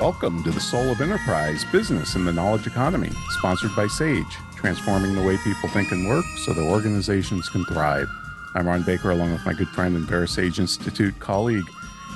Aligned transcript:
Welcome 0.00 0.44
to 0.44 0.52
the 0.52 0.60
Soul 0.60 0.92
of 0.92 1.00
Enterprise 1.00 1.64
Business 1.72 2.14
in 2.14 2.24
the 2.24 2.32
Knowledge 2.32 2.68
Economy, 2.68 3.10
sponsored 3.30 3.74
by 3.74 3.88
SAGE, 3.88 4.32
transforming 4.54 5.16
the 5.16 5.22
way 5.24 5.36
people 5.38 5.68
think 5.70 5.90
and 5.90 6.08
work 6.08 6.24
so 6.44 6.54
that 6.54 6.62
organizations 6.62 7.48
can 7.48 7.64
thrive. 7.64 8.08
I'm 8.54 8.68
Ron 8.68 8.84
Baker, 8.84 9.10
along 9.10 9.32
with 9.32 9.44
my 9.44 9.54
good 9.54 9.66
friend 9.70 9.96
and 9.96 10.06
VeraSage 10.06 10.60
Institute 10.60 11.18
colleague, 11.18 11.64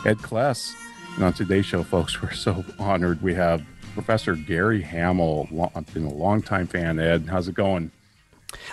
Ed 0.06 0.19
Kless. 0.19 0.77
And 1.16 1.25
on 1.25 1.33
today's 1.33 1.66
show, 1.66 1.83
folks, 1.83 2.23
we're 2.23 2.30
so 2.30 2.65
honored 2.79 3.20
we 3.20 3.34
have 3.34 3.65
Professor 3.95 4.37
Gary 4.37 4.80
Hamel. 4.80 5.48
I've 5.75 5.92
been 5.92 6.05
a 6.05 6.14
longtime 6.14 6.69
fan, 6.69 7.01
Ed. 7.01 7.27
How's 7.28 7.48
it 7.48 7.56
going? 7.56 7.91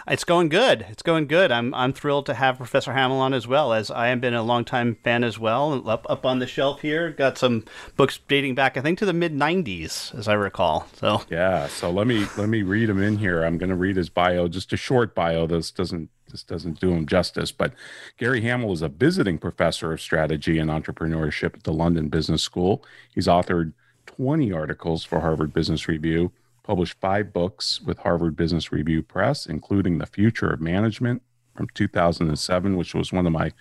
It's 0.07 0.23
going 0.23 0.49
good. 0.49 0.85
It's 0.89 1.03
going 1.03 1.27
good. 1.27 1.51
I'm 1.51 1.73
I'm 1.73 1.93
thrilled 1.93 2.25
to 2.27 2.33
have 2.33 2.57
Professor 2.57 2.93
Hamel 2.93 3.19
on 3.19 3.33
as 3.33 3.47
well, 3.47 3.73
as 3.73 3.91
I 3.91 4.07
have 4.07 4.21
been 4.21 4.33
a 4.33 4.43
longtime 4.43 4.97
fan 5.03 5.23
as 5.23 5.39
well. 5.39 5.87
Up 5.87 6.05
up 6.09 6.25
on 6.25 6.39
the 6.39 6.47
shelf 6.47 6.81
here, 6.81 7.11
got 7.11 7.37
some 7.37 7.65
books 7.95 8.19
dating 8.27 8.55
back, 8.55 8.77
I 8.77 8.81
think, 8.81 8.99
to 8.99 9.05
the 9.05 9.13
mid 9.13 9.33
'90s, 9.33 10.17
as 10.17 10.27
I 10.27 10.33
recall. 10.33 10.87
So 10.95 11.21
yeah. 11.29 11.67
So 11.67 11.89
let 11.89 12.07
me 12.07 12.25
let 12.37 12.49
me 12.49 12.63
read 12.63 12.89
him 12.89 13.01
in 13.01 13.17
here. 13.17 13.43
I'm 13.43 13.57
going 13.57 13.69
to 13.69 13.75
read 13.75 13.95
his 13.95 14.09
bio, 14.09 14.47
just 14.47 14.73
a 14.73 14.77
short 14.77 15.15
bio. 15.15 15.47
This 15.47 15.71
doesn't 15.71 16.09
this 16.31 16.43
doesn't 16.43 16.79
do 16.79 16.91
him 16.91 17.05
justice. 17.05 17.51
But 17.51 17.73
Gary 18.17 18.41
Hamel 18.41 18.71
is 18.73 18.81
a 18.81 18.89
visiting 18.89 19.37
professor 19.37 19.91
of 19.91 20.01
strategy 20.01 20.59
and 20.59 20.69
entrepreneurship 20.69 21.55
at 21.55 21.63
the 21.63 21.73
London 21.73 22.09
Business 22.09 22.43
School. 22.43 22.83
He's 23.13 23.27
authored 23.27 23.73
20 24.05 24.51
articles 24.51 25.03
for 25.03 25.21
Harvard 25.21 25.53
Business 25.53 25.87
Review 25.87 26.31
published 26.69 26.99
five 27.01 27.33
books 27.33 27.81
with 27.81 27.97
Harvard 27.97 28.35
Business 28.35 28.71
Review 28.71 29.01
Press, 29.01 29.47
including 29.47 29.97
The 29.97 30.05
Future 30.05 30.53
of 30.53 30.61
Management 30.61 31.23
from 31.55 31.67
2007, 31.73 32.77
which 32.77 32.93
was 32.93 33.11
one 33.11 33.25
of 33.25 33.33
my 33.33 33.51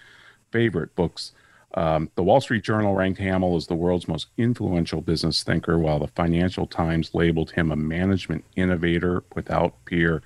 favorite 0.53 0.95
books. 0.95 1.33
Um, 1.73 2.11
the 2.17 2.23
Wall 2.23 2.43
Street 2.43 2.65
Journal 2.65 2.95
ranked 2.95 3.19
Hamel 3.19 3.57
as 3.57 3.67
the 3.67 3.75
world's 3.75 4.09
most 4.09 4.27
influential 4.37 5.01
business 5.01 5.43
thinker, 5.43 5.79
while 5.79 5.99
the 6.01 6.09
Financial 6.09 6.67
Times 6.67 7.15
labeled 7.15 7.53
him 7.53 7.73
a 7.73 7.77
management 7.77 8.45
innovator 8.57 9.25
without 9.35 9.83
peer. 9.87 10.21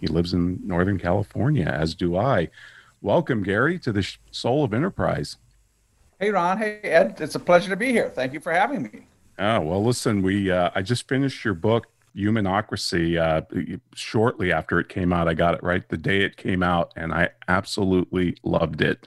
He 0.00 0.06
lives 0.06 0.32
in 0.32 0.60
Northern 0.62 1.00
California, 1.00 1.66
as 1.66 1.96
do 1.96 2.16
I. 2.16 2.50
Welcome, 3.02 3.42
Gary, 3.42 3.80
to 3.80 3.90
the 3.90 4.08
Soul 4.30 4.62
of 4.62 4.72
Enterprise. 4.72 5.38
Hey, 6.20 6.30
Ron. 6.30 6.58
Hey, 6.58 6.78
Ed. 6.84 7.16
It's 7.18 7.34
a 7.34 7.40
pleasure 7.40 7.70
to 7.70 7.76
be 7.76 7.90
here. 7.90 8.10
Thank 8.10 8.32
you 8.32 8.38
for 8.38 8.52
having 8.52 8.84
me. 8.84 9.08
Oh 9.40 9.60
well, 9.60 9.84
listen. 9.84 10.22
We 10.22 10.52
uh, 10.52 10.70
I 10.76 10.82
just 10.82 11.08
finished 11.08 11.44
your 11.44 11.54
book, 11.54 11.86
Humanocracy 12.16 13.18
uh, 13.18 13.42
shortly 13.94 14.52
after 14.52 14.80
it 14.80 14.88
came 14.88 15.12
out. 15.12 15.28
I 15.28 15.34
got 15.34 15.54
it 15.54 15.62
right 15.62 15.88
the 15.88 15.96
day 15.96 16.22
it 16.22 16.36
came 16.36 16.62
out, 16.62 16.92
and 16.96 17.12
I 17.12 17.30
absolutely 17.48 18.36
loved 18.42 18.80
it, 18.82 19.06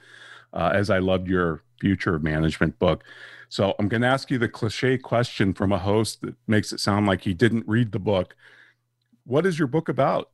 uh, 0.52 0.70
as 0.74 0.90
I 0.90 0.98
loved 0.98 1.28
your 1.28 1.62
future 1.80 2.18
management 2.18 2.78
book. 2.78 3.04
So 3.48 3.74
I'm 3.78 3.88
going 3.88 4.00
to 4.02 4.08
ask 4.08 4.30
you 4.30 4.38
the 4.38 4.48
cliche 4.48 4.96
question 4.96 5.52
from 5.52 5.72
a 5.72 5.78
host 5.78 6.22
that 6.22 6.34
makes 6.46 6.72
it 6.72 6.80
sound 6.80 7.06
like 7.06 7.20
he 7.20 7.34
didn't 7.34 7.68
read 7.68 7.92
the 7.92 7.98
book. 7.98 8.34
What 9.24 9.44
is 9.44 9.58
your 9.58 9.68
book 9.68 9.88
about? 9.90 10.30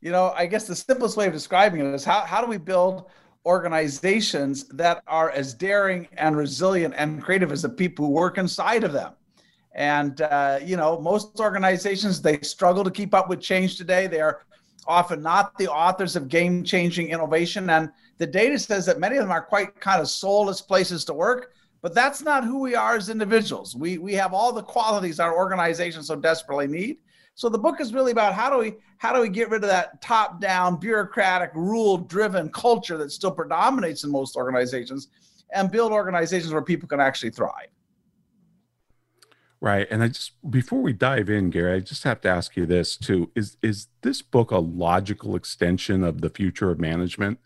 You 0.00 0.10
know, 0.10 0.32
I 0.36 0.46
guess 0.46 0.66
the 0.66 0.74
simplest 0.74 1.16
way 1.16 1.26
of 1.26 1.32
describing 1.32 1.80
it 1.80 1.94
is 1.94 2.04
how, 2.04 2.22
how 2.22 2.40
do 2.40 2.48
we 2.48 2.58
build 2.58 3.06
organizations 3.44 4.64
that 4.70 5.02
are 5.06 5.30
as 5.30 5.54
daring 5.54 6.08
and 6.16 6.36
resilient 6.36 6.94
and 6.96 7.22
creative 7.22 7.52
as 7.52 7.62
the 7.62 7.68
people 7.68 8.06
who 8.06 8.12
work 8.12 8.38
inside 8.38 8.82
of 8.82 8.92
them? 8.92 9.12
And 9.76 10.22
uh, 10.22 10.58
you 10.64 10.76
know, 10.76 10.98
most 10.98 11.38
organizations 11.38 12.20
they 12.20 12.40
struggle 12.40 12.82
to 12.82 12.90
keep 12.90 13.14
up 13.14 13.28
with 13.28 13.40
change 13.40 13.76
today. 13.76 14.06
They 14.06 14.20
are 14.20 14.40
often 14.86 15.20
not 15.20 15.56
the 15.58 15.68
authors 15.68 16.16
of 16.16 16.28
game-changing 16.28 17.08
innovation, 17.08 17.68
and 17.70 17.90
the 18.18 18.26
data 18.26 18.58
says 18.58 18.86
that 18.86 18.98
many 18.98 19.16
of 19.16 19.22
them 19.22 19.30
are 19.30 19.42
quite 19.42 19.78
kind 19.80 20.00
of 20.00 20.08
soulless 20.08 20.60
places 20.60 21.04
to 21.04 21.12
work. 21.12 21.52
But 21.82 21.94
that's 21.94 22.22
not 22.22 22.42
who 22.42 22.58
we 22.60 22.74
are 22.74 22.96
as 22.96 23.10
individuals. 23.10 23.76
We 23.76 23.98
we 23.98 24.14
have 24.14 24.32
all 24.32 24.50
the 24.52 24.62
qualities 24.62 25.20
our 25.20 25.36
organizations 25.36 26.06
so 26.06 26.16
desperately 26.16 26.66
need. 26.66 26.96
So 27.34 27.50
the 27.50 27.58
book 27.58 27.80
is 27.82 27.92
really 27.92 28.12
about 28.12 28.32
how 28.32 28.48
do 28.48 28.56
we 28.56 28.76
how 28.96 29.12
do 29.12 29.20
we 29.20 29.28
get 29.28 29.50
rid 29.50 29.62
of 29.62 29.68
that 29.68 30.00
top-down 30.00 30.80
bureaucratic 30.80 31.50
rule-driven 31.54 32.48
culture 32.48 32.96
that 32.96 33.12
still 33.12 33.30
predominates 33.30 34.04
in 34.04 34.10
most 34.10 34.36
organizations 34.36 35.08
and 35.52 35.70
build 35.70 35.92
organizations 35.92 36.50
where 36.50 36.62
people 36.62 36.88
can 36.88 36.98
actually 36.98 37.30
thrive. 37.30 37.68
Right. 39.60 39.86
And 39.90 40.02
I 40.02 40.08
just 40.08 40.32
before 40.50 40.82
we 40.82 40.92
dive 40.92 41.30
in, 41.30 41.50
Gary, 41.50 41.74
I 41.74 41.80
just 41.80 42.04
have 42.04 42.20
to 42.22 42.28
ask 42.28 42.56
you 42.56 42.66
this 42.66 42.96
too. 42.96 43.30
Is 43.34 43.56
is 43.62 43.88
this 44.02 44.20
book 44.20 44.50
a 44.50 44.58
logical 44.58 45.34
extension 45.34 46.04
of 46.04 46.20
the 46.20 46.28
future 46.28 46.70
of 46.70 46.78
management? 46.78 47.38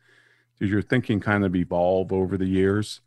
Did 0.59 0.71
your 0.71 0.83
thinking 0.83 1.21
kind 1.21 1.45
of 1.45 1.55
evolve 1.55 2.13
over 2.13 2.37
the 2.37 2.47
years? 2.47 3.01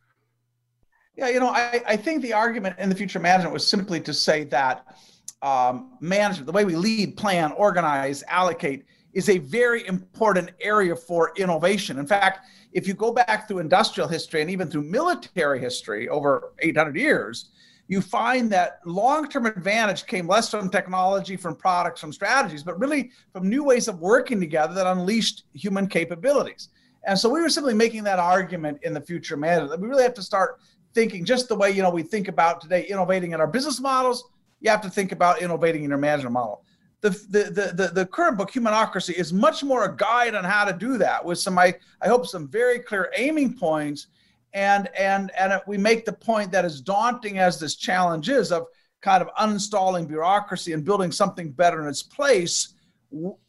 Yeah, 1.15 1.29
you 1.29 1.39
know, 1.39 1.49
I, 1.49 1.83
I 1.85 1.95
think 1.95 2.23
the 2.23 2.33
argument 2.33 2.77
in 2.79 2.89
the 2.89 2.95
future 2.95 3.19
management 3.19 3.53
was 3.53 3.67
simply 3.67 3.99
to 4.01 4.13
say 4.13 4.45
that 4.45 4.97
um, 5.43 5.91
management, 5.99 6.47
the 6.47 6.51
way 6.51 6.65
we 6.65 6.75
lead, 6.75 7.15
plan, 7.17 7.51
organize, 7.51 8.23
allocate, 8.27 8.85
is 9.13 9.29
a 9.29 9.37
very 9.37 9.85
important 9.85 10.49
area 10.59 10.95
for 10.95 11.33
innovation. 11.35 11.99
In 11.99 12.07
fact, 12.07 12.47
if 12.71 12.87
you 12.87 12.95
go 12.95 13.13
back 13.13 13.47
through 13.47 13.59
industrial 13.59 14.07
history 14.09 14.41
and 14.41 14.49
even 14.49 14.67
through 14.67 14.83
military 14.83 15.59
history 15.59 16.09
over 16.09 16.53
800 16.59 16.95
years, 16.95 17.49
you 17.87 18.01
find 18.01 18.49
that 18.51 18.79
long-term 18.85 19.45
advantage 19.45 20.05
came 20.05 20.27
less 20.27 20.49
from 20.49 20.69
technology, 20.69 21.35
from 21.35 21.55
products, 21.55 21.99
from 21.99 22.13
strategies, 22.13 22.63
but 22.63 22.79
really 22.79 23.11
from 23.33 23.49
new 23.49 23.63
ways 23.63 23.87
of 23.87 23.99
working 23.99 24.39
together 24.39 24.73
that 24.73 24.87
unleashed 24.87 25.43
human 25.53 25.87
capabilities. 25.87 26.69
And 27.05 27.19
so 27.19 27.29
we 27.29 27.41
were 27.41 27.49
simply 27.49 27.73
making 27.73 28.03
that 28.05 28.19
argument 28.19 28.79
in 28.83 28.93
the 28.93 29.01
future 29.01 29.35
management 29.35 29.71
that 29.71 29.79
we 29.81 29.89
really 29.89 30.03
have 30.03 30.13
to 30.13 30.21
start 30.21 30.59
thinking 30.93 31.25
just 31.25 31.49
the 31.49 31.55
way 31.55 31.71
you 31.71 31.81
know 31.81 31.89
we 31.89 32.03
think 32.03 32.27
about 32.27 32.61
today 32.61 32.85
innovating 32.85 33.33
in 33.33 33.41
our 33.41 33.47
business 33.47 33.79
models. 33.79 34.23
You 34.61 34.69
have 34.69 34.81
to 34.81 34.89
think 34.89 35.11
about 35.11 35.41
innovating 35.41 35.83
in 35.83 35.89
your 35.89 35.99
management 35.99 36.33
model. 36.33 36.63
The, 37.01 37.09
the, 37.09 37.73
the, 37.75 37.87
the, 37.89 38.05
current 38.05 38.37
book, 38.37 38.53
Humanocracy, 38.53 39.13
is 39.15 39.33
much 39.33 39.61
more 39.61 39.83
a 39.83 39.93
guide 39.93 40.35
on 40.35 40.45
how 40.45 40.63
to 40.63 40.71
do 40.71 40.97
that 40.99 41.25
with 41.25 41.37
some, 41.37 41.59
I, 41.59 41.75
I 42.01 42.07
hope, 42.07 42.25
some 42.25 42.47
very 42.47 42.79
clear 42.79 43.11
aiming 43.17 43.57
points 43.57 44.07
and 44.53 44.89
and 44.97 45.31
and 45.37 45.61
we 45.67 45.77
make 45.77 46.05
the 46.05 46.13
point 46.13 46.51
that 46.51 46.65
as 46.65 46.81
daunting 46.81 47.39
as 47.39 47.59
this 47.59 47.75
challenge 47.75 48.29
is 48.29 48.51
of 48.51 48.67
kind 49.01 49.21
of 49.21 49.29
uninstalling 49.35 50.07
bureaucracy 50.07 50.73
and 50.73 50.85
building 50.85 51.11
something 51.11 51.51
better 51.51 51.81
in 51.81 51.87
its 51.87 52.03
place 52.03 52.73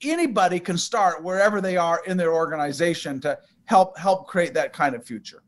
anybody 0.02 0.60
can 0.60 0.76
start 0.76 1.22
wherever 1.22 1.60
they 1.60 1.76
are 1.76 2.02
in 2.06 2.16
their 2.16 2.34
organization 2.34 3.20
to 3.20 3.38
help 3.64 3.96
help 3.98 4.26
create 4.26 4.54
that 4.54 4.72
kind 4.72 4.94
of 4.94 5.04
future. 5.04 5.42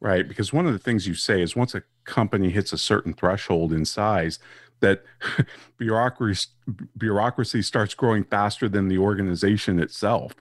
Right 0.00 0.26
because 0.26 0.52
one 0.52 0.66
of 0.66 0.72
the 0.72 0.78
things 0.78 1.06
you 1.06 1.14
say 1.14 1.40
is 1.40 1.56
once 1.56 1.74
a 1.74 1.82
company 2.04 2.50
hits 2.50 2.72
a 2.72 2.78
certain 2.78 3.14
threshold 3.14 3.72
in 3.72 3.84
size 3.84 4.38
that 4.80 5.02
bureaucracy 5.78 6.48
bureaucracy 6.96 7.62
starts 7.62 7.94
growing 7.94 8.24
faster 8.24 8.68
than 8.68 8.88
the 8.88 8.98
organization 8.98 9.78
itself 9.78 10.34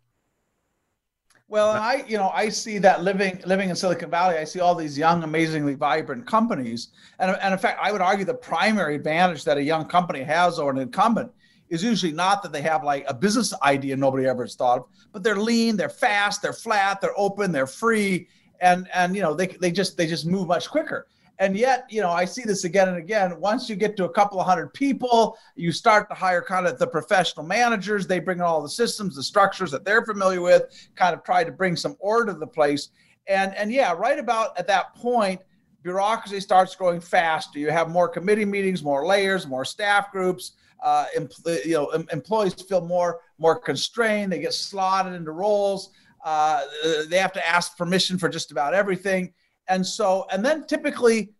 well, 1.47 1.69
I, 1.69 2.03
you 2.07 2.17
know, 2.17 2.29
I 2.29 2.49
see 2.49 2.77
that 2.79 3.03
living 3.03 3.41
living 3.45 3.69
in 3.69 3.75
Silicon 3.75 4.09
Valley, 4.09 4.37
I 4.37 4.43
see 4.43 4.59
all 4.59 4.75
these 4.75 4.97
young, 4.97 5.23
amazingly 5.23 5.75
vibrant 5.75 6.25
companies, 6.25 6.89
and 7.19 7.37
and 7.41 7.53
in 7.53 7.59
fact, 7.59 7.79
I 7.81 7.91
would 7.91 8.01
argue 8.01 8.25
the 8.25 8.33
primary 8.33 8.95
advantage 8.95 9.43
that 9.43 9.57
a 9.57 9.63
young 9.63 9.85
company 9.85 10.23
has 10.23 10.57
over 10.57 10.71
an 10.71 10.77
incumbent 10.77 11.31
is 11.69 11.83
usually 11.83 12.11
not 12.11 12.43
that 12.43 12.51
they 12.51 12.61
have 12.61 12.83
like 12.83 13.05
a 13.07 13.13
business 13.13 13.53
idea 13.61 13.95
nobody 13.95 14.25
ever 14.25 14.43
has 14.43 14.55
thought 14.55 14.79
of, 14.79 14.85
but 15.11 15.23
they're 15.23 15.39
lean, 15.39 15.75
they're 15.75 15.89
fast, 15.89 16.41
they're 16.41 16.53
flat, 16.53 17.01
they're 17.01 17.17
open, 17.17 17.51
they're 17.51 17.67
free, 17.67 18.27
and 18.61 18.87
and 18.93 19.15
you 19.15 19.21
know 19.21 19.33
they 19.33 19.47
they 19.47 19.71
just 19.71 19.97
they 19.97 20.07
just 20.07 20.25
move 20.25 20.47
much 20.47 20.69
quicker. 20.69 21.07
And 21.43 21.57
yet, 21.57 21.87
you 21.89 21.99
know, 21.99 22.09
I 22.09 22.23
see 22.23 22.43
this 22.43 22.63
again 22.63 22.87
and 22.87 22.95
again. 22.95 23.37
Once 23.37 23.69
you 23.69 23.75
get 23.75 23.97
to 23.97 24.05
a 24.05 24.09
couple 24.09 24.39
of 24.39 24.45
hundred 24.45 24.73
people, 24.73 25.37
you 25.57 25.73
start 25.73 26.07
to 26.07 26.15
hire 26.15 26.41
kind 26.41 26.65
of 26.65 26.79
the 26.79 26.87
professional 26.87 27.45
managers. 27.45 28.07
They 28.07 28.19
bring 28.19 28.37
in 28.37 28.45
all 28.45 28.61
the 28.61 28.69
systems, 28.69 29.17
the 29.17 29.23
structures 29.23 29.69
that 29.71 29.83
they're 29.83 30.05
familiar 30.05 30.39
with, 30.39 30.63
kind 30.95 31.13
of 31.13 31.21
try 31.25 31.43
to 31.43 31.51
bring 31.51 31.75
some 31.75 31.97
order 31.99 32.31
to 32.31 32.39
the 32.39 32.47
place. 32.47 32.91
And 33.27 33.53
and 33.57 33.73
yeah, 33.73 33.91
right 33.91 34.17
about 34.17 34.57
at 34.57 34.67
that 34.67 34.95
point, 34.95 35.41
bureaucracy 35.81 36.39
starts 36.39 36.77
growing 36.77 37.01
faster. 37.01 37.59
You 37.59 37.71
have 37.71 37.89
more 37.89 38.07
committee 38.07 38.45
meetings, 38.45 38.81
more 38.81 39.05
layers, 39.05 39.45
more 39.45 39.65
staff 39.65 40.13
groups. 40.13 40.53
Uh, 40.81 41.07
empl- 41.17 41.65
you 41.65 41.73
know, 41.73 41.87
em- 41.87 42.07
employees 42.13 42.53
feel 42.53 42.85
more 42.85 43.19
more 43.37 43.59
constrained. 43.59 44.31
They 44.31 44.39
get 44.39 44.53
slotted 44.53 45.11
into 45.11 45.31
roles. 45.31 45.89
Uh, 46.23 46.61
they 47.09 47.17
have 47.17 47.33
to 47.33 47.45
ask 47.45 47.77
permission 47.77 48.17
for 48.17 48.29
just 48.29 48.51
about 48.51 48.73
everything 48.73 49.33
and 49.67 49.85
so, 49.85 50.25
and 50.31 50.43
then 50.43 50.65
typically, 50.65 51.33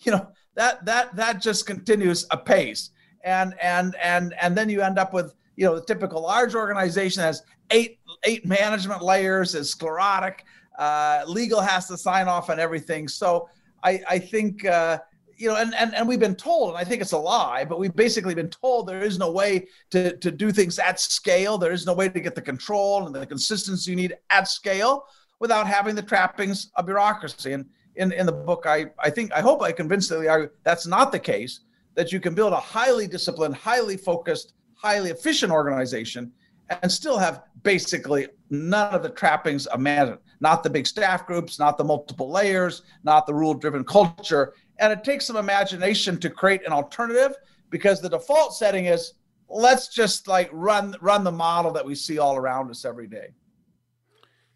you 0.00 0.12
know, 0.12 0.28
that 0.54 0.84
that 0.84 1.14
that 1.16 1.40
just 1.40 1.66
continues 1.66 2.26
apace. 2.30 2.90
And 3.24 3.54
and 3.60 3.96
and 4.02 4.34
and 4.40 4.56
then 4.56 4.68
you 4.68 4.82
end 4.82 4.98
up 4.98 5.12
with 5.12 5.34
you 5.56 5.64
know 5.64 5.76
the 5.76 5.84
typical 5.84 6.22
large 6.22 6.54
organization 6.54 7.22
has 7.22 7.42
eight 7.70 7.98
eight 8.24 8.46
management 8.46 9.02
layers, 9.02 9.54
is 9.54 9.70
sclerotic. 9.70 10.44
Uh, 10.78 11.22
legal 11.26 11.60
has 11.60 11.86
to 11.88 11.96
sign 11.96 12.28
off 12.28 12.50
on 12.50 12.58
everything. 12.60 13.08
So 13.08 13.48
I 13.82 14.02
I 14.08 14.18
think. 14.18 14.64
Uh, 14.64 14.98
you 15.36 15.48
know, 15.48 15.56
and, 15.56 15.74
and, 15.74 15.92
and 15.96 16.06
we've 16.06 16.20
been 16.20 16.36
told, 16.36 16.68
and 16.68 16.78
I 16.78 16.84
think 16.84 17.02
it's 17.02 17.10
a 17.10 17.18
lie, 17.18 17.64
but 17.64 17.80
we've 17.80 17.96
basically 17.96 18.36
been 18.36 18.50
told 18.50 18.86
there 18.86 19.02
is 19.02 19.18
no 19.18 19.32
way 19.32 19.66
to, 19.90 20.16
to 20.18 20.30
do 20.30 20.52
things 20.52 20.78
at 20.78 21.00
scale. 21.00 21.58
There 21.58 21.72
is 21.72 21.86
no 21.86 21.92
way 21.92 22.08
to 22.08 22.20
get 22.20 22.36
the 22.36 22.40
control 22.40 23.04
and 23.04 23.12
the 23.12 23.26
consistency 23.26 23.90
you 23.90 23.96
need 23.96 24.14
at 24.30 24.46
scale 24.46 25.06
without 25.44 25.66
having 25.66 25.94
the 25.94 26.00
trappings 26.00 26.70
of 26.76 26.86
bureaucracy. 26.86 27.52
And 27.52 27.66
in, 27.96 28.12
in 28.12 28.24
the 28.24 28.32
book, 28.32 28.64
I, 28.66 28.86
I 28.98 29.10
think, 29.10 29.30
I 29.30 29.42
hope 29.42 29.60
I 29.60 29.72
convincingly 29.72 30.26
argue 30.26 30.48
that's 30.62 30.86
not 30.86 31.12
the 31.12 31.18
case, 31.18 31.60
that 31.96 32.12
you 32.12 32.18
can 32.18 32.34
build 32.34 32.54
a 32.54 32.60
highly 32.74 33.06
disciplined, 33.06 33.54
highly 33.54 33.98
focused, 33.98 34.54
highly 34.74 35.10
efficient 35.10 35.52
organization 35.52 36.32
and 36.70 36.90
still 36.90 37.18
have 37.18 37.42
basically 37.62 38.26
none 38.48 38.94
of 38.94 39.02
the 39.02 39.10
trappings 39.10 39.66
of 39.66 39.80
management, 39.80 40.22
not 40.40 40.62
the 40.62 40.70
big 40.70 40.86
staff 40.86 41.26
groups, 41.26 41.58
not 41.58 41.76
the 41.76 41.84
multiple 41.84 42.30
layers, 42.30 42.80
not 43.02 43.26
the 43.26 43.34
rule 43.34 43.52
driven 43.52 43.84
culture. 43.84 44.54
And 44.78 44.90
it 44.90 45.04
takes 45.04 45.26
some 45.26 45.36
imagination 45.36 46.18
to 46.20 46.30
create 46.30 46.64
an 46.64 46.72
alternative 46.72 47.36
because 47.68 48.00
the 48.00 48.08
default 48.08 48.54
setting 48.54 48.86
is 48.86 49.12
let's 49.50 49.88
just 49.88 50.26
like 50.26 50.48
run 50.54 50.96
run 51.02 51.22
the 51.22 51.30
model 51.30 51.70
that 51.70 51.84
we 51.84 51.94
see 51.94 52.18
all 52.18 52.34
around 52.34 52.70
us 52.70 52.86
every 52.86 53.06
day 53.06 53.28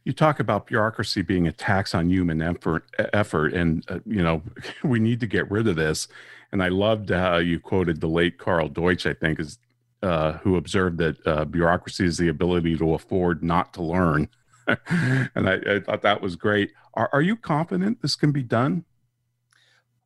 you 0.08 0.14
talk 0.14 0.40
about 0.40 0.66
bureaucracy 0.66 1.20
being 1.20 1.46
a 1.48 1.52
tax 1.52 1.94
on 1.94 2.08
human 2.08 2.40
effort, 2.40 2.86
effort 3.12 3.52
and 3.52 3.84
uh, 3.90 3.98
you 4.06 4.22
know 4.22 4.42
we 4.82 4.98
need 4.98 5.20
to 5.20 5.26
get 5.26 5.48
rid 5.50 5.68
of 5.68 5.76
this. 5.76 6.08
And 6.50 6.62
I 6.62 6.68
loved 6.68 7.10
how 7.10 7.36
you 7.36 7.60
quoted 7.60 8.00
the 8.00 8.08
late 8.08 8.38
Karl 8.38 8.68
Deutsch, 8.68 9.04
I 9.04 9.12
think, 9.12 9.38
is 9.38 9.58
uh, 10.02 10.32
who 10.38 10.56
observed 10.56 10.96
that 10.96 11.26
uh, 11.26 11.44
bureaucracy 11.44 12.06
is 12.06 12.16
the 12.16 12.28
ability 12.28 12.78
to 12.78 12.94
afford 12.94 13.44
not 13.44 13.74
to 13.74 13.82
learn. 13.82 14.30
and 14.88 15.46
I, 15.46 15.58
I, 15.68 15.80
thought 15.80 16.00
that 16.02 16.22
was 16.22 16.36
great. 16.36 16.72
Are, 16.94 17.10
are 17.12 17.20
you 17.20 17.36
confident 17.36 18.00
this 18.00 18.16
can 18.16 18.32
be 18.32 18.42
done? 18.42 18.86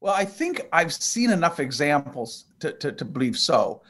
Well, 0.00 0.14
I 0.14 0.24
think 0.24 0.62
I've 0.72 0.92
seen 0.92 1.30
enough 1.30 1.60
examples 1.60 2.46
to, 2.58 2.72
to, 2.72 2.90
to 2.90 3.04
believe 3.04 3.38
so. 3.38 3.82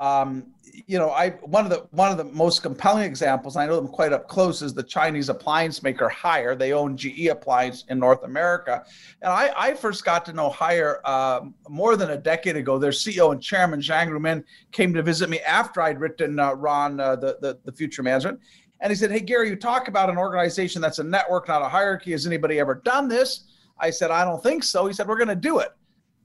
Um, 0.00 0.46
you 0.86 0.98
know, 0.98 1.10
I 1.10 1.30
one 1.30 1.64
of 1.64 1.70
the 1.70 1.86
one 1.90 2.10
of 2.10 2.18
the 2.18 2.24
most 2.24 2.62
compelling 2.62 3.04
examples, 3.04 3.56
I 3.56 3.66
know 3.66 3.76
them 3.76 3.88
quite 3.88 4.12
up 4.12 4.28
close, 4.28 4.62
is 4.62 4.74
the 4.74 4.82
Chinese 4.82 5.28
appliance 5.28 5.82
maker 5.82 6.08
Haier. 6.08 6.58
They 6.58 6.72
own 6.72 6.96
GE 6.96 7.26
Appliance 7.26 7.84
in 7.88 7.98
North 7.98 8.24
America, 8.24 8.84
and 9.22 9.32
I, 9.32 9.52
I 9.56 9.74
first 9.74 10.04
got 10.04 10.24
to 10.26 10.32
know 10.32 10.50
Haier 10.50 10.98
uh, 11.04 11.42
more 11.68 11.96
than 11.96 12.10
a 12.10 12.16
decade 12.16 12.56
ago. 12.56 12.78
Their 12.78 12.90
CEO 12.90 13.32
and 13.32 13.42
chairman 13.42 13.80
Zhang 13.80 14.08
Ruimin 14.08 14.44
came 14.72 14.92
to 14.94 15.02
visit 15.02 15.28
me 15.28 15.40
after 15.40 15.80
I'd 15.80 16.00
written 16.00 16.38
uh, 16.38 16.52
Ron 16.52 17.00
uh, 17.00 17.16
the, 17.16 17.38
the 17.40 17.58
the 17.64 17.72
Future 17.72 18.02
Management, 18.02 18.40
and 18.80 18.90
he 18.90 18.96
said, 18.96 19.10
"Hey 19.10 19.20
Gary, 19.20 19.48
you 19.48 19.56
talk 19.56 19.88
about 19.88 20.10
an 20.10 20.18
organization 20.18 20.82
that's 20.82 20.98
a 20.98 21.04
network, 21.04 21.48
not 21.48 21.62
a 21.62 21.68
hierarchy. 21.68 22.12
Has 22.12 22.26
anybody 22.26 22.58
ever 22.58 22.76
done 22.76 23.08
this?" 23.08 23.44
I 23.78 23.90
said, 23.90 24.10
"I 24.10 24.24
don't 24.24 24.42
think 24.42 24.64
so." 24.64 24.86
He 24.86 24.92
said, 24.92 25.08
"We're 25.08 25.18
going 25.18 25.28
to 25.28 25.34
do 25.34 25.58
it." 25.58 25.70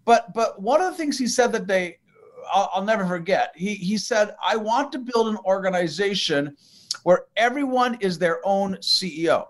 But 0.05 0.33
but 0.33 0.61
one 0.61 0.81
of 0.81 0.91
the 0.91 0.97
things 0.97 1.17
he 1.17 1.27
said 1.27 1.51
that 1.53 1.67
they 1.67 1.97
I'll, 2.51 2.69
I'll 2.73 2.83
never 2.83 3.05
forget. 3.05 3.51
He 3.55 3.75
he 3.75 3.97
said, 3.97 4.35
"I 4.43 4.55
want 4.55 4.91
to 4.93 4.99
build 4.99 5.27
an 5.27 5.37
organization 5.45 6.55
where 7.03 7.25
everyone 7.37 7.97
is 8.01 8.17
their 8.17 8.45
own 8.45 8.75
CEO," 8.77 9.47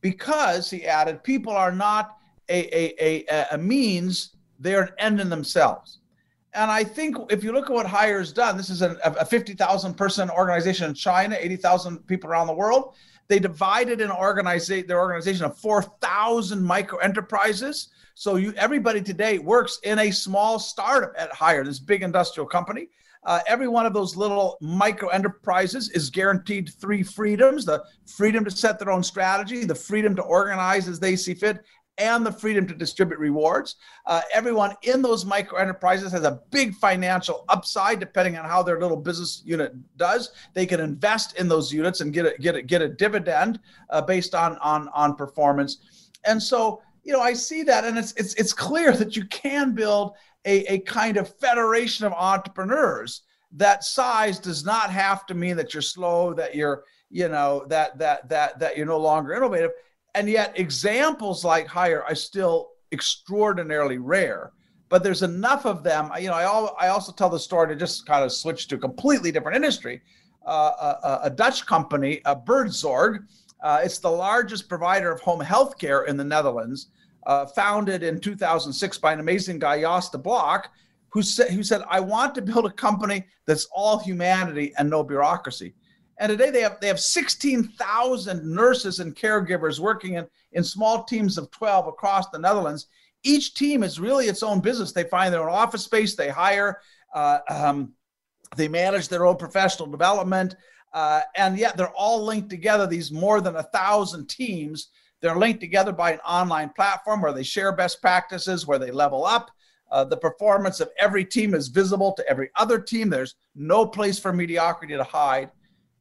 because 0.00 0.70
he 0.70 0.86
added, 0.86 1.22
people 1.22 1.52
are 1.52 1.72
not 1.72 2.16
a 2.48 2.94
a 3.00 3.24
a, 3.30 3.46
a 3.52 3.58
means; 3.58 4.36
they're 4.58 4.82
an 4.82 4.92
end 4.98 5.20
in 5.20 5.28
themselves. 5.28 5.98
And 6.54 6.70
I 6.70 6.84
think 6.84 7.16
if 7.30 7.42
you 7.42 7.52
look 7.52 7.70
at 7.70 7.72
what 7.72 7.86
Haier's 7.86 8.32
done, 8.32 8.58
this 8.58 8.68
is 8.68 8.82
a, 8.82 8.98
a 9.04 9.24
50,000 9.24 9.94
person 9.94 10.28
organization 10.28 10.90
in 10.90 10.94
China, 10.94 11.34
80,000 11.38 12.06
people 12.06 12.28
around 12.28 12.46
the 12.46 12.52
world. 12.52 12.94
They 13.28 13.38
divided 13.38 14.02
and 14.02 14.12
organized 14.12 14.68
their 14.68 14.98
organization 14.98 15.46
of 15.46 15.56
4,000 15.56 16.62
micro 16.62 16.98
enterprises 16.98 17.88
so 18.14 18.36
you 18.36 18.52
everybody 18.56 19.02
today 19.02 19.38
works 19.38 19.78
in 19.84 19.98
a 19.98 20.10
small 20.10 20.58
startup 20.58 21.12
at 21.16 21.32
Haier, 21.32 21.64
this 21.64 21.78
big 21.78 22.02
industrial 22.02 22.46
company. 22.46 22.88
Uh, 23.24 23.40
every 23.46 23.68
one 23.68 23.86
of 23.86 23.94
those 23.94 24.16
little 24.16 24.58
micro 24.60 25.08
enterprises 25.10 25.90
is 25.90 26.10
guaranteed 26.10 26.72
three 26.80 27.04
freedoms 27.04 27.64
the 27.64 27.82
freedom 28.06 28.44
to 28.44 28.50
set 28.50 28.78
their 28.78 28.90
own 28.90 29.02
strategy, 29.02 29.64
the 29.64 29.74
freedom 29.74 30.16
to 30.16 30.22
organize 30.22 30.88
as 30.88 30.98
they 30.98 31.14
see 31.14 31.32
fit, 31.32 31.64
and 31.98 32.24
the 32.24 32.32
freedom 32.32 32.66
to 32.66 32.74
distribute 32.74 33.18
rewards. 33.18 33.76
Uh, 34.06 34.22
everyone 34.32 34.74
in 34.82 35.02
those 35.02 35.24
micro 35.24 35.58
enterprises 35.58 36.10
has 36.10 36.24
a 36.24 36.40
big 36.50 36.74
financial 36.74 37.44
upside 37.48 38.00
depending 38.00 38.36
on 38.36 38.44
how 38.44 38.62
their 38.62 38.80
little 38.80 38.96
business 38.96 39.42
unit 39.44 39.72
does. 39.96 40.32
They 40.54 40.66
can 40.66 40.80
invest 40.80 41.36
in 41.38 41.48
those 41.48 41.72
units 41.72 42.00
and 42.00 42.12
get 42.12 42.26
a, 42.26 42.34
get 42.40 42.56
a, 42.56 42.62
get 42.62 42.82
a 42.82 42.88
dividend 42.88 43.60
uh, 43.90 44.02
based 44.02 44.34
on, 44.34 44.56
on, 44.58 44.88
on 44.94 45.14
performance. 45.14 46.08
And 46.24 46.42
so 46.42 46.82
you 47.02 47.12
know, 47.12 47.20
I 47.20 47.32
see 47.32 47.62
that, 47.64 47.84
and 47.84 47.98
it's 47.98 48.12
it's 48.12 48.34
it's 48.34 48.52
clear 48.52 48.92
that 48.92 49.16
you 49.16 49.24
can 49.26 49.74
build 49.74 50.14
a, 50.44 50.74
a 50.74 50.78
kind 50.80 51.16
of 51.16 51.36
federation 51.38 52.06
of 52.06 52.12
entrepreneurs. 52.12 53.22
That 53.52 53.84
size 53.84 54.38
does 54.38 54.64
not 54.64 54.90
have 54.90 55.26
to 55.26 55.34
mean 55.34 55.56
that 55.56 55.74
you're 55.74 55.82
slow, 55.82 56.32
that 56.34 56.54
you're, 56.54 56.84
you 57.10 57.28
know, 57.28 57.64
that 57.68 57.98
that 57.98 58.28
that 58.28 58.58
that 58.60 58.76
you're 58.76 58.86
no 58.86 58.98
longer 58.98 59.34
innovative. 59.34 59.72
And 60.14 60.28
yet, 60.28 60.58
examples 60.58 61.44
like 61.44 61.66
Haier 61.66 62.02
are 62.04 62.14
still 62.14 62.70
extraordinarily 62.92 63.98
rare. 63.98 64.52
But 64.88 65.02
there's 65.02 65.22
enough 65.22 65.64
of 65.64 65.82
them. 65.82 66.10
You 66.20 66.28
know, 66.28 66.34
I 66.34 66.44
all, 66.44 66.76
I 66.78 66.88
also 66.88 67.12
tell 67.12 67.30
the 67.30 67.38
story 67.38 67.68
to 67.68 67.76
just 67.76 68.06
kind 68.06 68.24
of 68.24 68.30
switch 68.30 68.68
to 68.68 68.76
a 68.76 68.78
completely 68.78 69.32
different 69.32 69.56
industry. 69.56 70.02
Uh, 70.44 70.96
a, 71.04 71.20
a, 71.24 71.30
Dutch 71.30 71.64
company, 71.66 72.20
a 72.24 72.34
Buurtzorg, 72.34 73.20
uh, 73.62 73.80
it's 73.82 73.98
the 73.98 74.10
largest 74.10 74.68
provider 74.68 75.10
of 75.10 75.20
home 75.20 75.40
health 75.40 75.78
care 75.78 76.04
in 76.04 76.16
the 76.16 76.24
Netherlands, 76.24 76.88
uh, 77.26 77.46
founded 77.46 78.02
in 78.02 78.20
2006 78.20 78.98
by 78.98 79.12
an 79.12 79.20
amazing 79.20 79.58
guy, 79.58 79.80
Jos 79.80 80.10
de 80.10 80.18
Blok, 80.18 80.68
who 81.10 81.22
said, 81.22 81.50
who 81.50 81.62
said, 81.62 81.82
I 81.88 82.00
want 82.00 82.34
to 82.34 82.42
build 82.42 82.66
a 82.66 82.70
company 82.70 83.26
that's 83.46 83.68
all 83.72 83.98
humanity 83.98 84.72
and 84.78 84.90
no 84.90 85.04
bureaucracy. 85.04 85.74
And 86.18 86.30
today 86.30 86.50
they 86.50 86.60
have 86.60 86.78
they 86.80 86.88
have 86.88 87.00
16,000 87.00 88.44
nurses 88.44 89.00
and 89.00 89.14
caregivers 89.14 89.78
working 89.78 90.14
in, 90.14 90.26
in 90.52 90.64
small 90.64 91.04
teams 91.04 91.38
of 91.38 91.50
12 91.50 91.86
across 91.86 92.28
the 92.30 92.38
Netherlands. 92.38 92.86
Each 93.24 93.54
team 93.54 93.82
is 93.82 94.00
really 94.00 94.26
its 94.26 94.42
own 94.42 94.60
business. 94.60 94.92
They 94.92 95.04
find 95.04 95.32
their 95.32 95.48
own 95.48 95.54
office 95.54 95.84
space, 95.84 96.16
they 96.16 96.28
hire, 96.28 96.80
uh, 97.14 97.38
um, 97.48 97.92
they 98.56 98.68
manage 98.68 99.08
their 99.08 99.26
own 99.26 99.36
professional 99.36 99.88
development. 99.88 100.56
Uh, 100.92 101.22
and 101.36 101.58
yet 101.58 101.76
they're 101.76 101.94
all 101.94 102.22
linked 102.24 102.50
together, 102.50 102.86
these 102.86 103.10
more 103.10 103.40
than 103.40 103.56
a 103.56 103.62
thousand 103.62 104.28
teams. 104.28 104.88
They're 105.20 105.36
linked 105.36 105.60
together 105.60 105.92
by 105.92 106.12
an 106.12 106.18
online 106.20 106.70
platform 106.70 107.22
where 107.22 107.32
they 107.32 107.42
share 107.42 107.74
best 107.74 108.00
practices, 108.00 108.66
where 108.66 108.78
they 108.78 108.90
level 108.90 109.24
up. 109.24 109.50
Uh, 109.90 110.04
the 110.04 110.16
performance 110.16 110.80
of 110.80 110.90
every 110.98 111.24
team 111.24 111.54
is 111.54 111.68
visible 111.68 112.12
to 112.14 112.26
every 112.28 112.50
other 112.56 112.78
team. 112.78 113.10
There's 113.10 113.34
no 113.54 113.86
place 113.86 114.18
for 114.18 114.32
mediocrity 114.32 114.96
to 114.96 115.04
hide. 115.04 115.50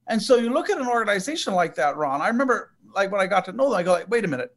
And 0.07 0.21
so 0.21 0.37
you 0.37 0.49
look 0.49 0.69
at 0.69 0.79
an 0.79 0.87
organization 0.87 1.53
like 1.53 1.75
that, 1.75 1.97
Ron. 1.97 2.21
I 2.21 2.27
remember, 2.27 2.71
like 2.95 3.11
when 3.11 3.21
I 3.21 3.27
got 3.27 3.45
to 3.45 3.51
know 3.51 3.69
them, 3.69 3.77
I 3.77 3.83
go, 3.83 3.91
like, 3.91 4.09
wait 4.09 4.25
a 4.25 4.27
minute, 4.27 4.55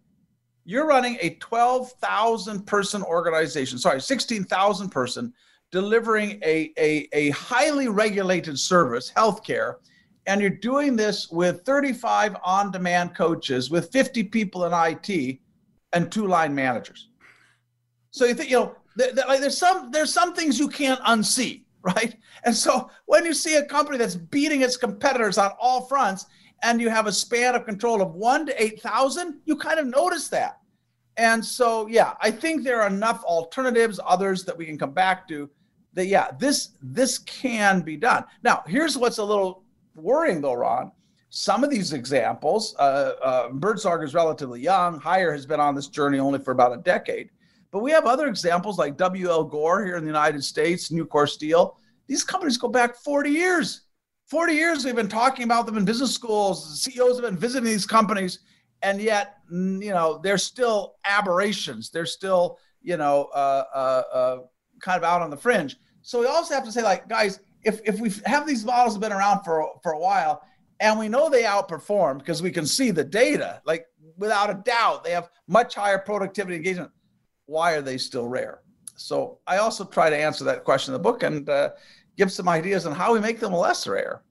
you're 0.65 0.87
running 0.87 1.19
a 1.21 1.31
12,000 1.37 2.65
person 2.65 3.03
organization, 3.03 3.79
sorry, 3.79 4.01
16,000 4.01 4.89
person, 4.89 5.33
delivering 5.71 6.41
a, 6.45 6.73
a, 6.79 7.09
a 7.13 7.31
highly 7.31 7.89
regulated 7.89 8.59
service, 8.59 9.13
healthcare, 9.15 9.75
and 10.27 10.41
you're 10.41 10.51
doing 10.51 10.97
this 10.97 11.31
with 11.31 11.65
35 11.65 12.37
on-demand 12.43 13.15
coaches, 13.15 13.71
with 13.71 13.93
50 13.93 14.25
people 14.25 14.65
in 14.65 14.73
IT, 14.73 15.39
and 15.93 16.11
two 16.11 16.27
line 16.27 16.55
managers. 16.55 17.09
So 18.11 18.25
you 18.25 18.35
think 18.35 18.51
you 18.51 18.59
know, 18.59 18.77
like 18.97 19.41
there's 19.41 19.59
some 19.59 19.91
there's 19.91 20.13
some 20.13 20.35
things 20.35 20.59
you 20.59 20.69
can't 20.69 21.01
unsee, 21.01 21.65
right? 21.83 22.15
And 22.45 22.55
so 22.55 22.91
when 23.07 23.25
you 23.25 23.35
see 23.35 23.57
a 23.57 23.65
company 23.65 23.99
that's 23.99 24.15
beating 24.15 24.63
its 24.63 24.77
competitors 24.77 25.39
on 25.39 25.51
all 25.61 25.83
fronts, 25.87 26.27
and 26.63 26.81
you 26.81 26.89
have 26.89 27.07
a 27.07 27.13
span 27.13 27.55
of 27.55 27.67
control 27.67 28.01
of 28.01 28.15
one 28.15 28.47
to 28.47 28.63
eight 28.63 28.81
thousand, 28.81 29.41
you 29.45 29.57
kind 29.57 29.79
of 29.79 29.87
notice 29.87 30.29
that. 30.29 30.61
And 31.17 31.45
so, 31.45 31.87
yeah, 31.87 32.15
I 32.21 32.31
think 32.31 32.65
there 32.65 32.83
are 32.83 32.89
enough 32.89 33.23
alternatives, 33.25 34.01
others 34.05 34.45
that 34.45 34.57
we 34.57 34.65
can 34.67 34.79
come 34.79 34.93
back 34.93 35.29
to. 35.29 35.49
That 35.93 36.07
yeah, 36.07 36.31
this 36.39 36.71
this 36.83 37.19
can 37.19 37.83
be 37.83 37.97
done. 37.97 38.25
Now, 38.43 38.63
here's 38.67 38.97
what's 38.99 39.19
a 39.19 39.25
little 39.25 39.64
worrying 39.95 40.41
though, 40.41 40.55
Ron. 40.55 40.93
Some 41.31 41.65
of 41.65 41.71
these 41.71 41.93
examples, 41.93 42.77
uh, 42.79 43.15
uh, 43.23 43.49
Buurtzorg 43.49 44.05
is 44.05 44.15
relatively 44.15 44.61
young. 44.61 45.01
Haier 45.01 45.33
has 45.33 45.47
been 45.47 45.59
on 45.59 45.75
this 45.75 45.89
journey 45.89 46.21
only 46.21 46.39
for 46.39 46.53
about 46.53 46.73
a 46.73 46.77
decade. 46.83 47.31
But 47.73 47.81
we 47.81 47.91
have 47.91 48.07
other 48.07 48.29
examples 48.29 48.79
like 48.79 48.97
WL 48.97 49.51
Gore 49.51 49.85
here 49.85 49.97
in 49.97 50.05
the 50.05 50.09
United 50.09 50.45
States, 50.45 50.91
Nucor 50.91 51.29
Steel. 51.29 51.77
These 52.07 52.23
companies 52.23 52.57
go 52.57 52.69
back 52.69 52.95
40 52.95 53.31
years. 53.31 53.81
40 54.29 54.53
years 54.53 54.85
we've 54.85 54.95
been 54.95 55.09
talking 55.09 55.45
about 55.45 55.67
them 55.67 55.77
in 55.77 55.85
business 55.85 56.15
schools. 56.15 56.81
CEOs 56.81 57.17
have 57.17 57.25
been 57.25 57.37
visiting 57.37 57.65
these 57.65 57.85
companies, 57.85 58.39
and 58.83 59.01
yet, 59.01 59.39
you 59.51 59.91
know, 59.91 60.21
they're 60.23 60.39
still 60.39 60.95
aberrations. 61.05 61.91
They're 61.91 62.07
still, 62.07 62.59
you 62.81 62.97
know, 62.97 63.29
uh, 63.35 63.65
uh, 63.75 64.03
uh 64.15 64.39
kind 64.81 64.97
of 64.97 65.05
out 65.05 65.23
on 65.23 65.31
the 65.31 65.37
fringe. 65.37 65.77
So 66.03 66.21
we 66.21 66.27
also 66.27 66.55
have 66.55 66.65
to 66.65 66.73
say, 66.73 66.83
like, 66.83 67.09
guys, 67.09 67.41
if 67.65 67.81
if 67.85 68.01
we 68.01 68.11
have 68.27 68.47
these 68.47 68.65
models 68.65 68.99
been 68.99 69.13
around 69.13 69.43
for 69.45 69.69
for 69.83 69.93
a 69.93 69.99
while, 69.99 70.43
and 70.81 70.99
we 70.99 71.09
know 71.09 71.29
they 71.29 71.43
outperform 71.43 72.19
because 72.19 72.43
we 72.43 72.51
can 72.51 72.67
see 72.67 72.91
the 72.91 73.05
data, 73.05 73.61
like 73.65 73.87
without 74.17 74.51
a 74.51 74.55
doubt, 74.55 75.05
they 75.05 75.11
have 75.11 75.29
much 75.49 75.75
higher 75.75 75.99
productivity 75.99 76.57
engagement. 76.57 76.91
Why 77.47 77.73
are 77.73 77.83
they 77.83 77.99
still 77.99 78.29
rare? 78.29 78.61
So 78.97 79.39
I 79.47 79.59
also 79.59 79.85
try 79.85 80.11
to 80.11 80.17
answer 80.17 80.45
that 80.45 80.65
question 80.65 80.95
in 80.95 81.01
the 81.01 81.03
book 81.03 81.23
and 81.23 81.49
uh, 81.49 81.71
give 82.17 82.31
some 82.31 82.49
ideas 82.49 82.87
on 82.87 82.95
how 82.95 83.13
we 83.13 83.21
make 83.21 83.41
them 83.41 83.53
less 83.53 83.87
rare. 83.87 84.23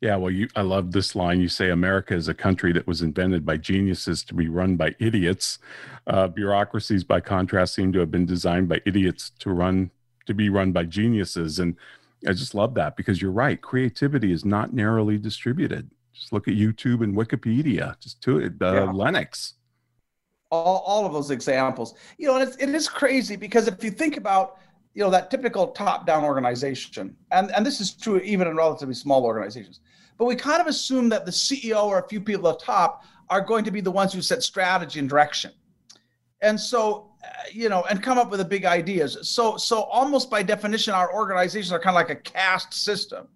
Yeah, 0.00 0.16
well, 0.16 0.32
you, 0.32 0.48
I 0.56 0.62
love 0.62 0.90
this 0.90 1.14
line. 1.14 1.40
You 1.40 1.48
say 1.48 1.70
America 1.70 2.14
is 2.14 2.26
a 2.26 2.34
country 2.34 2.72
that 2.72 2.88
was 2.88 3.02
invented 3.02 3.46
by 3.46 3.56
geniuses 3.56 4.24
to 4.24 4.34
be 4.34 4.48
run 4.48 4.76
by 4.76 4.96
idiots. 4.98 5.60
Uh, 6.08 6.26
bureaucracies, 6.26 7.04
by 7.04 7.20
contrast, 7.20 7.74
seem 7.74 7.92
to 7.92 8.00
have 8.00 8.10
been 8.10 8.26
designed 8.26 8.68
by 8.68 8.80
idiots 8.84 9.30
to 9.38 9.50
run 9.50 9.92
to 10.26 10.34
be 10.34 10.48
run 10.48 10.72
by 10.72 10.84
geniuses. 10.84 11.58
And 11.58 11.76
I 12.26 12.32
just 12.32 12.54
love 12.54 12.74
that 12.74 12.96
because 12.96 13.20
you're 13.20 13.32
right. 13.32 13.60
Creativity 13.60 14.32
is 14.32 14.44
not 14.44 14.72
narrowly 14.72 15.18
distributed. 15.18 15.90
Just 16.12 16.32
look 16.32 16.48
at 16.48 16.54
YouTube 16.54 17.02
and 17.02 17.16
Wikipedia. 17.16 17.98
Just 18.00 18.20
to 18.22 18.38
it, 18.38 18.54
uh, 18.60 18.72
yeah. 18.72 18.86
Linux. 18.86 19.54
All, 20.50 20.82
all 20.86 21.06
of 21.06 21.12
those 21.12 21.30
examples, 21.30 21.94
you 22.18 22.28
know, 22.28 22.36
and 22.36 22.46
it's, 22.46 22.56
it 22.56 22.68
is 22.68 22.88
crazy 22.88 23.36
because 23.36 23.68
if 23.68 23.82
you 23.82 23.90
think 23.90 24.18
about 24.18 24.58
you 24.94 25.02
know 25.02 25.10
that 25.10 25.30
typical 25.30 25.68
top-down 25.68 26.24
organization, 26.24 27.16
and 27.30 27.50
and 27.52 27.64
this 27.64 27.80
is 27.80 27.94
true 27.94 28.18
even 28.20 28.46
in 28.46 28.56
relatively 28.56 28.94
small 28.94 29.24
organizations. 29.24 29.80
But 30.18 30.26
we 30.26 30.36
kind 30.36 30.60
of 30.60 30.66
assume 30.66 31.08
that 31.08 31.24
the 31.24 31.32
CEO 31.32 31.84
or 31.84 31.98
a 31.98 32.08
few 32.08 32.20
people 32.20 32.48
at 32.48 32.58
the 32.58 32.64
top 32.64 33.04
are 33.30 33.40
going 33.40 33.64
to 33.64 33.70
be 33.70 33.80
the 33.80 33.90
ones 33.90 34.12
who 34.12 34.20
set 34.20 34.42
strategy 34.42 34.98
and 34.98 35.08
direction, 35.08 35.52
and 36.42 36.60
so 36.60 37.11
you 37.52 37.68
know, 37.68 37.84
and 37.90 38.02
come 38.02 38.18
up 38.18 38.30
with 38.30 38.38
the 38.38 38.44
big 38.44 38.64
ideas. 38.64 39.18
So 39.22 39.56
so 39.56 39.82
almost 39.82 40.30
by 40.30 40.42
definition, 40.42 40.94
our 40.94 41.14
organizations 41.14 41.72
are 41.72 41.78
kind 41.78 41.96
of 41.96 42.00
like 42.02 42.10
a 42.10 42.16
caste 42.16 42.74
system 42.74 43.28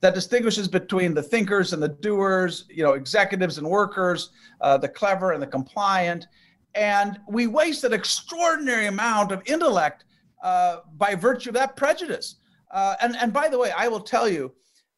that 0.00 0.14
distinguishes 0.14 0.66
between 0.68 1.14
the 1.14 1.22
thinkers 1.22 1.72
and 1.72 1.82
the 1.82 1.88
doers, 1.88 2.64
you 2.70 2.82
know, 2.82 2.92
executives 2.92 3.58
and 3.58 3.66
workers, 3.66 4.30
uh, 4.60 4.78
the 4.78 4.88
clever 4.88 5.32
and 5.32 5.42
the 5.42 5.46
compliant. 5.46 6.26
And 6.74 7.20
we 7.28 7.46
waste 7.46 7.84
an 7.84 7.92
extraordinary 7.92 8.86
amount 8.86 9.32
of 9.32 9.42
intellect 9.46 10.04
uh, 10.42 10.78
by 10.96 11.14
virtue 11.14 11.50
of 11.50 11.54
that 11.54 11.76
prejudice. 11.76 12.36
Uh, 12.70 12.94
and, 13.02 13.16
and 13.16 13.32
by 13.32 13.48
the 13.48 13.58
way, 13.58 13.72
I 13.76 13.88
will 13.88 14.00
tell 14.00 14.28
you 14.28 14.52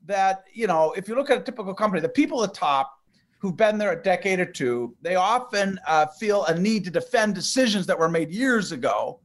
that, 0.07 0.45
you 0.53 0.67
know, 0.67 0.93
if 0.93 1.09
you 1.09 1.15
look 1.15 1.31
at 1.31 1.39
a 1.39 1.43
typical 1.43 1.75
company, 1.75 2.01
the 2.01 2.09
people 2.09 2.43
at 2.45 2.53
the 2.53 2.59
top 2.59 3.02
who've 3.43 3.57
been 3.57 3.77
there 3.77 3.91
a 3.91 4.01
decade 4.01 4.39
or 4.39 4.47
two, 4.47 4.95
they 5.03 5.17
often 5.17 5.77
uh, 5.89 6.07
feel 6.07 6.45
a 6.45 6.57
need 6.57 6.85
to 6.85 6.93
defend 6.93 7.35
decisions 7.35 7.87
that 7.87 7.99
were 7.99 8.09
made 8.09 8.31
years 8.31 8.71
ago. 8.71 9.19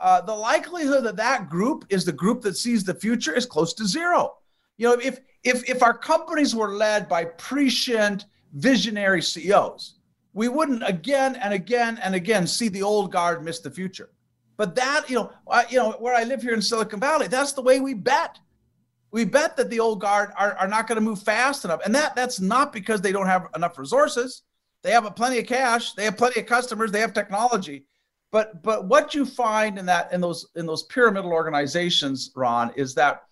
Uh, 0.00 0.20
the 0.20 0.32
likelihood 0.32 1.02
that 1.02 1.16
that 1.16 1.50
group 1.50 1.84
is 1.90 2.04
the 2.04 2.12
group 2.12 2.42
that 2.42 2.56
sees 2.56 2.84
the 2.84 2.94
future 2.94 3.34
is 3.34 3.44
close 3.44 3.74
to 3.74 3.84
zero. 3.84 4.34
You 4.76 4.86
know, 4.86 5.00
if 5.02 5.18
if 5.42 5.68
if 5.68 5.82
our 5.82 5.98
companies 5.98 6.54
were 6.54 6.76
led 6.76 7.08
by 7.08 7.24
prescient, 7.24 8.26
visionary 8.52 9.20
CEOs, 9.20 9.96
we 10.32 10.46
wouldn't 10.46 10.88
again 10.88 11.34
and 11.34 11.52
again 11.52 11.98
and 12.04 12.14
again 12.14 12.46
see 12.46 12.68
the 12.68 12.82
old 12.82 13.10
guard 13.10 13.42
miss 13.42 13.58
the 13.58 13.70
future. 13.70 14.10
But 14.56 14.76
that, 14.76 15.10
you 15.10 15.16
know, 15.16 15.32
I, 15.50 15.66
you 15.68 15.78
know, 15.78 15.92
where 15.98 16.14
I 16.14 16.22
live 16.22 16.40
here 16.40 16.54
in 16.54 16.62
Silicon 16.62 17.00
Valley, 17.00 17.26
that's 17.26 17.52
the 17.52 17.62
way 17.62 17.80
we 17.80 17.94
bet. 17.94 18.38
We 19.12 19.24
bet 19.24 19.56
that 19.56 19.70
the 19.70 19.80
old 19.80 20.00
guard 20.00 20.30
are, 20.36 20.54
are 20.54 20.68
not 20.68 20.86
going 20.86 20.96
to 20.96 21.04
move 21.04 21.22
fast 21.22 21.64
enough. 21.64 21.80
And 21.84 21.94
that 21.94 22.14
that's 22.14 22.40
not 22.40 22.72
because 22.72 23.00
they 23.00 23.12
don't 23.12 23.26
have 23.26 23.48
enough 23.54 23.78
resources. 23.78 24.42
They 24.82 24.90
have 24.92 25.16
plenty 25.16 25.38
of 25.38 25.46
cash, 25.46 25.94
they 25.94 26.04
have 26.04 26.16
plenty 26.16 26.40
of 26.40 26.46
customers, 26.46 26.92
they 26.92 27.00
have 27.00 27.12
technology. 27.12 27.86
But 28.30 28.62
but 28.62 28.86
what 28.86 29.14
you 29.14 29.24
find 29.24 29.78
in 29.78 29.86
that 29.86 30.12
in 30.12 30.20
those 30.20 30.46
in 30.56 30.66
those 30.66 30.84
pyramidal 30.84 31.32
organizations, 31.32 32.30
Ron, 32.34 32.72
is 32.76 32.94
that 32.94 33.22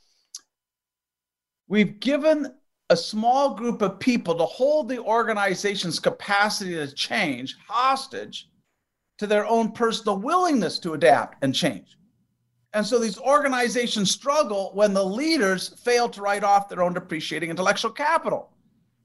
we've 1.69 2.01
given 2.01 2.55
a 2.91 2.97
small 2.97 3.55
group 3.55 3.83
of 3.83 3.99
people 3.99 4.35
to 4.35 4.45
hold 4.45 4.89
the 4.89 4.99
organization's 4.99 5.99
capacity 5.99 6.75
to 6.75 6.93
change 6.93 7.57
hostage 7.67 8.49
to 9.19 9.27
their 9.27 9.47
own 9.47 9.73
personal 9.73 10.19
willingness 10.19 10.79
to 10.81 10.95
adapt 10.95 11.43
and 11.43 11.55
change. 11.55 11.97
And 12.75 12.85
so 12.85 12.99
these 12.99 13.19
organizations 13.19 14.11
struggle 14.11 14.73
when 14.75 14.93
the 14.93 15.05
leaders 15.05 15.69
fail 15.85 16.09
to 16.09 16.21
write 16.21 16.43
off 16.43 16.69
their 16.69 16.83
own 16.83 16.93
depreciating 16.93 17.49
intellectual 17.49 17.93
capital 17.93 18.51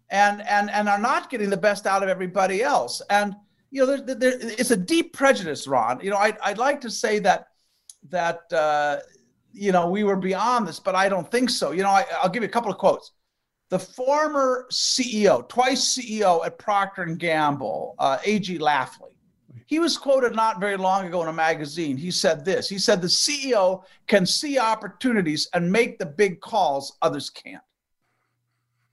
and, 0.10 0.42
and, 0.48 0.72
and 0.72 0.90
are 0.90 0.98
not 1.00 1.30
getting 1.30 1.52
the 1.52 1.58
best 1.58 1.86
out 1.86 2.02
of 2.02 2.10
everybody 2.10 2.64
else. 2.64 3.00
And, 3.12 3.36
you 3.70 3.86
know, 3.86 3.98
there, 3.98 4.16
there, 4.16 4.34
it's 4.42 4.72
a 4.72 4.78
deep 4.78 5.14
prejudice, 5.14 5.68
Ron. 5.68 6.00
You 6.02 6.10
know, 6.10 6.18
I'd, 6.18 6.38
I'd 6.40 6.58
like 6.58 6.82
to 6.82 6.90
say 6.90 7.20
that, 7.20 7.50
that 8.10 8.52
uh, 8.52 8.98
you 9.54 9.72
know, 9.72 9.88
we 9.88 10.04
were 10.04 10.16
beyond 10.16 10.68
this, 10.68 10.80
but 10.80 10.96
I 10.96 11.08
don't 11.08 11.30
think 11.30 11.52
so. 11.52 11.72
You 11.72 11.84
know, 11.84 11.90
I, 11.90 12.06
I'll 12.22 12.30
give 12.30 12.42
you 12.42 12.50
a 12.50 12.52
couple 12.52 12.72
of 12.72 12.80
quotes. 12.80 13.12
The 13.70 13.78
former 13.78 14.66
CEO, 14.72 15.48
twice 15.48 15.96
CEO 15.96 16.44
at 16.44 16.58
Procter 16.58 17.06
& 17.06 17.18
Gamble, 17.18 17.94
uh, 18.00 18.18
A.G. 18.24 18.58
Lafley, 18.58 19.14
he 19.70 19.78
was 19.78 20.00
quoted 20.00 20.36
not 20.36 20.60
very 20.60 20.78
long 20.78 21.06
ago 21.06 21.22
in 21.22 21.28
a 21.28 21.34
magazine. 21.34 21.96
He 21.96 22.10
said 22.10 22.44
this 22.44 22.68
He 22.68 22.80
said, 22.80 23.04
The 23.04 23.08
CEO 23.08 23.84
can 24.08 24.26
see 24.26 24.58
opportunities 24.58 25.48
and 25.54 25.72
make 25.72 26.00
the 26.00 26.08
big 26.08 26.42
calls 26.42 26.98
others 27.04 27.30
can't. 27.30 27.62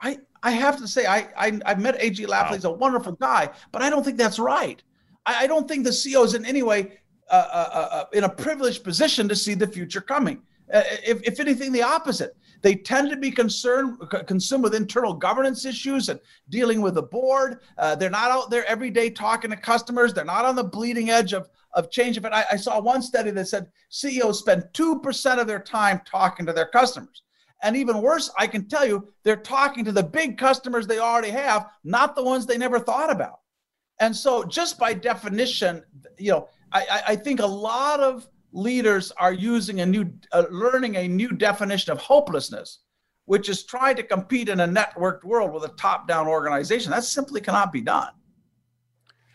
I, 0.03 0.19
I 0.43 0.51
have 0.51 0.77
to 0.77 0.87
say, 0.87 1.07
I, 1.07 1.29
I, 1.35 1.59
have 1.65 1.81
met 1.81 1.97
A.G. 1.99 2.27
Lafley. 2.27 2.29
Wow. 2.29 2.53
He's 2.53 2.65
a 2.67 2.71
wonderful 2.71 3.13
guy, 3.13 3.49
but 3.73 3.81
I 3.81 3.89
don't 3.89 4.05
think 4.05 4.19
that's 4.19 4.39
right. 4.39 4.83
I, 5.25 5.45
I 5.45 5.47
don't 5.47 5.67
think 5.67 5.85
the 5.85 5.91
CEO 5.91 6.23
is 6.27 6.35
in 6.35 6.45
any 6.45 6.63
way 6.63 6.99
uh, 7.31 7.49
uh, 7.51 7.71
uh, 7.73 7.89
uh, 7.93 8.05
in 8.13 8.25
a 8.25 8.29
privileged 8.29 8.85
position 8.85 9.31
to 9.31 9.35
see 9.35 9.55
the 9.55 9.67
future 9.67 10.03
coming. 10.03 10.43
Uh, 10.71 10.83
if, 11.03 11.23
if 11.23 11.41
anything, 11.41 11.73
the 11.73 11.83
opposite. 11.83 12.37
They 12.67 12.75
tend 12.75 13.11
to 13.11 13.17
be 13.17 13.31
concerned 13.31 13.97
consumed 14.27 14.65
with 14.65 14.75
internal 14.75 15.15
governance 15.15 15.65
issues 15.65 16.09
and 16.09 16.19
dealing 16.49 16.81
with 16.81 16.97
the 16.97 17.03
board. 17.05 17.61
Uh, 17.79 17.95
they're 17.95 18.11
not 18.11 18.33
out 18.33 18.51
there 18.51 18.67
every 18.67 18.91
day 18.91 19.09
talking 19.09 19.51
to 19.53 19.57
customers. 19.57 20.13
They're 20.13 20.25
not 20.25 20.45
on 20.45 20.57
the 20.57 20.65
bleeding 20.65 21.11
edge 21.11 21.33
of 21.33 21.49
of 21.75 21.93
change. 21.93 22.21
But 22.21 22.35
I, 22.35 22.45
I 22.51 22.57
saw 22.57 22.81
one 22.81 23.03
study 23.03 23.31
that 23.31 23.47
said 23.47 23.69
CEOs 23.91 24.41
spend 24.41 24.65
two 24.73 24.99
percent 24.99 25.39
of 25.39 25.47
their 25.47 25.61
time 25.61 26.01
talking 26.05 26.45
to 26.45 26.53
their 26.53 26.67
customers. 26.67 27.23
And 27.63 27.77
even 27.77 28.03
worse, 28.03 28.33
I 28.37 28.49
can 28.49 28.67
tell 28.67 28.85
you, 28.85 29.13
they're 29.23 29.37
talking 29.37 29.85
to 29.85 29.93
the 29.93 30.03
big 30.03 30.37
customers 30.37 30.89
they 30.89 30.99
already 30.99 31.31
have, 31.31 31.71
not 31.85 32.17
the 32.17 32.25
ones 32.25 32.47
they 32.47 32.59
never 32.59 32.81
thought 32.81 33.13
about. 33.13 33.43
And 34.01 34.15
so, 34.15 34.43
just 34.43 34.77
by 34.77 34.93
definition, 34.93 35.85
you 36.19 36.33
know, 36.33 36.49
I, 36.73 37.03
I 37.07 37.15
think 37.15 37.39
a 37.39 37.47
lot 37.47 38.01
of 38.01 38.27
leaders 38.53 39.13
are 39.13 39.33
using 39.33 39.81
a 39.81 39.87
new, 39.87 40.11
uh, 40.33 40.45
learning 40.51 40.97
a 40.97 41.09
new 41.09 41.31
definition 41.31 41.93
of 41.93 41.99
hopelessness, 41.99 42.81
which 43.27 43.49
is 43.49 43.65
trying 43.65 43.97
to 43.97 44.03
compete 44.03 44.49
in 44.49 44.61
a 44.61 44.69
networked 44.69 45.25
world 45.25 45.53
with 45.53 45.65
a 45.65 45.75
top 45.77 46.09
down 46.09 46.27
organization. 46.27 46.91
That 46.91 47.05
simply 47.05 47.41
cannot 47.41 47.73
be 47.73 47.81
done. 47.81 48.11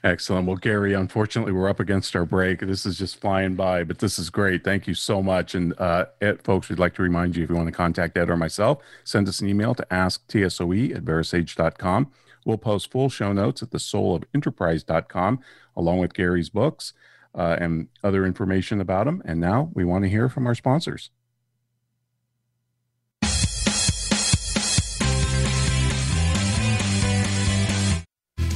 Excellent. 0.03 0.47
Well, 0.47 0.55
Gary, 0.55 0.93
unfortunately, 0.93 1.51
we're 1.51 1.69
up 1.69 1.79
against 1.79 2.15
our 2.15 2.25
break. 2.25 2.59
This 2.61 2.87
is 2.87 2.97
just 2.97 3.17
flying 3.17 3.55
by, 3.55 3.83
but 3.83 3.99
this 3.99 4.17
is 4.17 4.31
great. 4.31 4.63
Thank 4.63 4.87
you 4.87 4.95
so 4.95 5.21
much. 5.21 5.53
And 5.53 5.79
uh, 5.79 6.05
Ed, 6.21 6.41
folks, 6.43 6.69
we'd 6.69 6.79
like 6.79 6.95
to 6.95 7.03
remind 7.03 7.35
you 7.35 7.43
if 7.43 7.51
you 7.51 7.55
want 7.55 7.67
to 7.67 7.71
contact 7.71 8.17
Ed 8.17 8.31
or 8.31 8.35
myself, 8.35 8.79
send 9.03 9.27
us 9.27 9.41
an 9.41 9.47
email 9.47 9.75
to 9.75 9.85
asktsoe 9.91 10.95
at 10.95 11.05
verasage.com. 11.05 12.11
We'll 12.45 12.57
post 12.57 12.89
full 12.89 13.09
show 13.09 13.31
notes 13.31 13.61
at 13.61 13.69
the 13.69 13.77
soulofenterprise.com 13.77 15.39
along 15.75 15.99
with 15.99 16.13
Gary's 16.15 16.49
books 16.49 16.93
uh, 17.35 17.57
and 17.59 17.87
other 18.03 18.25
information 18.25 18.81
about 18.81 19.05
them. 19.05 19.21
And 19.25 19.39
now 19.39 19.71
we 19.73 19.83
want 19.83 20.03
to 20.03 20.09
hear 20.09 20.29
from 20.29 20.47
our 20.47 20.55
sponsors. 20.55 21.11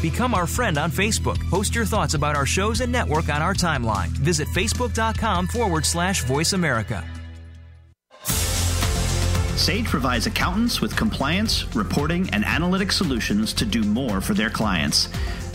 Become 0.01 0.36
our 0.36 0.46
friend 0.46 0.77
on 0.77 0.91
Facebook. 0.91 1.39
Post 1.50 1.74
your 1.74 1.86
thoughts 1.86 2.13
about 2.13 2.36
our 2.36 2.46
shows 2.46 2.82
and 2.82 2.91
network 2.91 3.27
on 3.27 3.41
our 3.41 3.55
timeline. 3.55 4.10
Visit 4.10 4.48
facebook.com 4.50 5.48
forward 5.48 5.84
slash 5.84 6.24
voice 6.25 6.53
America. 6.53 7.03
Sage 9.55 9.86
provides 9.86 10.27
accountants 10.27 10.79
with 10.79 10.96
compliance, 10.96 11.75
reporting, 11.75 12.29
and 12.32 12.46
analytic 12.46 12.91
solutions 12.91 13.51
to 13.53 13.65
do 13.65 13.82
more 13.82 14.22
for 14.22 14.36
their 14.36 14.51
clients. 14.51 15.10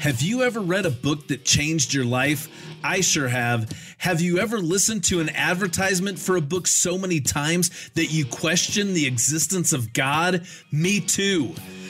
Have 0.00 0.22
you 0.22 0.44
ever 0.44 0.60
read 0.60 0.86
a 0.86 0.90
book 0.90 1.28
that 1.28 1.44
changed 1.44 1.92
your 1.92 2.06
life? 2.06 2.48
I 2.82 3.02
sure 3.02 3.28
have. 3.28 3.70
Have 3.98 4.22
you 4.22 4.38
ever 4.38 4.58
listened 4.58 5.04
to 5.04 5.20
an 5.20 5.28
advertisement 5.28 6.18
for 6.18 6.36
a 6.36 6.40
book 6.40 6.66
so 6.66 6.96
many 6.96 7.20
times 7.20 7.90
that 7.96 8.06
you 8.06 8.24
question 8.24 8.94
the 8.94 9.06
existence 9.06 9.74
of 9.74 9.92
God? 9.92 10.46
Me 10.72 11.00
too. 11.00 11.54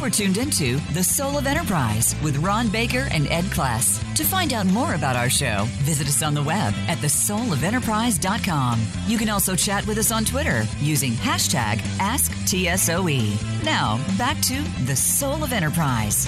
You 0.00 0.06
are 0.06 0.10
tuned 0.10 0.38
into 0.38 0.78
The 0.94 1.04
Soul 1.04 1.36
of 1.36 1.46
Enterprise 1.46 2.16
with 2.24 2.38
Ron 2.38 2.68
Baker 2.68 3.06
and 3.10 3.26
Ed 3.26 3.44
Kless. 3.44 4.02
To 4.14 4.24
find 4.24 4.54
out 4.54 4.64
more 4.64 4.94
about 4.94 5.14
our 5.14 5.28
show, 5.28 5.66
visit 5.80 6.08
us 6.08 6.22
on 6.22 6.32
the 6.32 6.42
web 6.42 6.72
at 6.88 6.96
thesoulofenterprise.com. 6.98 8.80
You 9.06 9.18
can 9.18 9.28
also 9.28 9.54
chat 9.54 9.86
with 9.86 9.98
us 9.98 10.10
on 10.10 10.24
Twitter 10.24 10.64
using 10.78 11.12
hashtag 11.12 11.80
AskTSOE. 11.98 13.62
Now, 13.62 14.02
back 14.16 14.40
to 14.40 14.62
The 14.86 14.96
Soul 14.96 15.44
of 15.44 15.52
Enterprise. 15.52 16.26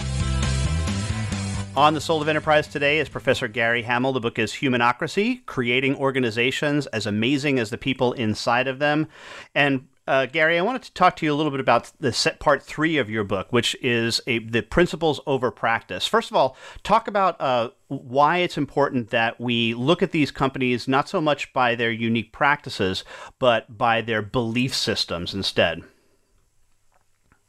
On 1.74 1.94
The 1.94 2.00
Soul 2.02 2.20
of 2.20 2.28
Enterprise 2.28 2.68
today 2.68 2.98
is 2.98 3.08
Professor 3.08 3.48
Gary 3.48 3.84
Hamel. 3.84 4.12
The 4.12 4.20
book 4.20 4.38
is 4.38 4.52
Humanocracy 4.52 5.46
Creating 5.46 5.96
Organizations 5.96 6.84
as 6.88 7.06
Amazing 7.06 7.58
as 7.58 7.70
the 7.70 7.78
People 7.78 8.12
Inside 8.12 8.68
of 8.68 8.80
Them. 8.80 9.08
And 9.54 9.88
uh, 10.06 10.26
Gary, 10.26 10.58
I 10.58 10.62
wanted 10.62 10.82
to 10.82 10.92
talk 10.94 11.16
to 11.16 11.26
you 11.26 11.32
a 11.32 11.36
little 11.36 11.52
bit 11.52 11.60
about 11.60 11.92
the 12.00 12.12
set 12.12 12.40
part 12.40 12.62
three 12.62 12.98
of 12.98 13.08
your 13.08 13.22
book, 13.22 13.52
which 13.52 13.76
is 13.80 14.20
a, 14.26 14.40
the 14.40 14.62
principles 14.62 15.20
over 15.26 15.50
practice. 15.50 16.06
First 16.06 16.30
of 16.30 16.36
all, 16.36 16.56
talk 16.82 17.06
about 17.06 17.40
uh, 17.40 17.70
why 17.88 18.38
it's 18.38 18.58
important 18.58 19.10
that 19.10 19.40
we 19.40 19.74
look 19.74 20.02
at 20.02 20.10
these 20.10 20.30
companies 20.30 20.88
not 20.88 21.08
so 21.08 21.20
much 21.20 21.52
by 21.52 21.74
their 21.76 21.92
unique 21.92 22.32
practices, 22.32 23.04
but 23.38 23.78
by 23.78 24.00
their 24.00 24.22
belief 24.22 24.74
systems 24.74 25.34
instead. 25.34 25.82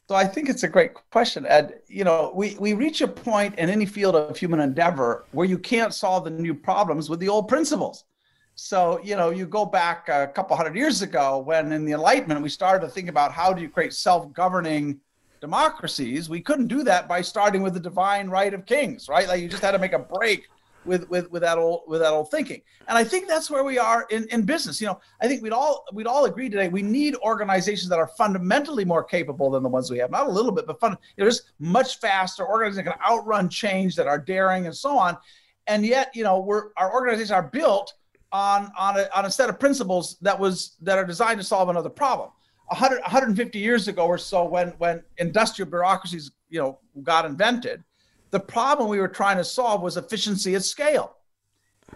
So 0.09 0.15
I 0.15 0.25
think 0.25 0.49
it's 0.49 0.63
a 0.63 0.67
great 0.67 0.93
question, 1.11 1.45
Ed. 1.47 1.79
You 1.87 2.03
know, 2.03 2.31
we, 2.35 2.55
we 2.59 2.73
reach 2.73 3.01
a 3.01 3.07
point 3.07 3.57
in 3.57 3.69
any 3.69 3.85
field 3.85 4.15
of 4.15 4.37
human 4.37 4.59
endeavor 4.59 5.25
where 5.31 5.47
you 5.47 5.57
can't 5.57 5.93
solve 5.93 6.25
the 6.25 6.29
new 6.29 6.53
problems 6.53 7.09
with 7.09 7.19
the 7.19 7.29
old 7.29 7.47
principles. 7.47 8.03
So, 8.55 8.99
you 9.03 9.15
know, 9.15 9.31
you 9.31 9.47
go 9.47 9.65
back 9.65 10.09
a 10.09 10.27
couple 10.27 10.55
hundred 10.55 10.75
years 10.75 11.01
ago 11.01 11.39
when 11.39 11.71
in 11.71 11.85
the 11.85 11.93
Enlightenment 11.93 12.41
we 12.41 12.49
started 12.49 12.85
to 12.85 12.91
think 12.91 13.09
about 13.09 13.31
how 13.31 13.51
do 13.51 13.61
you 13.61 13.69
create 13.69 13.93
self 13.93 14.31
governing 14.31 14.99
democracies. 15.41 16.29
We 16.29 16.39
couldn't 16.39 16.67
do 16.67 16.83
that 16.83 17.07
by 17.07 17.21
starting 17.21 17.61
with 17.63 17.73
the 17.73 17.79
divine 17.79 18.29
right 18.29 18.53
of 18.53 18.65
kings, 18.65 19.09
right? 19.09 19.27
Like 19.27 19.41
you 19.41 19.49
just 19.49 19.63
had 19.63 19.71
to 19.71 19.79
make 19.79 19.93
a 19.93 19.99
break 19.99 20.47
with 20.85 21.09
with 21.09 21.31
with 21.31 21.41
that 21.41 21.57
old 21.57 21.81
with 21.87 22.01
that 22.01 22.11
old 22.11 22.29
thinking. 22.29 22.61
And 22.87 22.97
I 22.97 23.03
think 23.03 23.27
that's 23.27 23.49
where 23.49 23.63
we 23.63 23.79
are 23.79 24.05
in, 24.09 24.27
in 24.29 24.43
business. 24.43 24.79
You 24.79 24.87
know, 24.87 24.99
I 25.21 25.27
think 25.27 25.41
we'd 25.41 25.51
all 25.51 25.85
we'd 25.91 26.07
all 26.07 26.25
agree 26.25 26.49
today 26.49 26.69
we 26.69 26.81
need 26.81 27.15
organizations 27.17 27.89
that 27.89 27.99
are 27.99 28.07
fundamentally 28.17 28.85
more 28.85 29.03
capable 29.03 29.49
than 29.49 29.63
the 29.63 29.69
ones 29.69 29.89
we 29.89 29.97
have. 29.97 30.11
Not 30.11 30.27
a 30.27 30.31
little 30.31 30.51
bit, 30.51 30.67
but 30.67 30.79
fun. 30.79 30.97
You 31.17 31.23
know, 31.23 31.29
just 31.29 31.51
much 31.59 31.99
faster 31.99 32.47
organizations 32.47 32.85
that 32.85 32.91
can 32.91 33.11
outrun 33.11 33.49
change, 33.49 33.95
that 33.95 34.07
are 34.07 34.19
daring, 34.19 34.65
and 34.65 34.75
so 34.75 34.97
on. 34.97 35.17
And 35.67 35.85
yet, 35.85 36.15
you 36.15 36.23
know, 36.23 36.39
we're 36.39 36.69
our 36.77 36.93
organizations 36.93 37.31
are 37.31 37.43
built 37.43 37.93
on 38.33 38.71
on 38.77 38.99
a, 38.99 39.07
on 39.15 39.25
a 39.25 39.31
set 39.31 39.49
of 39.49 39.59
principles 39.59 40.17
that 40.21 40.37
was 40.37 40.75
that 40.81 40.97
are 40.97 41.05
designed 41.05 41.39
to 41.39 41.45
solve 41.45 41.69
another 41.69 41.89
problem. 41.89 42.29
100, 42.67 43.01
150 43.01 43.59
years 43.59 43.87
ago 43.87 44.05
or 44.05 44.17
so, 44.17 44.43
when 44.43 44.69
when 44.79 45.03
industrial 45.19 45.69
bureaucracies 45.69 46.31
you 46.49 46.59
know 46.59 46.79
got 47.03 47.25
invented, 47.25 47.83
the 48.31 48.39
problem 48.39 48.89
we 48.89 48.99
were 48.99 49.07
trying 49.07 49.37
to 49.37 49.43
solve 49.43 49.81
was 49.81 49.95
efficiency 49.95 50.55
at 50.55 50.63
scale, 50.63 51.15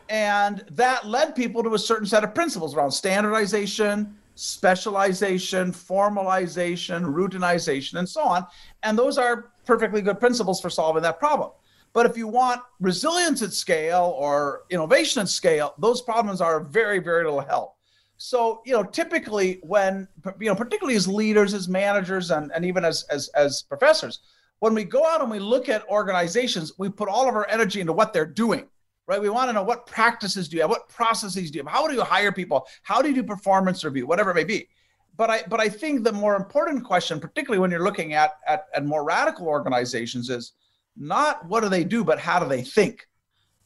and 0.08 0.64
that 0.72 1.08
led 1.08 1.36
people 1.36 1.64
to 1.64 1.74
a 1.74 1.80
certain 1.80 2.06
set 2.06 2.24
of 2.24 2.36
principles 2.36 2.76
around 2.76 2.92
standardization, 2.92 4.16
specialization, 4.36 5.72
formalization, 5.72 7.02
routinization, 7.04 7.98
and 7.98 8.08
so 8.08 8.22
on. 8.22 8.46
And 8.84 8.98
those 8.98 9.18
are 9.18 9.52
perfectly 9.66 10.02
good 10.02 10.20
principles 10.20 10.62
for 10.62 10.70
solving 10.70 11.02
that 11.02 11.18
problem. 11.18 11.50
But 11.98 12.06
if 12.06 12.16
you 12.16 12.28
want 12.28 12.62
resilience 12.80 13.42
at 13.42 13.54
scale 13.54 14.14
or 14.20 14.66
innovation 14.70 15.24
at 15.24 15.30
scale, 15.30 15.74
those 15.80 16.00
problems 16.00 16.42
are 16.42 16.60
very, 16.60 17.00
very 17.00 17.24
little 17.24 17.40
help. 17.40 17.74
So, 18.18 18.62
you 18.68 18.74
know, 18.74 18.84
typically 18.84 19.60
when, 19.64 20.08
you 20.40 20.46
know, 20.46 20.54
particularly 20.54 20.96
as 20.96 21.08
leaders, 21.08 21.56
as 21.56 21.68
managers, 21.68 22.30
and, 22.30 22.52
and 22.54 22.64
even 22.66 22.86
as, 22.86 23.04
as, 23.10 23.30
as 23.30 23.64
professors, 23.64 24.20
when 24.60 24.76
we 24.76 24.84
go 24.84 25.08
out 25.08 25.22
and 25.22 25.32
we 25.32 25.40
look 25.40 25.70
at 25.70 25.90
organizations, 25.90 26.72
we 26.78 26.88
put 26.88 27.10
all 27.10 27.28
of 27.28 27.34
our 27.34 27.50
energy 27.50 27.82
into 27.82 27.94
what 27.94 28.14
they're 28.14 28.28
doing, 28.28 28.68
right? 29.08 29.20
We 29.20 29.30
want 29.30 29.50
to 29.50 29.54
know 29.54 29.64
what 29.64 29.88
practices 29.88 30.48
do 30.48 30.58
you 30.58 30.62
have? 30.62 30.70
What 30.70 30.90
processes 30.90 31.50
do 31.50 31.58
you 31.58 31.64
have? 31.64 31.74
How 31.74 31.88
do 31.88 31.96
you 31.96 32.04
hire 32.04 32.32
people? 32.32 32.68
How 32.84 33.02
do 33.02 33.10
you 33.10 33.16
do 33.16 33.24
performance 33.24 33.84
review? 33.84 34.06
Whatever 34.06 34.30
it 34.30 34.36
may 34.36 34.44
be. 34.44 34.70
But 35.16 35.32
I, 35.32 35.44
but 35.50 35.60
I 35.60 35.68
think 35.68 36.04
the 36.04 36.14
more 36.14 36.36
important 36.36 36.84
question, 36.84 37.20
particularly 37.20 37.60
when 37.60 37.72
you're 37.72 37.84
looking 37.84 38.14
at, 38.14 38.34
at, 38.48 38.68
at 38.76 38.86
more 38.86 39.04
radical 39.04 39.48
organizations, 39.48 40.30
is 40.30 40.54
not 40.98 41.46
what 41.48 41.62
do 41.62 41.70
they 41.70 41.84
do, 41.84 42.04
but 42.04 42.20
how 42.20 42.40
do 42.40 42.48
they 42.48 42.62
think? 42.62 43.08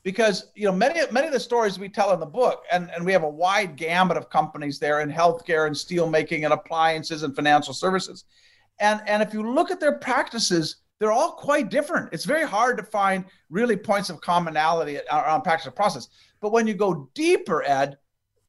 Because 0.03 0.51
you 0.55 0.65
know 0.65 0.71
many 0.71 0.99
many 1.11 1.27
of 1.27 1.33
the 1.33 1.39
stories 1.39 1.77
we 1.77 1.89
tell 1.89 2.13
in 2.13 2.19
the 2.19 2.25
book, 2.25 2.63
and, 2.71 2.89
and 2.91 3.05
we 3.05 3.13
have 3.13 3.23
a 3.23 3.29
wide 3.29 3.75
gamut 3.75 4.17
of 4.17 4.29
companies 4.29 4.79
there 4.79 5.01
in 5.01 5.11
healthcare 5.11 5.67
and 5.67 5.77
steel 5.77 6.09
making 6.09 6.43
and 6.43 6.53
appliances 6.53 7.23
and 7.23 7.35
financial 7.35 7.73
services. 7.73 8.25
And 8.79 9.01
and 9.05 9.21
if 9.21 9.33
you 9.33 9.43
look 9.43 9.69
at 9.69 9.79
their 9.79 9.99
practices, 9.99 10.77
they're 10.99 11.11
all 11.11 11.31
quite 11.33 11.69
different. 11.69 12.09
It's 12.11 12.25
very 12.25 12.45
hard 12.45 12.77
to 12.77 12.83
find 12.83 13.25
really 13.49 13.77
points 13.77 14.09
of 14.09 14.21
commonality 14.21 14.99
around 15.11 15.41
practice 15.41 15.67
and 15.67 15.75
process. 15.75 16.09
But 16.41 16.51
when 16.51 16.67
you 16.67 16.73
go 16.73 17.09
deeper, 17.13 17.63
Ed, 17.63 17.97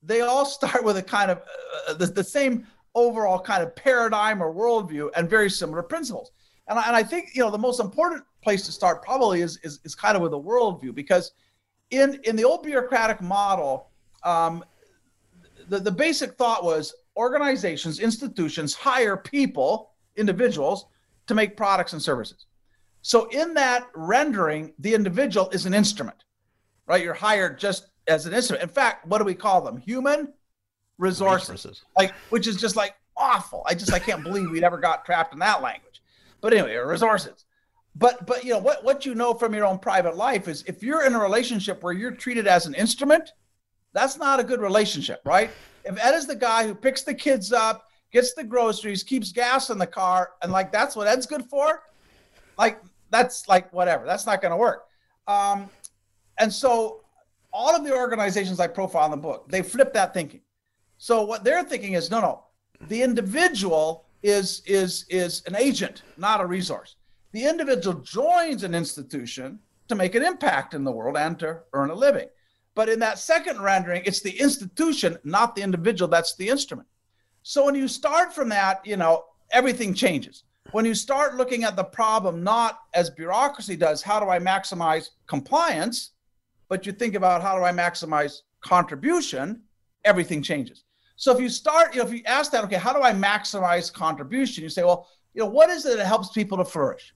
they 0.02 0.22
all 0.22 0.44
start 0.58 0.82
with 0.84 0.96
a 0.96 1.02
kind 1.02 1.30
of 1.30 1.42
uh, 1.88 1.94
the, 1.94 2.06
the 2.06 2.24
same 2.24 2.66
overall 2.94 3.38
kind 3.38 3.62
of 3.62 3.74
paradigm 3.74 4.42
or 4.42 4.52
worldview 4.52 5.10
and 5.16 5.30
very 5.30 5.48
similar 5.48 5.82
principles. 5.82 6.30
And 6.72 6.80
I, 6.80 6.87
and 6.88 6.96
I 6.96 7.02
think 7.02 7.30
you 7.35 7.42
know 7.42 7.50
the 7.50 7.58
most 7.58 7.80
important 7.80 8.24
place 8.42 8.64
to 8.66 8.72
start 8.72 9.02
probably 9.02 9.42
is, 9.42 9.58
is, 9.62 9.80
is 9.85 9.94
kind 9.94 10.16
of 10.16 10.22
with 10.22 10.32
a 10.32 10.38
worldview 10.38 10.94
because 10.94 11.32
in, 11.90 12.18
in 12.24 12.35
the 12.35 12.44
old 12.44 12.62
bureaucratic 12.62 13.20
model, 13.20 13.90
um, 14.24 14.64
the, 15.68 15.78
the 15.78 15.90
basic 15.90 16.32
thought 16.35 16.64
was 16.64 16.94
organizations, 17.16 18.00
institutions 18.00 18.74
hire 18.74 19.16
people, 19.16 19.90
individuals, 20.16 20.87
to 21.26 21.35
make 21.35 21.56
products 21.56 21.92
and 21.92 22.00
services. 22.00 22.46
So 23.02 23.28
in 23.28 23.52
that 23.54 23.88
rendering, 23.94 24.72
the 24.78 24.94
individual 24.94 25.50
is 25.50 25.66
an 25.66 25.74
instrument, 25.74 26.24
right? 26.87 27.02
You're 27.02 27.14
hired 27.14 27.58
just 27.58 27.88
as 28.08 28.26
an 28.26 28.32
instrument. 28.32 28.62
In 28.62 28.70
fact, 28.70 29.06
what 29.06 29.18
do 29.18 29.24
we 29.24 29.35
call 29.35 29.61
them? 29.61 29.76
Human 29.76 30.32
resources, 30.98 31.50
resources. 31.50 31.85
like 31.98 32.14
which 32.30 32.46
is 32.46 32.56
just 32.56 32.76
like 32.76 32.94
awful. 33.16 33.62
I 33.66 33.74
just 33.74 33.92
I 33.92 33.98
can't 33.98 34.22
believe 34.22 34.50
we 34.50 34.64
ever 34.64 34.78
got 34.78 35.04
trapped 35.04 35.35
in 35.35 35.40
that 35.40 35.61
language. 35.61 35.91
But 36.42 36.52
anyway, 36.52 36.76
resources. 36.76 37.46
But 37.94 38.26
but 38.26 38.44
you 38.44 38.50
know 38.50 38.59
what 38.59 38.85
what 38.85 39.07
you 39.07 39.14
know 39.14 39.33
from 39.33 39.55
your 39.55 39.64
own 39.64 39.78
private 39.78 40.16
life 40.16 40.48
is 40.48 40.62
if 40.66 40.83
you're 40.83 41.07
in 41.07 41.14
a 41.14 41.18
relationship 41.18 41.83
where 41.83 41.92
you're 41.92 42.11
treated 42.11 42.46
as 42.46 42.66
an 42.66 42.74
instrument 42.74 43.33
that's 43.94 44.16
not 44.16 44.40
a 44.40 44.44
good 44.44 44.61
relationship 44.61 45.20
right? 45.24 45.50
If 45.85 46.02
ed 46.02 46.14
is 46.14 46.26
the 46.26 46.35
guy 46.35 46.66
who 46.66 46.74
picks 46.74 47.02
the 47.02 47.12
kids 47.12 47.52
up 47.52 47.87
gets 48.11 48.33
the 48.33 48.44
groceries 48.44 49.02
keeps 49.02 49.31
gas 49.31 49.68
in 49.68 49.76
the 49.76 49.87
car 49.87 50.31
and 50.40 50.50
like 50.50 50.72
that's 50.72 50.96
what 50.96 51.07
ed's 51.07 51.26
good 51.26 51.44
for 51.44 51.83
like 52.57 52.81
that's 53.11 53.46
like 53.46 53.70
whatever. 53.72 54.07
That's 54.07 54.24
not 54.24 54.40
going 54.40 54.52
to 54.52 54.57
work. 54.57 54.87
Um, 55.28 55.68
and 56.38 56.52
so 56.52 57.02
all 57.52 57.76
of 57.76 57.85
the 57.85 57.94
organizations 57.94 58.59
i 58.59 58.66
profile 58.66 59.05
in 59.05 59.11
the 59.11 59.16
book 59.18 59.46
they 59.50 59.61
flip 59.61 59.92
that 59.92 60.14
thinking. 60.14 60.40
So 60.96 61.22
what 61.22 61.44
they're 61.44 61.62
thinking 61.62 61.92
is 61.92 62.11
no 62.11 62.20
no 62.20 62.44
the 62.88 63.02
individual 63.02 64.07
is 64.22 64.62
is 64.66 65.04
is 65.08 65.42
an 65.46 65.56
agent 65.56 66.02
not 66.16 66.40
a 66.40 66.46
resource 66.46 66.96
the 67.32 67.46
individual 67.46 68.00
joins 68.00 68.62
an 68.62 68.74
institution 68.74 69.58
to 69.88 69.94
make 69.94 70.14
an 70.14 70.22
impact 70.22 70.74
in 70.74 70.85
the 70.85 70.92
world 70.92 71.16
and 71.16 71.38
to 71.38 71.61
earn 71.72 71.90
a 71.90 71.94
living. 71.94 72.28
But 72.74 72.88
in 72.88 72.98
that 73.00 73.18
second 73.18 73.61
rendering, 73.61 74.02
it's 74.06 74.20
the 74.20 74.38
institution, 74.38 75.18
not 75.24 75.54
the 75.54 75.62
individual, 75.62 76.08
that's 76.08 76.37
the 76.37 76.48
instrument. 76.48 76.88
So 77.42 77.64
when 77.64 77.74
you 77.74 77.88
start 77.88 78.35
from 78.35 78.48
that, 78.50 78.87
you 78.87 78.96
know, 78.96 79.24
everything 79.50 79.92
changes. 79.92 80.44
When 80.70 80.85
you 80.85 80.94
start 80.94 81.37
looking 81.37 81.64
at 81.64 81.76
the 81.76 81.85
problem 81.85 82.42
not 82.42 82.80
as 82.94 83.11
bureaucracy 83.11 83.76
does, 83.76 84.00
how 84.00 84.20
do 84.20 84.30
I 84.30 84.38
maximize 84.38 85.11
compliance, 85.26 86.12
but 86.68 86.87
you 86.87 86.92
think 86.92 87.14
about 87.14 87.42
how 87.42 87.58
do 87.58 87.64
I 87.64 87.72
maximize 87.72 88.42
contribution, 88.61 89.62
everything 90.04 90.42
changes. 90.42 90.85
So 91.22 91.30
if 91.30 91.40
you 91.40 91.48
start, 91.48 91.94
you 91.94 92.00
know, 92.02 92.08
if 92.08 92.12
you 92.12 92.20
ask 92.26 92.50
that, 92.50 92.64
okay, 92.64 92.74
how 92.74 92.92
do 92.92 93.00
I 93.00 93.12
maximize 93.12 93.92
contribution? 93.92 94.64
You 94.64 94.68
say, 94.68 94.82
well, 94.82 95.06
you 95.35 95.40
know, 95.40 95.46
what 95.46 95.70
is 95.70 95.87
it 95.87 95.96
that 95.96 96.04
helps 96.04 96.30
people 96.30 96.58
to 96.58 96.64
flourish? 96.64 97.14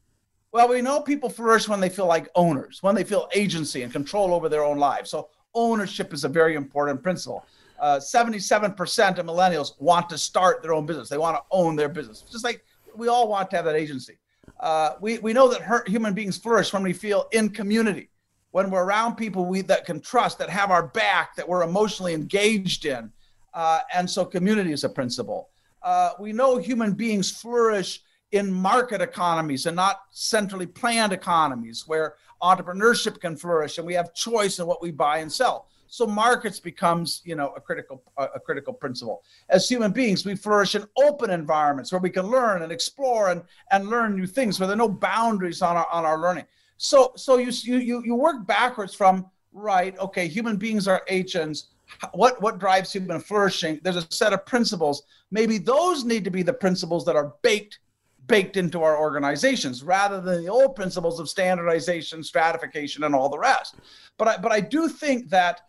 Well, 0.52 0.68
we 0.68 0.80
know 0.80 1.00
people 1.00 1.28
flourish 1.28 1.68
when 1.68 1.80
they 1.80 1.88
feel 1.88 2.06
like 2.06 2.28
owners, 2.36 2.84
when 2.84 2.94
they 2.94 3.02
feel 3.02 3.28
agency 3.34 3.82
and 3.82 3.92
control 3.92 4.32
over 4.32 4.48
their 4.48 4.62
own 4.62 4.78
lives. 4.78 5.10
So 5.10 5.30
ownership 5.54 6.14
is 6.14 6.22
a 6.22 6.28
very 6.28 6.54
important 6.54 7.02
principle. 7.02 7.44
Uh, 7.80 7.96
77% 7.96 9.18
of 9.18 9.26
millennials 9.26 9.72
want 9.80 10.08
to 10.10 10.18
start 10.18 10.62
their 10.62 10.72
own 10.72 10.86
business. 10.86 11.08
They 11.08 11.18
want 11.18 11.38
to 11.38 11.42
own 11.50 11.74
their 11.74 11.88
business, 11.88 12.20
just 12.30 12.44
like 12.44 12.64
we 12.94 13.08
all 13.08 13.26
want 13.26 13.50
to 13.50 13.56
have 13.56 13.64
that 13.64 13.74
agency. 13.74 14.18
Uh, 14.60 14.92
we, 15.00 15.18
we 15.18 15.32
know 15.32 15.48
that 15.48 15.62
her, 15.62 15.82
human 15.88 16.14
beings 16.14 16.38
flourish 16.38 16.72
when 16.72 16.84
we 16.84 16.92
feel 16.92 17.26
in 17.32 17.48
community, 17.48 18.10
when 18.52 18.70
we're 18.70 18.84
around 18.84 19.16
people 19.16 19.46
we 19.46 19.62
that 19.62 19.84
can 19.84 19.98
trust, 20.00 20.38
that 20.38 20.48
have 20.48 20.70
our 20.70 20.86
back, 20.86 21.34
that 21.34 21.48
we're 21.48 21.64
emotionally 21.64 22.14
engaged 22.14 22.86
in. 22.86 23.10
Uh, 23.56 23.80
and 23.94 24.08
so 24.08 24.22
community 24.24 24.70
is 24.70 24.84
a 24.84 24.88
principle. 24.88 25.48
Uh, 25.82 26.10
we 26.20 26.30
know 26.30 26.58
human 26.58 26.92
beings 26.92 27.30
flourish 27.30 28.02
in 28.32 28.52
market 28.52 29.00
economies 29.00 29.64
and 29.64 29.74
not 29.74 30.02
centrally 30.10 30.66
planned 30.66 31.12
economies 31.12 31.84
where 31.86 32.16
entrepreneurship 32.42 33.18
can 33.18 33.34
flourish 33.34 33.78
and 33.78 33.86
we 33.86 33.94
have 33.94 34.12
choice 34.12 34.58
in 34.58 34.66
what 34.66 34.82
we 34.82 34.90
buy 34.90 35.18
and 35.18 35.32
sell. 35.32 35.68
So 35.88 36.06
markets 36.06 36.60
becomes 36.60 37.22
you 37.24 37.34
know 37.34 37.54
a 37.56 37.60
critical 37.60 38.02
a 38.18 38.40
critical 38.40 38.74
principle. 38.74 39.22
As 39.48 39.68
human 39.68 39.92
beings 39.92 40.26
we 40.26 40.34
flourish 40.34 40.74
in 40.74 40.84
open 40.98 41.30
environments 41.30 41.92
where 41.92 42.00
we 42.00 42.10
can 42.10 42.26
learn 42.26 42.62
and 42.62 42.70
explore 42.70 43.30
and 43.30 43.42
and 43.70 43.88
learn 43.88 44.16
new 44.16 44.26
things 44.26 44.60
where 44.60 44.66
there 44.66 44.74
are 44.74 44.76
no 44.76 44.88
boundaries 44.88 45.62
on 45.62 45.76
our 45.76 45.86
on 45.90 46.04
our 46.04 46.18
learning. 46.20 46.44
So 46.76 47.12
so 47.16 47.38
you 47.38 47.50
you 47.62 48.02
you 48.04 48.14
work 48.16 48.46
backwards 48.46 48.94
from 48.94 49.30
right 49.52 49.96
okay 49.98 50.28
human 50.28 50.56
beings 50.56 50.86
are 50.86 51.02
agents 51.08 51.68
what 52.12 52.40
what 52.42 52.58
drives 52.58 52.92
human 52.92 53.20
flourishing 53.20 53.80
there's 53.82 53.96
a 53.96 54.06
set 54.10 54.32
of 54.32 54.44
principles. 54.46 55.02
Maybe 55.30 55.58
those 55.58 56.04
need 56.04 56.24
to 56.24 56.30
be 56.30 56.42
the 56.42 56.52
principles 56.52 57.04
that 57.06 57.16
are 57.16 57.34
baked 57.42 57.78
baked 58.26 58.56
into 58.56 58.82
our 58.82 58.98
organizations 58.98 59.84
rather 59.84 60.20
than 60.20 60.42
the 60.42 60.50
old 60.50 60.74
principles 60.74 61.20
of 61.20 61.28
standardization 61.28 62.22
stratification 62.22 63.04
and 63.04 63.14
all 63.14 63.28
the 63.28 63.38
rest. 63.38 63.76
But 64.18 64.28
i 64.28 64.36
but 64.36 64.52
i 64.52 64.60
do 64.60 64.88
think 64.88 65.28
that 65.30 65.62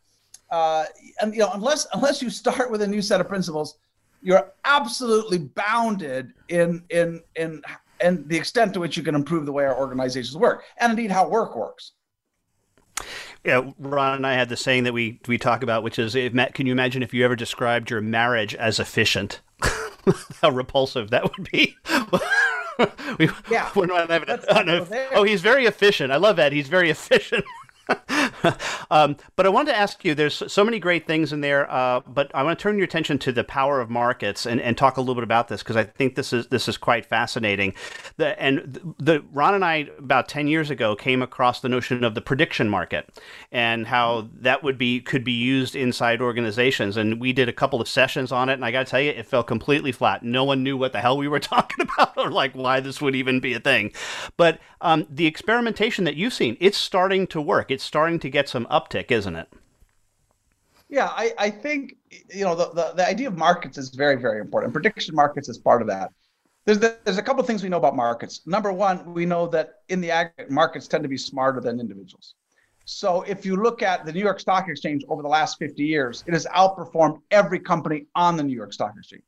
uh, 0.50 0.86
and 1.22 1.34
you 1.34 1.40
know 1.40 1.52
unless 1.54 1.88
unless 1.94 2.22
you 2.22 2.30
start 2.30 2.72
with 2.72 2.82
a 2.82 2.88
new 2.88 3.02
set 3.02 3.22
of 3.22 3.28
principles 3.28 3.78
you're 4.22 4.54
absolutely 4.66 5.38
bounded 5.38 6.34
in 6.50 6.84
in 6.90 7.22
in 7.36 7.62
and 8.00 8.28
the 8.30 8.38
extent 8.38 8.74
to 8.74 8.80
which 8.80 8.96
you 8.96 9.04
can 9.04 9.16
improve 9.16 9.46
the 9.46 9.52
way 9.52 9.66
our 9.66 9.78
organizations 9.78 10.38
work 10.38 10.64
and 10.78 10.92
indeed 10.92 11.12
how 11.12 11.28
work 11.28 11.56
works 11.56 11.94
yeah, 13.48 13.72
Ron 13.80 14.16
and 14.16 14.28
I 14.28 14.34
had 14.34 14.50
the 14.50 14.58
saying 14.58 14.84
that 14.84 14.94
we 14.94 15.22
we 15.26 15.38
talk 15.38 15.64
about, 15.64 15.82
which 15.82 15.98
is, 15.98 16.16
if, 16.16 16.34
can 16.54 16.66
you 16.66 16.74
imagine 16.74 17.02
if 17.02 17.14
you 17.14 17.24
ever 17.24 17.36
described 17.36 17.90
your 17.90 18.02
marriage 18.02 18.54
as 18.54 18.78
efficient? 18.78 19.40
How 20.42 20.50
repulsive 20.50 21.12
that 21.12 21.24
would 21.24 21.50
be. 21.50 21.78
we, 23.18 23.30
yeah. 23.50 23.70
We're 23.74 23.86
not 23.86 24.10
having 24.10 24.30
a, 24.30 25.10
oh, 25.14 25.24
he's 25.24 25.42
very 25.42 25.66
efficient. 25.66 26.12
I 26.12 26.18
love 26.18 26.36
that. 26.36 26.52
He's 26.52 26.68
very 26.68 26.90
efficient. 26.90 27.46
um, 28.92 29.18
but 29.36 29.46
I 29.46 29.50
wanted 29.50 29.72
to 29.72 29.78
ask 29.78 30.04
you 30.04 30.14
there's 30.14 30.44
so 30.52 30.64
many 30.64 30.80
great 30.80 31.08
things 31.08 31.34
in 31.34 31.42
there, 31.42 31.70
uh, 31.72 32.02
but 32.02 32.32
I 32.34 32.44
want 32.44 32.58
to 32.58 32.64
turn 32.64 32.78
your 32.78 32.86
attention 32.86 33.18
to 33.20 33.32
the 33.32 33.44
power 33.44 33.80
of 33.80 33.90
markets 33.90 34.46
and, 34.46 34.60
and 34.62 34.78
talk 34.78 34.98
a 34.98 35.02
little 35.02 35.16
bit 35.16 35.24
about 35.24 35.48
this 35.48 35.64
because 35.64 35.76
I 35.76 35.84
think 35.84 36.16
this 36.16 36.34
is 36.34 36.48
this 36.48 36.68
is 36.68 36.78
quite 36.78 37.06
fascinating. 37.06 37.74
The, 38.18 38.40
and 38.42 38.96
the, 39.00 39.24
Ron 39.32 39.56
and 39.56 39.66
I 39.66 39.90
about 39.98 40.28
10 40.28 40.48
years 40.48 40.70
ago 40.70 40.96
came 40.96 41.22
across 41.22 41.62
the 41.62 41.70
notion 41.70 42.04
of 42.04 42.16
the 42.16 42.22
prediction 42.22 42.70
market 42.70 43.20
and 43.52 43.88
how 43.88 44.30
that 44.34 44.64
would 44.64 44.78
be 44.78 45.00
could 45.00 45.24
be 45.24 45.32
used 45.32 45.76
inside 45.76 46.22
organizations. 46.22 46.98
And 46.98 47.20
we 47.20 47.34
did 47.34 47.50
a 47.50 47.54
couple 47.54 47.82
of 47.82 47.88
sessions 47.88 48.32
on 48.32 48.50
it, 48.50 48.54
and 48.54 48.66
I 48.66 48.72
got 48.72 48.86
to 48.86 48.92
tell 48.92 49.02
you, 49.02 49.12
it 49.12 49.26
fell 49.26 49.44
completely 49.44 49.92
flat. 49.92 50.24
No 50.24 50.44
one 50.44 50.64
knew 50.64 50.78
what 50.78 50.92
the 50.92 51.02
hell 51.02 51.18
we 51.18 51.28
were 51.28 51.40
talking 51.48 51.88
about 51.88 52.18
or 52.18 52.32
like 52.32 52.54
why 52.54 52.80
this 52.80 53.02
would 53.02 53.16
even 53.16 53.40
be 53.40 53.54
a 53.54 53.60
thing. 53.60 53.92
But 54.38 54.60
um, 54.82 55.08
the 55.10 55.26
experimentation 55.26 56.06
that 56.06 56.16
you've 56.16 56.34
seen, 56.34 56.58
it's 56.60 56.78
starting 56.78 57.28
to 57.28 57.42
work. 57.42 57.72
It's 57.72 57.84
starting 57.84 58.20
to 58.20 58.27
get 58.30 58.50
some 58.50 58.66
uptick, 58.68 59.12
isn't 59.12 59.36
it? 59.36 59.48
Yeah, 60.90 61.08
I, 61.08 61.34
I 61.38 61.50
think 61.50 61.96
you 62.34 62.46
know 62.46 62.56
the, 62.56 62.70
the, 62.70 62.94
the 62.96 63.08
idea 63.08 63.28
of 63.28 63.38
markets 63.38 63.78
is 63.78 63.90
very 63.90 64.16
very 64.16 64.40
important. 64.40 64.74
Prediction 64.74 65.16
markets 65.16 65.50
is 65.50 65.58
part 65.58 65.82
of 65.82 65.88
that. 65.88 66.12
There's 66.66 66.80
the, 66.80 66.98
there's 67.04 67.18
a 67.18 67.22
couple 67.22 67.42
of 67.42 67.48
things 67.48 67.64
we 67.64 67.70
know 67.70 67.78
about 67.78 67.96
markets. 67.96 68.42
Number 68.46 68.74
one, 68.74 69.14
we 69.14 69.26
know 69.26 69.48
that 69.48 69.76
in 69.90 70.02
the 70.02 70.12
aggregate, 70.12 70.52
markets 70.52 70.88
tend 70.88 71.04
to 71.04 71.10
be 71.10 71.18
smarter 71.18 71.62
than 71.62 71.80
individuals. 71.80 72.36
So 72.86 73.22
if 73.24 73.46
you 73.46 73.58
look 73.58 73.82
at 73.82 74.06
the 74.06 74.14
New 74.14 74.22
York 74.22 74.40
Stock 74.40 74.68
Exchange 74.70 75.04
over 75.10 75.22
the 75.22 75.28
last 75.28 75.58
50 75.60 75.84
years, 75.84 76.24
it 76.28 76.34
has 76.34 76.46
outperformed 76.48 77.20
every 77.32 77.60
company 77.60 78.06
on 78.16 78.38
the 78.38 78.44
New 78.44 78.56
York 78.56 78.74
Stock 78.74 78.94
Exchange 78.98 79.24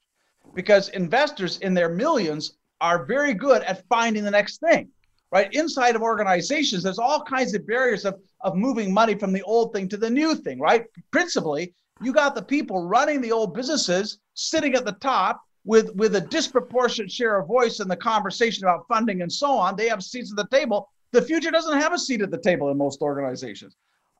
because 0.54 0.90
investors 0.90 1.58
in 1.60 1.74
their 1.74 1.90
millions 1.90 2.58
are 2.82 3.06
very 3.06 3.34
good 3.34 3.62
at 3.64 3.86
finding 3.88 4.24
the 4.24 4.32
next 4.32 4.60
thing 4.60 4.90
right? 5.32 5.54
Inside 5.54 5.96
of 5.96 6.02
organizations, 6.02 6.84
there's 6.84 7.00
all 7.00 7.24
kinds 7.24 7.54
of 7.54 7.66
barriers 7.68 8.06
of, 8.06 8.20
of 8.42 8.56
moving 8.56 8.94
money 8.94 9.16
from 9.16 9.34
the 9.34 9.42
old 9.44 9.74
thing 9.74 9.88
to 9.90 9.98
the 9.98 10.10
new 10.10 10.36
thing, 10.36 10.60
right? 10.60 10.86
Principally, 11.12 11.74
you 12.02 12.14
got 12.14 12.36
the 12.36 12.42
people 12.42 12.88
running 12.88 13.22
the 13.22 13.32
old 13.32 13.54
businesses 13.54 14.20
sitting 14.34 14.76
at 14.76 14.86
the 14.86 14.94
top 14.94 15.42
with, 15.66 15.94
with 15.96 16.16
a 16.16 16.22
disproportionate 16.22 17.12
share 17.12 17.40
of 17.40 17.48
voice 17.48 17.80
in 17.80 17.88
the 17.88 17.96
conversation 17.96 18.64
about 18.64 18.88
funding 18.88 19.22
and 19.22 19.32
so 19.32 19.52
on. 19.52 19.76
They 19.76 19.90
have 19.90 20.04
seats 20.04 20.32
at 20.32 20.38
the 20.38 20.56
table. 20.56 20.90
The 21.12 21.22
future 21.22 21.52
doesn't 21.52 21.80
have 21.80 21.94
a 21.94 22.00
seat 22.00 22.22
at 22.22 22.32
the 22.32 22.38
table 22.38 22.70
in 22.70 22.78
most 22.78 23.02
organizations. 23.02 23.76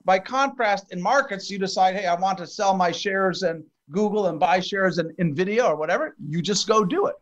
By 0.06 0.20
contrast, 0.20 0.92
in 0.92 1.02
markets, 1.02 1.50
you 1.50 1.60
decide, 1.60 1.96
hey, 1.96 2.06
I 2.06 2.16
want 2.16 2.38
to 2.40 2.48
sell 2.48 2.76
my 2.76 2.92
shares 2.92 3.44
in 3.44 3.64
Google 3.92 4.28
and 4.28 4.40
buy 4.40 4.60
shares 4.60 4.98
in 4.98 5.10
NVIDIA 5.16 5.68
or 5.68 5.76
whatever. 5.76 6.16
You 6.28 6.42
just 6.42 6.68
go 6.68 6.84
do 6.84 7.08
it. 7.08 7.16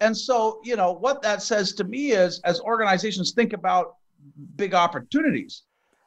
And 0.00 0.16
so, 0.16 0.60
you 0.62 0.76
know, 0.76 0.92
what 0.92 1.22
that 1.22 1.42
says 1.42 1.72
to 1.74 1.84
me 1.84 2.12
is 2.12 2.40
as 2.44 2.60
organizations 2.60 3.32
think 3.32 3.52
about 3.52 3.96
big 4.56 4.74
opportunities, 4.74 5.62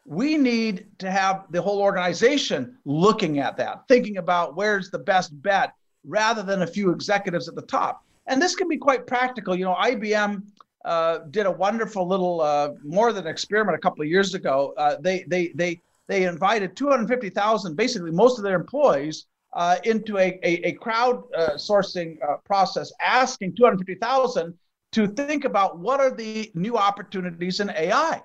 we 0.06 0.38
need 0.38 0.88
to 1.00 1.12
have 1.12 1.46
the 1.52 1.62
whole 1.62 1.80
organization 1.80 2.78
looking 2.86 3.40
at 3.40 3.58
that, 3.58 3.88
thinking 3.88 4.18
about 4.18 4.56
where's 4.56 4.90
the 4.90 5.00
best 5.00 5.40
bet 5.42 5.74
rather 6.06 6.42
than 6.42 6.64
a 6.64 6.68
few 6.68 6.92
executives 6.92 7.48
at 7.48 7.56
the 7.56 7.62
top. 7.62 8.04
And 8.28 8.42
this 8.42 8.56
can 8.56 8.68
be 8.68 8.78
quite 8.78 9.06
practical. 9.06 9.56
You 9.56 9.66
know, 9.66 9.76
IBM 9.76 10.44
uh, 10.86 11.20
did 11.30 11.46
a 11.46 11.52
wonderful 11.52 12.08
little, 12.08 12.42
uh, 12.42 12.72
more 12.84 13.14
than 13.14 13.28
experiment 13.28 13.76
a 13.76 13.82
couple 13.82 14.02
of 14.02 14.08
years 14.08 14.34
ago. 14.34 14.74
Uh, 14.78 14.96
they 15.00 15.24
they 15.28 15.52
they 15.56 15.82
they 16.08 16.24
invited 16.26 16.76
250,000, 16.76 17.76
basically 17.76 18.12
most 18.12 18.38
of 18.38 18.44
their 18.44 18.56
employees, 18.56 19.28
uh, 19.54 19.78
into 19.84 20.18
a, 20.18 20.40
a, 20.44 20.68
a 20.68 20.74
crowd 20.74 21.24
uh, 21.36 21.52
sourcing 21.52 22.18
uh, 22.28 22.38
process, 22.44 22.92
asking 23.02 23.56
250,000 23.56 24.54
to 24.92 25.08
think 25.08 25.46
about 25.46 25.80
what 25.80 26.00
are 26.00 26.12
the 26.12 26.52
new 26.54 26.78
opportunities 26.78 27.60
in 27.60 27.70
AI. 27.70 28.22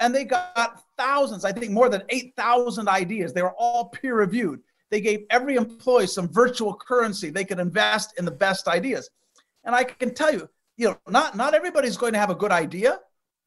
And 0.00 0.14
they 0.14 0.24
got 0.24 0.82
thousands, 0.96 1.44
I 1.44 1.52
think 1.52 1.72
more 1.72 1.88
than 1.88 2.02
8,000 2.08 2.88
ideas. 2.88 3.32
They 3.32 3.42
were 3.42 3.54
all 3.58 3.86
peer 3.86 4.16
reviewed. 4.16 4.60
They 4.90 5.00
gave 5.00 5.24
every 5.30 5.56
employee 5.56 6.06
some 6.06 6.28
virtual 6.28 6.74
currency 6.74 7.30
they 7.30 7.44
could 7.44 7.58
invest 7.58 8.18
in 8.18 8.24
the 8.24 8.30
best 8.30 8.68
ideas. 8.68 9.10
And 9.64 9.74
I 9.74 9.84
can 9.84 10.14
tell 10.14 10.32
you, 10.32 10.48
you 10.76 10.88
know, 10.88 10.98
not, 11.08 11.36
not 11.36 11.54
everybody's 11.54 11.96
going 11.96 12.12
to 12.12 12.18
have 12.18 12.30
a 12.30 12.34
good 12.34 12.52
idea, 12.52 13.00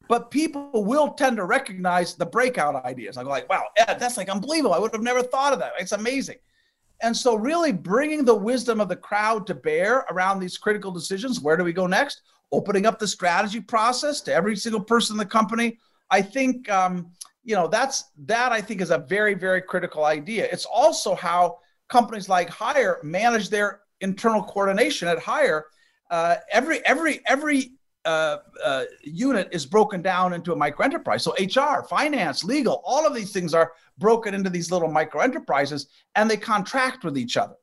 but 0.08 0.30
people 0.30 0.84
will 0.84 1.12
tend 1.14 1.36
to 1.38 1.44
recognize 1.44 2.14
the 2.14 2.26
breakout 2.26 2.84
ideas. 2.84 3.16
I 3.16 3.22
go 3.22 3.30
like, 3.30 3.48
wow, 3.48 3.64
Ed, 3.76 3.98
that's 3.98 4.16
like 4.16 4.28
unbelievable. 4.28 4.74
I 4.74 4.78
would 4.78 4.92
have 4.92 5.02
never 5.02 5.22
thought 5.22 5.52
of 5.52 5.58
that. 5.60 5.72
It's 5.78 5.92
amazing. 5.92 6.36
And 7.02 7.16
so, 7.16 7.34
really 7.34 7.72
bringing 7.72 8.24
the 8.24 8.34
wisdom 8.34 8.80
of 8.80 8.88
the 8.88 8.96
crowd 8.96 9.46
to 9.48 9.54
bear 9.54 10.06
around 10.10 10.38
these 10.38 10.56
critical 10.56 10.92
decisions 10.92 11.40
where 11.40 11.56
do 11.56 11.64
we 11.64 11.72
go 11.72 11.86
next? 11.86 12.22
Opening 12.52 12.86
up 12.86 12.98
the 12.98 13.08
strategy 13.08 13.60
process 13.60 14.20
to 14.22 14.32
every 14.34 14.54
single 14.54 14.80
person 14.80 15.14
in 15.14 15.18
the 15.18 15.26
company. 15.26 15.78
I 16.12 16.20
think, 16.20 16.70
um, 16.70 17.10
you 17.42 17.56
know, 17.56 17.66
that's 17.66 18.04
that 18.26 18.52
I 18.52 18.60
think 18.60 18.80
is 18.80 18.90
a 18.90 18.98
very, 18.98 19.34
very 19.34 19.62
critical 19.62 20.04
idea. 20.04 20.46
It's 20.52 20.66
also 20.66 21.14
how 21.14 21.58
companies 21.88 22.28
like 22.28 22.50
Haier 22.50 23.02
manage 23.02 23.48
their 23.48 23.80
internal 24.00 24.42
coordination 24.42 25.08
at 25.08 25.18
Haier. 25.18 25.62
Uh, 26.10 26.36
every 26.52 26.84
every 26.86 27.20
every 27.26 27.72
uh, 28.04 28.36
uh, 28.62 28.84
unit 29.02 29.48
is 29.52 29.64
broken 29.64 30.02
down 30.02 30.34
into 30.34 30.52
a 30.52 30.56
micro 30.56 30.84
enterprise. 30.84 31.22
So 31.22 31.32
HR, 31.40 31.82
finance, 31.88 32.44
legal, 32.44 32.82
all 32.84 33.06
of 33.06 33.14
these 33.14 33.32
things 33.32 33.54
are 33.54 33.72
broken 33.96 34.34
into 34.34 34.50
these 34.50 34.70
little 34.70 34.90
micro 34.90 35.22
enterprises 35.22 35.86
and 36.14 36.30
they 36.30 36.36
contract 36.36 37.04
with 37.04 37.16
each 37.16 37.36
other. 37.38 37.54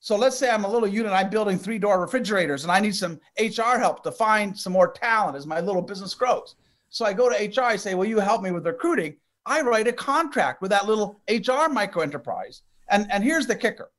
So 0.00 0.16
let's 0.16 0.38
say 0.38 0.50
I'm 0.50 0.64
a 0.64 0.70
little 0.70 0.88
unit, 0.88 1.12
I'm 1.12 1.30
building 1.30 1.58
three 1.58 1.78
door 1.78 2.00
refrigerators 2.00 2.62
and 2.62 2.72
I 2.72 2.80
need 2.80 2.94
some 2.94 3.20
HR 3.38 3.78
help 3.78 4.02
to 4.04 4.12
find 4.12 4.56
some 4.56 4.72
more 4.72 4.92
talent 4.92 5.36
as 5.36 5.46
my 5.46 5.60
little 5.60 5.82
business 5.82 6.14
grows. 6.14 6.56
So 6.92 7.06
I 7.06 7.14
go 7.14 7.28
to 7.28 7.34
HR, 7.34 7.64
I 7.64 7.76
say, 7.76 7.94
Will 7.94 8.04
you 8.04 8.20
help 8.20 8.42
me 8.42 8.52
with 8.52 8.66
recruiting? 8.66 9.16
I 9.44 9.62
write 9.62 9.88
a 9.88 9.92
contract 9.92 10.62
with 10.62 10.70
that 10.70 10.86
little 10.86 11.20
HR 11.28 11.68
micro 11.68 12.02
enterprise. 12.02 12.62
And, 12.88 13.10
and 13.10 13.24
here's 13.24 13.46
the 13.46 13.56
kicker 13.56 13.90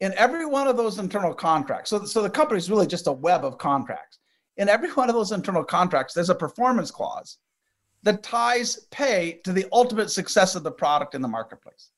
in 0.00 0.12
every 0.14 0.44
one 0.44 0.68
of 0.68 0.76
those 0.76 0.98
internal 0.98 1.34
contracts, 1.34 1.90
so, 1.90 2.04
so 2.04 2.22
the 2.22 2.30
company 2.30 2.58
is 2.58 2.70
really 2.70 2.86
just 2.86 3.06
a 3.06 3.12
web 3.12 3.44
of 3.44 3.56
contracts. 3.56 4.18
In 4.58 4.68
every 4.68 4.92
one 4.92 5.08
of 5.08 5.14
those 5.14 5.32
internal 5.32 5.64
contracts, 5.64 6.12
there's 6.12 6.30
a 6.30 6.34
performance 6.34 6.90
clause 6.90 7.38
that 8.02 8.22
ties 8.22 8.86
pay 8.90 9.40
to 9.44 9.52
the 9.52 9.66
ultimate 9.72 10.10
success 10.10 10.54
of 10.54 10.62
the 10.62 10.70
product 10.70 11.14
in 11.14 11.22
the 11.22 11.28
marketplace. 11.28 11.90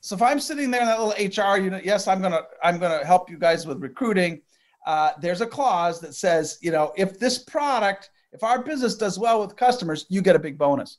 So 0.00 0.14
if 0.14 0.22
I'm 0.22 0.40
sitting 0.40 0.70
there 0.70 0.80
in 0.80 0.86
that 0.86 1.00
little 1.00 1.12
HR 1.44 1.58
unit, 1.58 1.84
yes, 1.84 2.06
I'm 2.06 2.22
gonna 2.22 2.42
I'm 2.62 2.78
gonna 2.78 3.04
help 3.04 3.28
you 3.28 3.38
guys 3.38 3.66
with 3.66 3.82
recruiting. 3.82 4.40
Uh, 4.86 5.10
there's 5.20 5.40
a 5.40 5.46
clause 5.46 6.00
that 6.00 6.14
says, 6.14 6.58
you 6.62 6.70
know, 6.70 6.92
if 6.96 7.18
this 7.18 7.38
product, 7.38 8.10
if 8.32 8.42
our 8.42 8.62
business 8.62 8.96
does 8.96 9.18
well 9.18 9.40
with 9.40 9.56
customers, 9.56 10.06
you 10.08 10.22
get 10.22 10.36
a 10.36 10.40
big 10.40 10.58
bonus. 10.58 10.98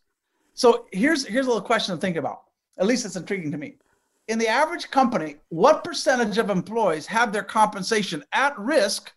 So 0.53 0.85
here's 0.91 1.25
here's 1.25 1.45
a 1.45 1.49
little 1.49 1.61
question 1.61 1.95
to 1.95 2.01
think 2.01 2.17
about. 2.17 2.43
At 2.77 2.87
least 2.87 3.05
it's 3.05 3.15
intriguing 3.15 3.51
to 3.51 3.57
me. 3.57 3.75
In 4.27 4.37
the 4.37 4.47
average 4.47 4.91
company, 4.91 5.37
what 5.49 5.83
percentage 5.83 6.37
of 6.37 6.49
employees 6.49 7.05
have 7.07 7.33
their 7.33 7.43
compensation 7.43 8.23
at 8.33 8.57
risk 8.57 9.11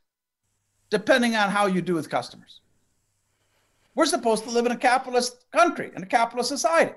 depending 0.90 1.34
on 1.34 1.50
how 1.50 1.66
you 1.66 1.82
do 1.82 1.94
with 1.94 2.08
customers? 2.08 2.60
We're 3.94 4.06
supposed 4.06 4.44
to 4.44 4.50
live 4.50 4.66
in 4.66 4.72
a 4.72 4.76
capitalist 4.76 5.46
country, 5.52 5.92
in 5.94 6.02
a 6.02 6.06
capitalist 6.06 6.48
society. 6.48 6.94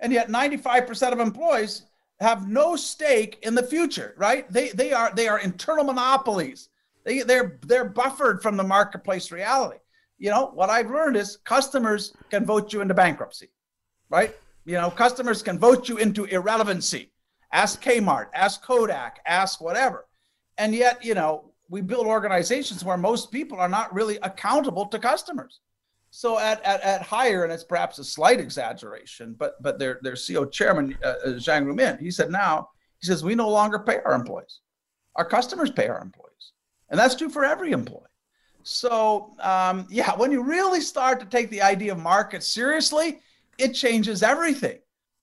And 0.00 0.12
yet 0.12 0.28
95% 0.28 1.12
of 1.12 1.20
employees 1.20 1.82
have 2.20 2.48
no 2.48 2.74
stake 2.74 3.38
in 3.42 3.54
the 3.54 3.62
future, 3.62 4.14
right? 4.16 4.50
They 4.52 4.70
they 4.70 4.92
are 4.92 5.12
they 5.14 5.28
are 5.28 5.38
internal 5.38 5.84
monopolies. 5.84 6.68
They 7.04 7.20
they're 7.20 7.58
they're 7.66 7.88
buffered 7.88 8.42
from 8.42 8.56
the 8.56 8.64
marketplace 8.64 9.30
reality. 9.30 9.78
You 10.22 10.30
know, 10.30 10.52
what 10.54 10.70
I've 10.70 10.90
learned 10.90 11.16
is 11.16 11.38
customers 11.44 12.14
can 12.30 12.46
vote 12.46 12.72
you 12.72 12.80
into 12.80 12.94
bankruptcy 12.94 13.50
right? 14.12 14.36
You 14.64 14.74
know, 14.74 14.90
customers 14.90 15.42
can 15.42 15.58
vote 15.58 15.88
you 15.88 15.96
into 15.96 16.26
irrelevancy. 16.26 17.10
Ask 17.52 17.82
Kmart, 17.82 18.26
ask 18.34 18.62
Kodak, 18.62 19.20
ask 19.26 19.60
whatever. 19.60 20.06
And 20.58 20.74
yet, 20.74 21.04
you 21.04 21.14
know, 21.14 21.52
we 21.68 21.80
build 21.80 22.06
organizations 22.06 22.84
where 22.84 22.98
most 22.98 23.32
people 23.32 23.58
are 23.58 23.68
not 23.68 23.92
really 23.92 24.18
accountable 24.22 24.86
to 24.86 24.98
customers. 24.98 25.60
So 26.10 26.38
at, 26.38 26.62
at, 26.62 26.82
at 26.82 27.06
Haier, 27.06 27.44
and 27.44 27.52
it's 27.52 27.64
perhaps 27.64 27.98
a 27.98 28.04
slight 28.04 28.38
exaggeration, 28.38 29.34
but 29.38 29.60
but 29.62 29.78
their 29.78 29.98
their 30.02 30.12
CEO 30.12 30.50
chairman 30.52 30.96
uh, 31.02 31.06
uh, 31.06 31.28
Zhang 31.46 31.64
Ruimin, 31.64 31.98
he 31.98 32.10
said 32.10 32.30
now 32.30 32.68
he 33.00 33.06
says 33.06 33.24
we 33.24 33.34
no 33.34 33.48
longer 33.48 33.78
pay 33.78 34.00
our 34.04 34.12
employees, 34.12 34.60
our 35.16 35.24
customers 35.24 35.70
pay 35.70 35.88
our 35.88 36.02
employees, 36.02 36.52
and 36.90 37.00
that's 37.00 37.14
true 37.14 37.30
for 37.30 37.46
every 37.46 37.72
employee. 37.72 38.11
So 38.62 39.34
um, 39.40 39.86
yeah, 39.90 40.14
when 40.16 40.32
you 40.32 40.42
really 40.42 40.80
start 40.80 41.20
to 41.20 41.26
take 41.26 41.50
the 41.50 41.62
idea 41.62 41.92
of 41.92 41.98
market 41.98 42.42
seriously, 42.42 43.20
it 43.58 43.72
changes 43.72 44.22
everything, 44.22 44.78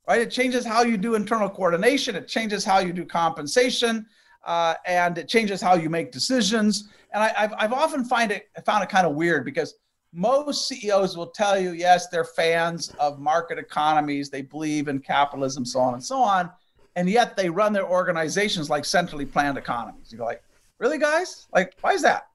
right? 0.07 0.21
It 0.21 0.31
changes 0.31 0.65
how 0.65 0.83
you 0.83 0.97
do 0.97 1.15
internal 1.15 1.49
coordination, 1.49 2.15
it 2.15 2.27
changes 2.27 2.63
how 2.63 2.79
you 2.79 2.93
do 2.93 3.05
compensation, 3.05 4.05
uh, 4.45 4.75
and 4.85 5.17
it 5.17 5.27
changes 5.27 5.61
how 5.61 5.75
you 5.75 5.89
make 5.89 6.11
decisions. 6.11 6.89
And 7.13 7.23
I, 7.23 7.29
have 7.35 7.53
I've 7.57 7.73
often 7.73 8.05
find 8.05 8.31
it 8.31 8.49
found 8.65 8.83
it 8.83 8.89
kind 8.89 9.07
of 9.07 9.15
weird 9.15 9.45
because 9.45 9.75
most 10.13 10.67
CEOs 10.67 11.15
will 11.15 11.27
tell 11.27 11.59
you, 11.59 11.71
yes, 11.71 12.07
they're 12.07 12.23
fans 12.23 12.93
of 12.99 13.19
market 13.19 13.59
economies, 13.59 14.29
they 14.29 14.41
believe 14.41 14.87
in 14.87 14.99
capitalism, 14.99 15.65
so 15.65 15.79
on 15.79 15.93
and 15.93 16.03
so 16.03 16.17
on, 16.17 16.49
and 16.95 17.09
yet 17.09 17.37
they 17.37 17.49
run 17.49 17.73
their 17.73 17.85
organizations 17.85 18.69
like 18.69 18.85
centrally 18.85 19.25
planned 19.25 19.57
economies. 19.57 20.11
You 20.11 20.17
go 20.17 20.25
like, 20.25 20.43
really, 20.79 20.97
guys? 20.97 21.47
Like, 21.53 21.75
why 21.81 21.93
is 21.93 22.01
that? 22.01 22.27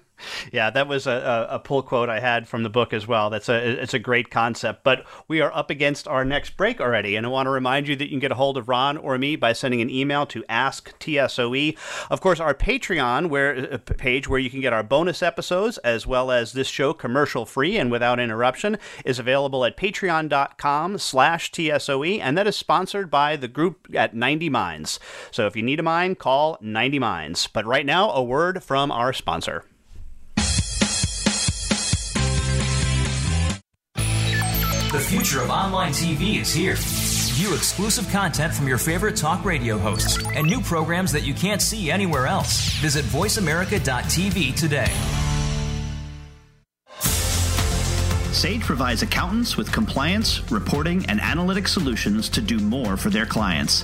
yeah, 0.51 0.69
that 0.69 0.87
was 0.87 1.07
a, 1.07 1.47
a, 1.49 1.59
pull 1.59 1.81
quote 1.81 2.09
I 2.09 2.19
had 2.19 2.47
from 2.47 2.63
the 2.63 2.69
book 2.69 2.93
as 2.93 3.07
well. 3.07 3.29
That's 3.29 3.49
a 3.49 3.81
it's 3.81 3.93
a 3.93 3.99
great 3.99 4.29
concept. 4.29 4.83
But 4.83 5.05
we 5.27 5.41
are 5.41 5.53
up 5.53 5.69
against 5.69 6.07
our 6.07 6.23
next 6.25 6.57
break 6.57 6.79
already, 6.79 7.15
and 7.15 7.25
I 7.25 7.29
want 7.29 7.47
to 7.47 7.51
remind 7.51 7.87
you 7.87 7.95
that 7.95 8.05
you 8.05 8.11
can 8.11 8.19
get 8.19 8.31
a 8.31 8.35
hold 8.35 8.57
of 8.57 8.69
Ron 8.69 8.97
or 8.97 9.17
me 9.17 9.35
by 9.35 9.53
sending 9.53 9.81
an 9.81 9.89
email 9.89 10.25
to 10.27 10.43
ask 10.49 10.97
tsoe. 10.99 11.73
Of 12.09 12.21
course, 12.21 12.39
our 12.39 12.53
Patreon 12.53 13.29
where 13.29 13.73
uh, 13.73 13.77
page 13.77 14.27
where 14.27 14.39
you 14.39 14.49
can 14.49 14.61
get 14.61 14.73
our 14.73 14.83
bonus 14.83 15.21
episodes 15.21 15.77
as 15.79 16.07
well 16.07 16.31
as 16.31 16.53
this 16.53 16.67
show 16.67 16.93
commercial 16.93 17.45
free 17.45 17.77
and 17.77 17.91
without 17.91 18.19
interruption 18.19 18.77
is 19.05 19.19
available 19.19 19.65
at 19.65 19.77
patreon.com/slash 19.77 21.51
tsoe, 21.51 22.19
and 22.19 22.37
that 22.37 22.47
is 22.47 22.55
sponsored 22.55 23.09
by 23.09 23.35
the 23.35 23.47
group 23.47 23.87
at 23.93 24.13
90 24.13 24.49
Minds. 24.49 24.99
So 25.31 25.47
if 25.47 25.55
you 25.55 25.63
need 25.63 25.79
a 25.79 25.83
mind, 25.83 26.19
call 26.19 26.57
90 26.61 26.99
Minds. 26.99 27.47
But 27.47 27.65
right 27.65 27.85
now, 27.85 28.11
a 28.11 28.23
word 28.23 28.63
from 28.63 28.91
our 28.91 29.13
sponsor. 29.13 29.65
The 34.91 34.99
future 35.01 35.41
of 35.41 35.49
online 35.49 35.91
TV 35.91 36.39
is 36.39 36.53
here. 36.53 36.75
View 36.77 37.53
exclusive 37.53 38.07
content 38.09 38.53
from 38.53 38.69
your 38.69 38.77
favorite 38.77 39.17
talk 39.17 39.43
radio 39.43 39.77
hosts 39.77 40.17
and 40.33 40.47
new 40.47 40.61
programs 40.61 41.11
that 41.11 41.23
you 41.23 41.33
can't 41.33 41.61
see 41.61 41.91
anywhere 41.91 42.25
else. 42.25 42.69
Visit 42.75 43.03
VoiceAmerica.tv 43.03 44.55
today. 44.55 44.89
Sage 48.31 48.61
provides 48.61 49.01
accountants 49.01 49.57
with 49.57 49.73
compliance, 49.73 50.49
reporting, 50.49 51.05
and 51.07 51.19
analytic 51.19 51.67
solutions 51.67 52.29
to 52.29 52.39
do 52.39 52.57
more 52.57 52.95
for 52.95 53.09
their 53.09 53.25
clients. 53.25 53.83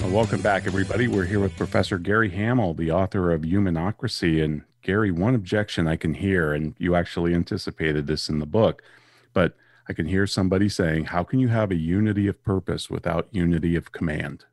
Well, 0.00 0.10
welcome 0.10 0.40
back, 0.40 0.66
everybody. 0.66 1.08
We're 1.08 1.26
here 1.26 1.40
with 1.40 1.54
Professor 1.58 1.98
Gary 1.98 2.30
Hamel, 2.30 2.72
the 2.72 2.90
author 2.90 3.32
of 3.32 3.42
Humanocracy. 3.42 4.42
And 4.42 4.62
Gary, 4.80 5.10
one 5.10 5.34
objection 5.34 5.86
I 5.86 5.96
can 5.96 6.14
hear, 6.14 6.54
and 6.54 6.74
you 6.78 6.94
actually 6.94 7.34
anticipated 7.34 8.06
this 8.06 8.30
in 8.30 8.38
the 8.38 8.46
book, 8.46 8.82
but 9.34 9.54
I 9.90 9.92
can 9.92 10.06
hear 10.06 10.26
somebody 10.26 10.70
saying, 10.70 11.04
How 11.04 11.22
can 11.22 11.38
you 11.38 11.48
have 11.48 11.70
a 11.70 11.76
unity 11.76 12.28
of 12.28 12.42
purpose 12.42 12.88
without 12.88 13.28
unity 13.30 13.76
of 13.76 13.92
command? 13.92 14.46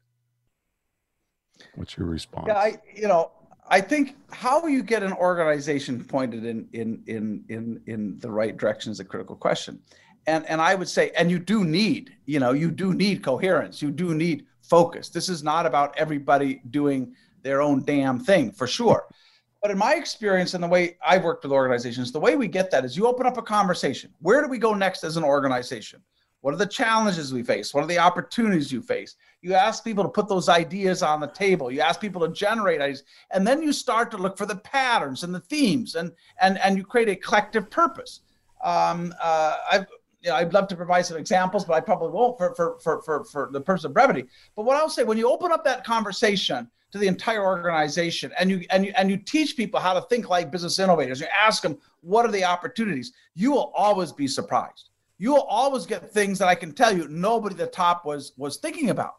What's 1.75 1.97
your 1.97 2.07
response? 2.07 2.47
Yeah, 2.49 2.57
I, 2.57 2.81
you 2.93 3.07
know, 3.07 3.31
I 3.69 3.79
think 3.79 4.17
how 4.31 4.67
you 4.67 4.83
get 4.83 5.01
an 5.01 5.13
organization 5.13 6.03
pointed 6.03 6.45
in 6.45 6.67
in 6.73 7.01
in 7.07 7.45
in 7.47 7.81
in 7.85 8.19
the 8.19 8.29
right 8.29 8.57
direction 8.57 8.91
is 8.91 8.99
a 8.99 9.05
critical 9.05 9.37
question. 9.37 9.79
And 10.25 10.45
and 10.47 10.59
I 10.59 10.75
would 10.75 10.89
say, 10.89 11.11
and 11.17 11.31
you 11.31 11.39
do 11.39 11.63
need, 11.63 12.13
you 12.25 12.41
know, 12.41 12.51
you 12.51 12.69
do 12.69 12.93
need 12.93 13.23
coherence. 13.23 13.81
You 13.81 13.91
do 13.91 14.13
need 14.13 14.45
focus. 14.69 15.09
This 15.09 15.29
is 15.29 15.43
not 15.43 15.65
about 15.65 15.97
everybody 15.97 16.61
doing 16.71 17.13
their 17.43 17.61
own 17.61 17.83
damn 17.83 18.19
thing 18.19 18.51
for 18.51 18.67
sure. 18.67 19.07
But 19.61 19.71
in 19.71 19.77
my 19.77 19.95
experience 19.95 20.53
and 20.53 20.63
the 20.63 20.67
way 20.67 20.97
I've 21.05 21.23
worked 21.23 21.43
with 21.43 21.51
organizations, 21.51 22.11
the 22.11 22.19
way 22.19 22.35
we 22.35 22.47
get 22.47 22.69
that 22.71 22.85
is 22.85 22.95
you 22.95 23.07
open 23.07 23.25
up 23.25 23.37
a 23.37 23.41
conversation. 23.41 24.13
Where 24.19 24.41
do 24.41 24.47
we 24.47 24.59
go 24.59 24.73
next 24.73 25.03
as 25.03 25.17
an 25.17 25.23
organization? 25.23 26.01
What 26.41 26.53
are 26.53 26.57
the 26.57 26.67
challenges 26.67 27.33
we 27.33 27.41
face? 27.41 27.73
What 27.73 27.83
are 27.83 27.87
the 27.87 27.97
opportunities 27.97 28.71
you 28.71 28.81
face? 28.81 29.15
You 29.41 29.53
ask 29.53 29.83
people 29.83 30.03
to 30.03 30.09
put 30.09 30.29
those 30.29 30.49
ideas 30.49 31.01
on 31.01 31.19
the 31.19 31.27
table. 31.27 31.71
You 31.71 31.81
ask 31.81 31.99
people 31.99 32.21
to 32.21 32.31
generate 32.31 32.79
ideas, 32.79 33.03
and 33.31 33.45
then 33.45 33.61
you 33.61 33.73
start 33.73 34.11
to 34.11 34.17
look 34.17 34.37
for 34.37 34.45
the 34.45 34.57
patterns 34.57 35.23
and 35.23 35.33
the 35.33 35.39
themes, 35.39 35.95
and 35.95 36.11
and 36.39 36.59
and 36.59 36.77
you 36.77 36.85
create 36.85 37.09
a 37.09 37.15
collective 37.15 37.69
purpose. 37.69 38.21
Um, 38.63 39.13
uh, 39.21 39.57
I've 39.71 39.87
you 40.21 40.29
know, 40.29 40.35
I'd 40.35 40.53
love 40.53 40.67
to 40.69 40.75
provide 40.75 41.05
some 41.05 41.17
examples, 41.17 41.65
but 41.65 41.73
I 41.73 41.79
probably 41.79 42.09
won't 42.09 42.37
for, 42.37 42.55
for, 42.55 42.79
for, 42.79 43.01
for, 43.03 43.23
for 43.25 43.49
the 43.51 43.61
purpose 43.61 43.83
of 43.83 43.93
brevity. 43.93 44.25
But 44.55 44.65
what 44.65 44.75
I'll 44.75 44.89
say, 44.89 45.03
when 45.03 45.17
you 45.17 45.31
open 45.31 45.51
up 45.51 45.63
that 45.65 45.83
conversation 45.83 46.69
to 46.91 46.97
the 46.97 47.07
entire 47.07 47.45
organization 47.45 48.31
and 48.39 48.49
you, 48.49 48.65
and 48.71 48.85
you, 48.85 48.93
and 48.97 49.11
you 49.11 49.17
teach 49.17 49.55
people 49.55 49.79
how 49.79 49.93
to 49.93 50.01
think 50.01 50.29
like 50.29 50.51
business 50.51 50.79
innovators, 50.79 51.19
you 51.19 51.27
ask 51.37 51.61
them, 51.61 51.77
what 52.01 52.25
are 52.25 52.31
the 52.31 52.43
opportunities? 52.43 53.13
You 53.35 53.51
will 53.51 53.71
always 53.75 54.11
be 54.11 54.27
surprised. 54.27 54.89
You 55.19 55.33
will 55.33 55.43
always 55.43 55.85
get 55.85 56.11
things 56.11 56.39
that 56.39 56.47
I 56.47 56.55
can 56.55 56.71
tell 56.73 56.95
you 56.95 57.07
nobody 57.07 57.53
at 57.53 57.59
the 57.59 57.67
top 57.67 58.05
was, 58.05 58.33
was 58.37 58.57
thinking 58.57 58.89
about. 58.89 59.15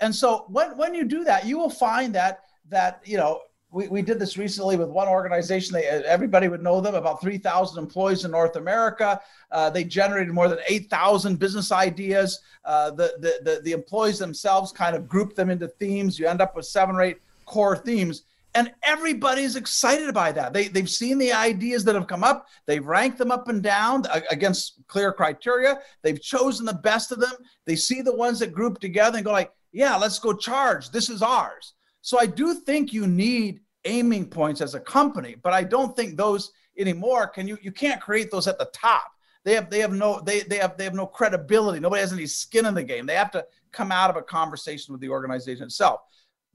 And 0.00 0.14
so 0.14 0.44
when, 0.48 0.76
when 0.76 0.94
you 0.94 1.04
do 1.04 1.24
that, 1.24 1.44
you 1.44 1.58
will 1.58 1.70
find 1.70 2.14
that, 2.14 2.44
that, 2.68 3.00
you 3.04 3.16
know, 3.16 3.40
we, 3.70 3.88
we 3.88 4.02
did 4.02 4.18
this 4.18 4.38
recently 4.38 4.76
with 4.76 4.88
one 4.88 5.08
organization. 5.08 5.74
They, 5.74 5.84
everybody 5.86 6.48
would 6.48 6.62
know 6.62 6.80
them, 6.80 6.94
about 6.94 7.20
3,000 7.20 7.82
employees 7.82 8.24
in 8.24 8.30
North 8.30 8.56
America. 8.56 9.20
Uh, 9.50 9.68
they 9.70 9.84
generated 9.84 10.32
more 10.32 10.48
than 10.48 10.58
8,000 10.66 11.38
business 11.38 11.70
ideas. 11.70 12.40
Uh, 12.64 12.90
the, 12.90 13.14
the, 13.18 13.50
the, 13.50 13.60
the 13.62 13.72
employees 13.72 14.18
themselves 14.18 14.72
kind 14.72 14.96
of 14.96 15.08
grouped 15.08 15.36
them 15.36 15.50
into 15.50 15.68
themes. 15.68 16.18
You 16.18 16.26
end 16.26 16.40
up 16.40 16.56
with 16.56 16.66
seven 16.66 16.96
or 16.96 17.02
eight 17.02 17.18
core 17.44 17.76
themes. 17.76 18.22
And 18.54 18.72
everybody's 18.82 19.56
excited 19.56 20.14
by 20.14 20.32
that. 20.32 20.54
They, 20.54 20.68
they've 20.68 20.88
seen 20.88 21.18
the 21.18 21.32
ideas 21.32 21.84
that 21.84 21.94
have 21.94 22.06
come 22.06 22.24
up. 22.24 22.48
They've 22.66 22.84
ranked 22.84 23.18
them 23.18 23.30
up 23.30 23.48
and 23.48 23.62
down 23.62 24.04
against 24.30 24.84
clear 24.86 25.12
criteria. 25.12 25.78
They've 26.02 26.20
chosen 26.20 26.64
the 26.64 26.72
best 26.72 27.12
of 27.12 27.20
them. 27.20 27.34
They 27.66 27.76
see 27.76 28.00
the 28.00 28.16
ones 28.16 28.38
that 28.38 28.52
group 28.52 28.80
together 28.80 29.18
and 29.18 29.24
go 29.24 29.32
like, 29.32 29.52
yeah, 29.72 29.96
let's 29.96 30.18
go 30.18 30.32
charge. 30.32 30.90
This 30.90 31.10
is 31.10 31.20
ours. 31.20 31.74
So 32.08 32.18
I 32.18 32.24
do 32.24 32.54
think 32.54 32.94
you 32.94 33.06
need 33.06 33.60
aiming 33.84 34.30
points 34.30 34.62
as 34.62 34.74
a 34.74 34.80
company, 34.80 35.36
but 35.42 35.52
I 35.52 35.62
don't 35.62 35.94
think 35.94 36.16
those 36.16 36.52
anymore 36.78 37.26
can 37.26 37.46
you 37.46 37.58
you 37.60 37.70
can't 37.70 38.00
create 38.00 38.30
those 38.30 38.48
at 38.48 38.58
the 38.58 38.70
top. 38.72 39.12
They 39.44 39.52
have 39.52 39.68
they 39.68 39.80
have 39.80 39.92
no 39.92 40.22
they 40.24 40.40
they 40.40 40.56
have 40.56 40.78
they 40.78 40.84
have 40.84 40.94
no 40.94 41.06
credibility. 41.06 41.80
Nobody 41.80 42.00
has 42.00 42.14
any 42.14 42.24
skin 42.24 42.64
in 42.64 42.72
the 42.72 42.82
game. 42.82 43.04
They 43.04 43.14
have 43.14 43.30
to 43.32 43.44
come 43.72 43.92
out 43.92 44.08
of 44.08 44.16
a 44.16 44.22
conversation 44.22 44.92
with 44.92 45.02
the 45.02 45.10
organization 45.10 45.64
itself. 45.64 46.00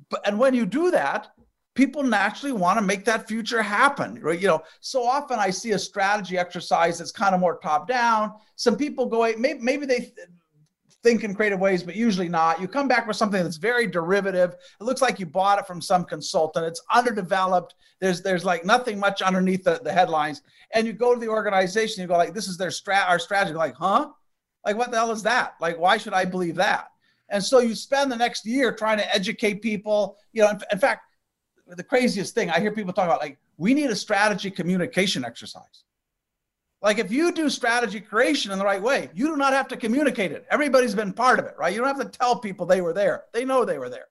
But 0.10 0.26
and 0.26 0.40
when 0.40 0.56
you 0.56 0.66
do 0.66 0.90
that, 0.90 1.28
people 1.76 2.02
naturally 2.02 2.54
want 2.54 2.80
to 2.80 2.84
make 2.84 3.06
that 3.06 3.28
future 3.28 3.62
happen 3.62 4.20
right 4.22 4.40
you 4.40 4.48
know 4.48 4.62
so 4.80 5.04
often 5.04 5.40
i 5.40 5.50
see 5.50 5.72
a 5.72 5.80
strategy 5.80 6.38
exercise 6.38 7.00
that's 7.00 7.12
kind 7.12 7.34
of 7.34 7.42
more 7.42 7.58
top 7.58 7.88
down 7.88 8.34
some 8.56 8.78
people 8.78 9.08
go 9.08 9.22
maybe, 9.38 9.60
maybe 9.60 9.86
they 9.88 10.14
think 11.04 11.24
in 11.24 11.36
creative 11.36 11.60
ways, 11.60 11.84
but 11.84 11.96
usually 11.96 12.30
not. 12.30 12.62
You 12.62 12.68
come 12.68 12.88
back 12.88 13.06
with 13.06 13.18
something 13.18 13.44
that's 13.44 13.58
very 13.58 13.86
derivative. 13.86 14.56
It 14.80 14.84
looks 14.84 15.02
like 15.02 15.20
you 15.20 15.26
bought 15.26 15.60
it 15.60 15.68
from 15.68 15.82
some 15.82 16.06
consultant. 16.06 16.66
It's 16.66 16.82
underdeveloped. 16.92 17.76
There's 18.00 18.22
there's 18.22 18.46
like 18.46 18.66
nothing 18.66 19.00
much 19.00 19.22
underneath 19.22 19.64
the, 19.64 19.82
the 19.84 19.92
headlines. 19.92 20.42
And 20.74 20.88
you 20.88 20.94
go 20.94 21.14
to 21.14 21.20
the 21.20 21.28
organization, 21.28 22.02
you 22.02 22.08
go 22.08 22.18
like, 22.18 22.34
this 22.34 22.48
is 22.48 22.58
their 22.58 22.70
strat 22.70 23.08
our 23.10 23.20
strategy. 23.20 23.54
Like, 23.54 23.76
huh? 23.76 24.10
Like 24.66 24.78
what 24.78 24.92
the 24.92 24.98
hell 24.98 25.12
is 25.12 25.24
that? 25.24 25.56
Like, 25.60 25.78
why 25.78 25.98
should 25.98 26.14
I 26.14 26.26
believe 26.26 26.56
that? 26.56 26.88
And 27.30 27.44
so 27.44 27.60
you 27.60 27.76
spend 27.76 28.12
the 28.12 28.16
next 28.16 28.46
year 28.46 28.74
trying 28.74 28.98
to 28.98 29.16
educate 29.16 29.62
people. 29.62 30.18
You 30.32 30.44
know, 30.44 30.50
in, 30.52 30.60
in 30.72 30.80
fact, 30.80 31.02
the 31.68 31.84
craziest 31.84 32.34
thing 32.34 32.50
I 32.50 32.60
hear 32.60 32.72
people 32.72 32.94
talk 32.94 33.06
about, 33.06 33.22
like, 33.22 33.38
we 33.58 33.74
need 33.74 33.90
a 33.90 33.96
strategy 33.96 34.50
communication 34.50 35.24
exercise. 35.26 35.84
Like 36.84 37.00
if 37.00 37.12
you 37.12 37.32
do 37.32 37.50
strategy 37.50 38.02
creation 38.02 38.52
in 38.52 38.60
the 38.60 38.66
right 38.66 38.82
way, 38.82 39.10
you 39.14 39.28
do 39.28 39.38
not 39.38 39.54
have 39.54 39.70
to 39.70 39.78
communicate 39.78 40.34
it. 40.34 40.46
Everybody's 40.52 40.94
been 40.94 41.14
part 41.14 41.40
of 41.40 41.46
it, 41.46 41.56
right? 41.58 41.74
You 41.74 41.80
don't 41.80 41.98
have 41.98 42.12
to 42.12 42.18
tell 42.18 42.38
people 42.38 42.66
they 42.66 42.82
were 42.82 42.94
there. 42.94 43.24
They 43.34 43.46
know 43.46 43.64
they 43.64 43.80
were 43.80 43.90
there. 43.90 44.08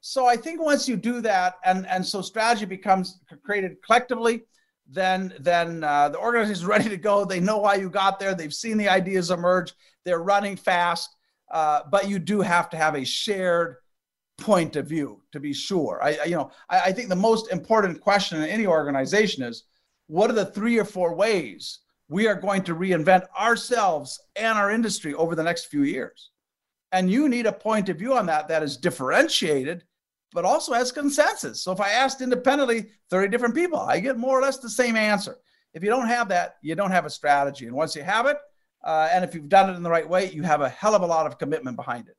So 0.00 0.26
I 0.26 0.36
think 0.36 0.60
once 0.60 0.88
you 0.88 0.96
do 0.96 1.20
that, 1.20 1.54
and 1.64 1.86
and 1.86 2.04
so 2.04 2.22
strategy 2.22 2.64
becomes 2.64 3.20
created 3.44 3.80
collectively, 3.82 4.42
then 4.88 5.34
then 5.38 5.84
uh, 5.84 6.08
the 6.08 6.18
organization 6.18 6.62
is 6.62 6.64
ready 6.74 6.88
to 6.88 6.96
go. 6.96 7.24
They 7.24 7.40
know 7.40 7.58
why 7.58 7.76
you 7.76 7.88
got 7.88 8.18
there. 8.18 8.34
They've 8.34 8.52
seen 8.52 8.76
the 8.76 8.88
ideas 8.88 9.30
emerge. 9.30 9.72
They're 10.04 10.22
running 10.22 10.56
fast, 10.56 11.14
uh, 11.52 11.82
but 11.90 12.08
you 12.08 12.18
do 12.18 12.40
have 12.40 12.68
to 12.70 12.76
have 12.76 12.96
a 12.96 13.04
shared 13.04 13.76
point 14.36 14.76
of 14.76 14.88
view 14.88 15.22
to 15.32 15.38
be 15.38 15.52
sure. 15.52 16.00
I, 16.02 16.18
I 16.22 16.24
you 16.24 16.36
know 16.36 16.50
I, 16.68 16.80
I 16.80 16.92
think 16.92 17.08
the 17.08 17.16
most 17.16 17.52
important 17.52 18.00
question 18.00 18.42
in 18.42 18.48
any 18.48 18.66
organization 18.66 19.44
is 19.44 19.64
what 20.08 20.28
are 20.28 20.34
the 20.34 20.46
three 20.46 20.78
or 20.78 20.84
four 20.84 21.14
ways 21.14 21.80
we 22.08 22.28
are 22.28 22.34
going 22.34 22.62
to 22.64 22.74
reinvent 22.74 23.26
ourselves 23.38 24.20
and 24.36 24.56
our 24.56 24.70
industry 24.70 25.14
over 25.14 25.34
the 25.34 25.42
next 25.42 25.66
few 25.66 25.82
years. 25.82 26.30
And 26.92 27.10
you 27.10 27.28
need 27.28 27.46
a 27.46 27.52
point 27.52 27.88
of 27.88 27.98
view 27.98 28.14
on 28.14 28.26
that 28.26 28.48
that 28.48 28.62
is 28.62 28.76
differentiated, 28.76 29.84
but 30.32 30.44
also 30.44 30.72
has 30.72 30.92
consensus. 30.92 31.62
So 31.62 31.72
if 31.72 31.80
I 31.80 31.90
asked 31.90 32.20
independently 32.20 32.86
30 33.10 33.28
different 33.28 33.54
people, 33.54 33.80
I 33.80 33.98
get 33.98 34.18
more 34.18 34.38
or 34.38 34.42
less 34.42 34.58
the 34.58 34.70
same 34.70 34.96
answer. 34.96 35.36
If 35.74 35.82
you 35.82 35.90
don't 35.90 36.06
have 36.06 36.28
that, 36.28 36.56
you 36.62 36.74
don't 36.74 36.92
have 36.92 37.06
a 37.06 37.10
strategy. 37.10 37.66
And 37.66 37.74
once 37.74 37.96
you 37.96 38.02
have 38.02 38.26
it, 38.26 38.36
uh, 38.84 39.08
and 39.12 39.24
if 39.24 39.34
you've 39.34 39.48
done 39.48 39.68
it 39.68 39.74
in 39.74 39.82
the 39.82 39.90
right 39.90 40.08
way, 40.08 40.30
you 40.30 40.42
have 40.44 40.60
a 40.60 40.68
hell 40.68 40.94
of 40.94 41.02
a 41.02 41.06
lot 41.06 41.26
of 41.26 41.38
commitment 41.38 41.76
behind 41.76 42.08
it. 42.08 42.16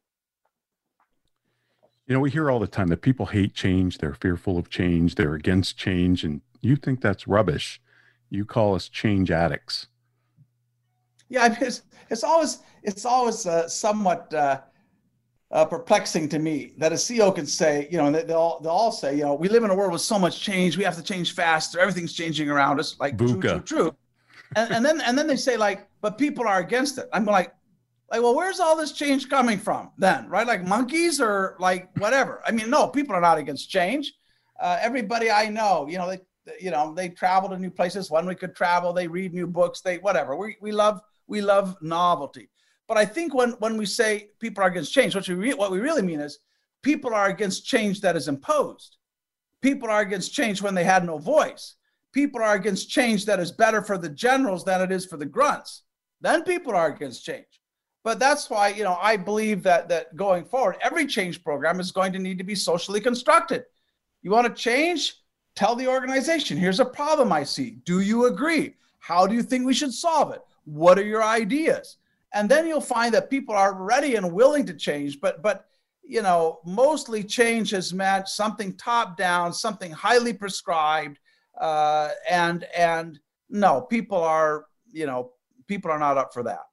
You 2.05 2.13
know, 2.13 2.19
we 2.19 2.29
hear 2.29 2.51
all 2.51 2.59
the 2.59 2.67
time 2.67 2.87
that 2.87 3.01
people 3.01 3.25
hate 3.27 3.53
change, 3.53 3.97
they're 3.97 4.13
fearful 4.13 4.57
of 4.57 4.69
change, 4.69 5.15
they're 5.15 5.33
against 5.33 5.77
change, 5.77 6.23
and 6.23 6.41
you 6.61 6.75
think 6.75 7.01
that's 7.01 7.27
rubbish 7.27 7.81
you 8.29 8.45
call 8.45 8.75
us 8.75 8.89
change 8.89 9.31
addicts. 9.31 9.87
Yeah, 11.29 11.43
I 11.43 11.49
mean, 11.49 11.57
it's, 11.61 11.83
it's 12.09 12.23
always 12.23 12.59
it's 12.83 13.05
always 13.05 13.45
uh, 13.45 13.67
somewhat 13.67 14.33
uh, 14.33 14.61
uh, 15.51 15.65
perplexing 15.65 16.29
to 16.29 16.39
me 16.39 16.73
that 16.77 16.91
a 16.91 16.95
CEO 16.95 17.33
can 17.33 17.45
say, 17.45 17.87
you 17.91 17.97
know, 17.97 18.11
they, 18.11 18.23
will 18.23 18.35
all, 18.35 18.59
they'll 18.61 18.71
all 18.71 18.91
say, 18.91 19.15
you 19.15 19.23
know, 19.23 19.33
we 19.33 19.49
live 19.49 19.63
in 19.63 19.69
a 19.69 19.75
world 19.75 19.91
with 19.91 20.01
so 20.01 20.19
much 20.19 20.39
change, 20.39 20.77
we 20.77 20.83
have 20.83 20.95
to 20.95 21.03
change 21.03 21.33
faster, 21.33 21.79
everything's 21.79 22.13
changing 22.13 22.49
around 22.49 22.79
us, 22.79 22.97
like 22.99 23.17
true, 23.17 23.39
true, 23.39 23.59
true. 23.61 23.95
and, 24.55 24.71
and 24.71 24.85
then 24.85 25.01
and 25.01 25.17
then 25.17 25.27
they 25.27 25.35
say 25.35 25.57
like, 25.57 25.87
but 26.01 26.17
people 26.17 26.47
are 26.47 26.59
against 26.59 26.97
it. 26.97 27.09
I'm 27.13 27.25
like, 27.25 27.53
like, 28.09 28.21
well, 28.21 28.35
where's 28.35 28.59
all 28.59 28.77
this 28.77 28.93
change 28.93 29.29
coming 29.29 29.57
from 29.57 29.91
then, 29.97 30.29
right? 30.29 30.47
Like 30.47 30.65
monkeys 30.65 31.19
or 31.19 31.57
like 31.59 31.89
whatever. 31.97 32.41
I 32.45 32.51
mean, 32.51 32.69
no, 32.69 32.87
people 32.87 33.15
are 33.15 33.21
not 33.21 33.37
against 33.37 33.69
change. 33.69 34.13
Uh, 34.59 34.77
everybody 34.81 35.29
I 35.29 35.49
know, 35.49 35.87
you 35.89 35.97
know, 35.97 36.07
they 36.09 36.19
you 36.59 36.71
know 36.71 36.93
they 36.93 37.09
travel 37.09 37.49
to 37.49 37.57
new 37.57 37.71
places. 37.71 38.11
When 38.11 38.25
we 38.25 38.35
could 38.35 38.55
travel 38.55 38.93
they 38.93 39.07
read 39.07 39.33
new 39.33 39.47
books 39.47 39.81
they 39.81 39.97
whatever. 39.97 40.35
We, 40.35 40.57
we 40.61 40.71
love 40.71 41.01
we 41.27 41.41
love 41.41 41.75
novelty. 41.81 42.49
But 42.87 42.97
i 42.97 43.05
think 43.05 43.33
when 43.33 43.51
when 43.59 43.77
we 43.77 43.85
say 43.85 44.29
people 44.39 44.63
are 44.63 44.67
against 44.67 44.93
change 44.93 45.15
what 45.15 45.27
we 45.27 45.35
re- 45.35 45.53
what 45.53 45.71
we 45.71 45.79
really 45.79 46.01
mean 46.01 46.21
is 46.21 46.39
people 46.83 47.13
are 47.13 47.27
against 47.27 47.65
change 47.65 48.01
that 48.01 48.15
is 48.15 48.27
imposed. 48.27 48.97
People 49.61 49.89
are 49.89 50.01
against 50.01 50.33
change 50.33 50.61
when 50.61 50.75
they 50.75 50.83
had 50.83 51.03
no 51.03 51.17
voice. 51.17 51.75
People 52.13 52.41
are 52.41 52.55
against 52.55 52.89
change 52.89 53.25
that 53.25 53.39
is 53.39 53.51
better 53.51 53.81
for 53.81 53.97
the 53.97 54.09
generals 54.09 54.63
than 54.63 54.81
it 54.81 54.91
is 54.91 55.05
for 55.05 55.17
the 55.17 55.25
grunts. 55.25 55.83
Then 56.21 56.43
people 56.43 56.75
are 56.75 56.87
against 56.87 57.25
change. 57.25 57.45
But 58.03 58.19
that's 58.19 58.49
why 58.49 58.69
you 58.69 58.83
know 58.83 58.97
i 59.01 59.17
believe 59.17 59.63
that 59.63 59.89
that 59.89 60.15
going 60.15 60.45
forward 60.45 60.77
every 60.81 61.05
change 61.05 61.43
program 61.43 61.79
is 61.79 61.91
going 61.91 62.13
to 62.13 62.19
need 62.19 62.37
to 62.37 62.43
be 62.43 62.55
socially 62.55 63.01
constructed. 63.01 63.65
You 64.21 64.31
want 64.31 64.47
to 64.47 64.53
change 64.53 65.15
Tell 65.57 65.75
the 65.75 65.87
organization, 65.87 66.55
here's 66.55 66.79
a 66.79 66.85
problem 66.85 67.33
I 67.33 67.43
see. 67.43 67.79
Do 67.83 68.01
you 68.01 68.27
agree? 68.27 68.75
How 68.99 69.25
do 69.25 69.33
you 69.33 69.41
think 69.41 69.65
we 69.65 69.73
should 69.73 69.91
solve 69.91 70.31
it? 70.31 70.41
What 70.65 70.99
are 70.99 71.03
your 71.03 71.23
ideas? 71.23 71.97
And 72.35 72.47
then 72.47 72.67
you'll 72.67 72.79
find 72.79 73.11
that 73.15 73.31
people 73.31 73.55
are 73.55 73.73
ready 73.73 74.17
and 74.17 74.31
willing 74.31 74.67
to 74.67 74.75
change, 74.75 75.19
but 75.19 75.41
but 75.41 75.65
you 76.03 76.21
know, 76.21 76.59
mostly 76.63 77.23
change 77.23 77.71
has 77.71 77.91
meant 77.91 78.27
something 78.27 78.77
top 78.77 79.17
down, 79.17 79.51
something 79.51 79.91
highly 79.91 80.31
prescribed, 80.31 81.17
uh, 81.59 82.11
and 82.29 82.65
and 82.77 83.19
no, 83.49 83.81
people 83.81 84.21
are 84.21 84.65
you 84.91 85.07
know 85.07 85.31
people 85.65 85.89
are 85.89 85.97
not 85.97 86.19
up 86.19 86.35
for 86.35 86.43
that. 86.43 86.67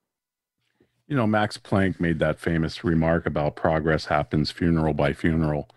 You 1.06 1.16
know, 1.16 1.26
Max 1.26 1.56
Planck 1.56 2.00
made 2.00 2.18
that 2.18 2.38
famous 2.38 2.84
remark 2.84 3.24
about 3.24 3.56
progress 3.56 4.04
happens 4.04 4.50
funeral 4.50 4.92
by 4.92 5.14
funeral. 5.14 5.70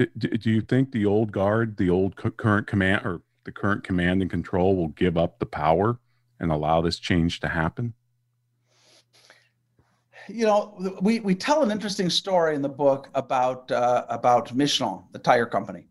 Do, 0.00 0.28
do 0.28 0.50
you 0.50 0.62
think 0.62 0.92
the 0.92 1.04
old 1.04 1.30
guard, 1.30 1.76
the 1.76 1.90
old 1.90 2.16
current 2.16 2.66
command, 2.66 3.04
or 3.04 3.20
the 3.44 3.52
current 3.52 3.84
command 3.84 4.22
and 4.22 4.30
control 4.30 4.74
will 4.74 4.88
give 4.88 5.18
up 5.18 5.38
the 5.38 5.46
power 5.46 5.98
and 6.38 6.50
allow 6.50 6.80
this 6.80 6.98
change 6.98 7.40
to 7.40 7.48
happen? 7.48 7.92
You 10.28 10.46
know, 10.46 10.96
we, 11.02 11.20
we 11.20 11.34
tell 11.34 11.62
an 11.62 11.70
interesting 11.70 12.08
story 12.08 12.54
in 12.54 12.62
the 12.62 12.68
book 12.68 13.08
about 13.14 13.70
uh, 13.70 14.06
about 14.08 14.54
Michelin, 14.54 15.02
the 15.12 15.18
tire 15.18 15.44
company, 15.46 15.86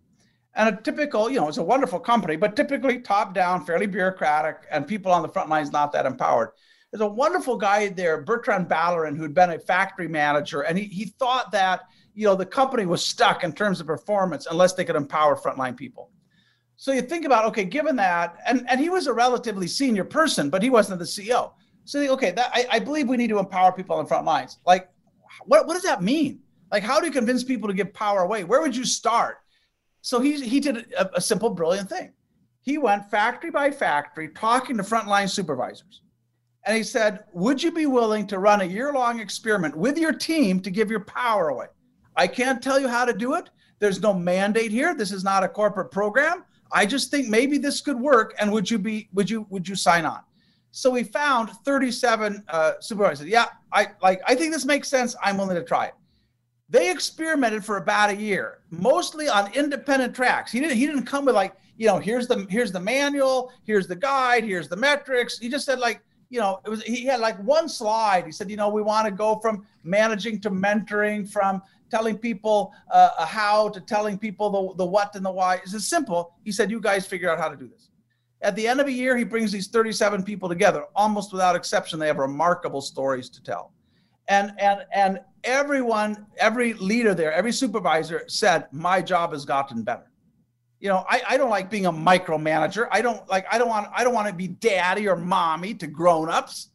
and 0.55 0.69
a 0.69 0.81
typical, 0.81 1.29
you 1.29 1.39
know, 1.39 1.47
it's 1.47 1.57
a 1.57 1.63
wonderful 1.63 1.99
company, 1.99 2.35
but 2.35 2.55
typically 2.55 3.01
top 3.01 3.33
down, 3.35 3.65
fairly 3.65 3.85
bureaucratic, 3.85 4.65
and 4.71 4.87
people 4.87 5.11
on 5.11 5.21
the 5.21 5.29
front 5.29 5.49
lines 5.49 5.71
not 5.71 5.91
that 5.91 6.05
empowered. 6.05 6.49
There's 6.91 7.01
a 7.01 7.07
wonderful 7.07 7.57
guy 7.57 7.89
there, 7.89 8.21
Bertrand 8.21 8.67
Ballarin, 8.67 9.15
who'd 9.17 9.35
been 9.35 9.51
a 9.51 9.59
factory 9.59 10.07
manager, 10.07 10.61
and 10.61 10.77
he 10.77 10.85
he 10.85 11.05
thought 11.05 11.51
that 11.51 11.81
you 12.19 12.25
know, 12.25 12.35
the 12.35 12.45
company 12.45 12.85
was 12.85 13.01
stuck 13.01 13.45
in 13.45 13.53
terms 13.53 13.79
of 13.79 13.87
performance 13.87 14.45
unless 14.51 14.73
they 14.73 14.83
could 14.83 14.97
empower 14.97 15.37
frontline 15.37 15.77
people. 15.77 16.11
So 16.75 16.91
you 16.91 17.01
think 17.01 17.25
about, 17.25 17.45
okay, 17.45 17.63
given 17.63 17.95
that, 17.95 18.35
and, 18.45 18.65
and 18.69 18.77
he 18.77 18.89
was 18.89 19.07
a 19.07 19.13
relatively 19.13 19.67
senior 19.67 20.03
person, 20.03 20.49
but 20.49 20.61
he 20.61 20.69
wasn't 20.69 20.99
the 20.99 21.05
CEO. 21.05 21.53
So 21.85 22.01
okay, 22.15 22.31
that 22.31 22.51
I, 22.53 22.67
I 22.71 22.79
believe 22.79 23.07
we 23.07 23.15
need 23.15 23.29
to 23.29 23.39
empower 23.39 23.71
people 23.71 23.95
on 23.95 24.03
the 24.03 24.09
front 24.09 24.25
lines. 24.25 24.59
Like, 24.65 24.89
what, 25.45 25.65
what 25.65 25.75
does 25.75 25.83
that 25.83 26.03
mean? 26.03 26.41
Like, 26.73 26.83
how 26.83 26.99
do 26.99 27.05
you 27.05 27.11
convince 27.13 27.41
people 27.41 27.69
to 27.69 27.73
give 27.73 27.93
power 27.93 28.19
away? 28.19 28.43
Where 28.43 28.61
would 28.61 28.75
you 28.75 28.83
start? 28.83 29.37
So 30.01 30.19
he 30.19 30.45
he 30.45 30.59
did 30.59 30.91
a, 30.97 31.09
a 31.15 31.21
simple, 31.21 31.49
brilliant 31.49 31.87
thing. 31.87 32.11
He 32.59 32.77
went 32.77 33.09
factory 33.09 33.49
by 33.49 33.71
factory, 33.71 34.27
talking 34.29 34.75
to 34.75 34.83
frontline 34.83 35.29
supervisors, 35.29 36.01
and 36.65 36.75
he 36.75 36.83
said, 36.83 37.23
"Would 37.31 37.63
you 37.63 37.71
be 37.71 37.85
willing 37.85 38.27
to 38.27 38.39
run 38.39 38.59
a 38.59 38.65
year-long 38.65 39.21
experiment 39.21 39.75
with 39.75 39.97
your 39.97 40.13
team 40.13 40.59
to 40.61 40.69
give 40.69 40.91
your 40.91 41.05
power 41.05 41.47
away? 41.47 41.67
I 42.15 42.27
can't 42.27 42.61
tell 42.61 42.79
you 42.79 42.87
how 42.87 43.05
to 43.05 43.13
do 43.13 43.35
it. 43.35 43.49
There's 43.79 44.01
no 44.01 44.13
mandate 44.13 44.71
here. 44.71 44.93
This 44.93 45.11
is 45.11 45.23
not 45.23 45.43
a 45.43 45.47
corporate 45.47 45.91
program. 45.91 46.43
I 46.71 46.85
just 46.85 47.09
think 47.09 47.27
maybe 47.27 47.57
this 47.57 47.81
could 47.81 47.99
work. 47.99 48.35
And 48.39 48.51
would 48.51 48.69
you 48.69 48.77
be 48.77 49.09
would 49.13 49.29
you 49.29 49.47
would 49.49 49.67
you 49.67 49.75
sign 49.75 50.05
on?" 50.05 50.19
So 50.71 50.91
we 50.91 51.03
found 51.03 51.49
37 51.65 52.43
uh, 52.47 52.73
supervisors. 52.79 53.27
Yeah, 53.27 53.47
I 53.71 53.87
like. 54.01 54.21
I 54.27 54.35
think 54.35 54.53
this 54.53 54.65
makes 54.65 54.87
sense. 54.87 55.15
I'm 55.23 55.37
willing 55.37 55.55
to 55.55 55.63
try 55.63 55.85
it. 55.85 55.95
They 56.69 56.91
experimented 56.91 57.65
for 57.65 57.77
about 57.77 58.11
a 58.11 58.15
year, 58.15 58.59
mostly 58.69 59.27
on 59.27 59.51
independent 59.53 60.15
tracks. 60.15 60.51
He 60.51 60.59
didn't. 60.59 60.77
He 60.77 60.85
didn't 60.85 61.05
come 61.05 61.25
with 61.25 61.35
like, 61.35 61.55
you 61.77 61.87
know, 61.87 61.97
here's 61.97 62.27
the 62.27 62.45
here's 62.49 62.71
the 62.71 62.79
manual, 62.79 63.51
here's 63.63 63.87
the 63.87 63.95
guide, 63.95 64.43
here's 64.43 64.67
the 64.67 64.75
metrics. 64.75 65.39
He 65.39 65.49
just 65.49 65.65
said 65.65 65.79
like, 65.79 66.01
you 66.29 66.39
know, 66.39 66.59
it 66.63 66.69
was. 66.69 66.83
He 66.83 67.05
had 67.05 67.19
like 67.19 67.39
one 67.39 67.67
slide. 67.67 68.25
He 68.25 68.31
said, 68.31 68.51
you 68.51 68.57
know, 68.57 68.69
we 68.69 68.83
want 68.83 69.05
to 69.05 69.11
go 69.11 69.39
from 69.39 69.65
managing 69.83 70.39
to 70.41 70.51
mentoring, 70.51 71.27
from 71.27 71.63
telling 71.89 72.17
people 72.17 72.73
uh, 72.91 73.25
how 73.25 73.69
to 73.69 73.81
telling 73.81 74.17
people 74.17 74.49
the 74.49 74.83
the 74.83 74.85
what 74.85 75.15
and 75.15 75.25
the 75.25 75.31
why. 75.31 75.55
It's 75.55 75.87
simple. 75.87 76.35
He 76.43 76.51
said, 76.51 76.71
you 76.71 76.79
guys 76.79 77.05
figure 77.05 77.29
out 77.29 77.39
how 77.39 77.49
to 77.49 77.55
do 77.55 77.67
this. 77.67 77.89
At 78.41 78.55
the 78.55 78.67
end 78.67 78.79
of 78.79 78.87
a 78.87 78.91
year, 78.91 79.17
he 79.17 79.25
brings 79.25 79.51
these 79.51 79.67
37 79.67 80.23
people 80.23 80.47
together. 80.47 80.85
Almost 80.95 81.33
without 81.33 81.55
exception, 81.55 81.99
they 81.99 82.07
have 82.07 82.17
remarkable 82.17 82.81
stories 82.81 83.29
to 83.29 83.43
tell. 83.43 83.73
And 84.27 84.53
and 84.59 84.85
and 84.93 85.19
everyone, 85.43 86.27
every 86.37 86.73
leader 86.73 87.13
there, 87.13 87.33
every 87.33 87.51
supervisor 87.51 88.23
said, 88.27 88.67
"My 88.71 89.01
job 89.01 89.33
has 89.33 89.43
gotten 89.43 89.83
better." 89.83 90.09
You 90.79 90.89
know, 90.89 91.03
I, 91.09 91.21
I 91.31 91.37
don't 91.37 91.49
like 91.49 91.69
being 91.69 91.87
a 91.87 91.91
micromanager. 91.91 92.87
I 92.91 93.01
don't 93.01 93.27
like 93.27 93.45
I 93.51 93.57
don't 93.57 93.67
want 93.67 93.89
I 93.93 94.03
don't 94.03 94.13
want 94.13 94.27
to 94.27 94.33
be 94.33 94.47
daddy 94.47 95.07
or 95.07 95.15
mommy 95.15 95.73
to 95.75 95.87
grown-ups. 95.87 96.69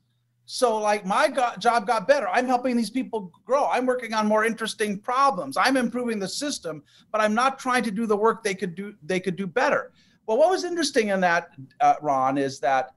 So 0.47 0.77
like 0.77 1.07
my 1.07 1.29
job 1.59 1.87
got 1.87 2.07
better. 2.07 2.29
I'm 2.29 2.47
helping 2.47 2.77
these 2.77 2.91
people 2.91 3.33
grow. 3.47 3.67
I'm 3.67 3.87
working 3.87 4.13
on 4.13 4.27
more 4.27 4.45
interesting 4.45 4.99
problems. 4.99 5.57
I'm 5.57 5.77
improving 5.77 6.19
the 6.19 6.29
system, 6.29 6.83
but 7.11 7.21
I'm 7.21 7.35
not 7.35 7.59
trying 7.59 7.83
to 7.85 7.91
do 7.91 8.07
the 8.07 8.17
work 8.17 8.43
they 8.43 8.55
could 8.55 8.75
do 8.75 8.95
they 9.03 9.21
could 9.21 9.37
do 9.37 9.47
better. 9.47 9.93
Well, 10.27 10.39
what 10.39 10.51
was 10.51 10.65
interesting 10.65 11.09
in 11.09 11.21
that, 11.21 11.51
uh, 11.81 11.95
Ron, 12.01 12.39
is 12.39 12.59
that 12.61 12.95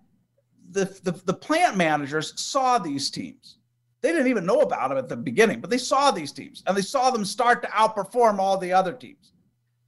the, 0.72 0.86
the, 1.04 1.12
the 1.26 1.34
plant 1.34 1.78
managers 1.78 2.40
saw 2.40 2.78
these 2.78 3.10
teams. 3.10 3.58
They 4.02 4.12
didn't 4.12 4.28
even 4.28 4.46
know 4.46 4.62
about 4.62 4.90
them 4.90 4.98
at 4.98 5.10
the 5.10 5.18
beginning, 5.18 5.60
but 5.60 5.70
they 5.70 5.78
saw 5.78 6.12
these 6.12 6.32
teams 6.32 6.64
and 6.68 6.78
they 6.78 6.82
saw 6.82 7.10
them 7.12 7.26
start 7.26 7.62
to 7.64 7.68
outperform 7.70 8.40
all 8.40 8.58
the 8.58 8.72
other 8.72 8.94
teams. 8.94 9.34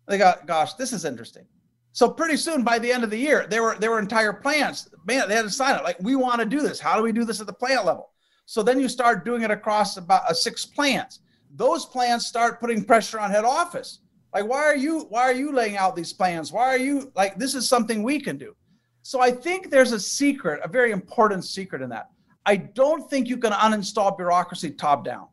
They 0.07 0.17
got, 0.17 0.47
gosh, 0.47 0.73
this 0.73 0.91
is 0.91 1.05
interesting. 1.05 1.45
So 1.91 2.09
pretty 2.09 2.37
soon, 2.37 2.63
by 2.63 2.79
the 2.79 2.91
end 2.91 3.03
of 3.03 3.09
the 3.09 3.17
year, 3.17 3.47
there 3.49 3.63
were 3.63 3.75
there 3.79 3.91
were 3.91 3.99
entire 3.99 4.33
plants. 4.33 4.89
Man, 5.05 5.27
they 5.27 5.35
had 5.35 5.43
to 5.43 5.49
sign 5.49 5.75
it. 5.75 5.83
Like, 5.83 5.97
we 5.99 6.15
want 6.15 6.39
to 6.39 6.45
do 6.45 6.61
this. 6.61 6.79
How 6.79 6.95
do 6.95 7.03
we 7.03 7.11
do 7.11 7.25
this 7.25 7.41
at 7.41 7.47
the 7.47 7.53
plant 7.53 7.85
level? 7.85 8.11
So 8.45 8.63
then 8.63 8.79
you 8.79 8.89
start 8.89 9.25
doing 9.25 9.41
it 9.41 9.51
across 9.51 9.97
about 9.97 10.23
uh, 10.29 10.33
six 10.33 10.65
plants. 10.65 11.19
Those 11.55 11.85
plants 11.85 12.27
start 12.27 12.59
putting 12.59 12.83
pressure 12.83 13.19
on 13.19 13.31
head 13.31 13.45
office. 13.45 13.99
Like, 14.33 14.47
why 14.47 14.59
are 14.59 14.75
you 14.75 15.01
why 15.09 15.21
are 15.23 15.33
you 15.33 15.51
laying 15.51 15.77
out 15.77 15.95
these 15.95 16.13
plans? 16.13 16.51
Why 16.51 16.65
are 16.65 16.77
you 16.77 17.11
like 17.15 17.37
this 17.37 17.55
is 17.55 17.67
something 17.67 18.03
we 18.03 18.19
can 18.19 18.37
do? 18.37 18.55
So 19.01 19.21
I 19.21 19.31
think 19.31 19.71
there's 19.71 19.91
a 19.91 19.99
secret, 19.99 20.61
a 20.63 20.67
very 20.67 20.91
important 20.91 21.45
secret 21.45 21.81
in 21.81 21.89
that. 21.89 22.09
I 22.45 22.55
don't 22.57 23.09
think 23.09 23.27
you 23.27 23.37
can 23.37 23.51
uninstall 23.51 24.15
bureaucracy 24.15 24.71
top 24.71 25.03
down. 25.03 25.27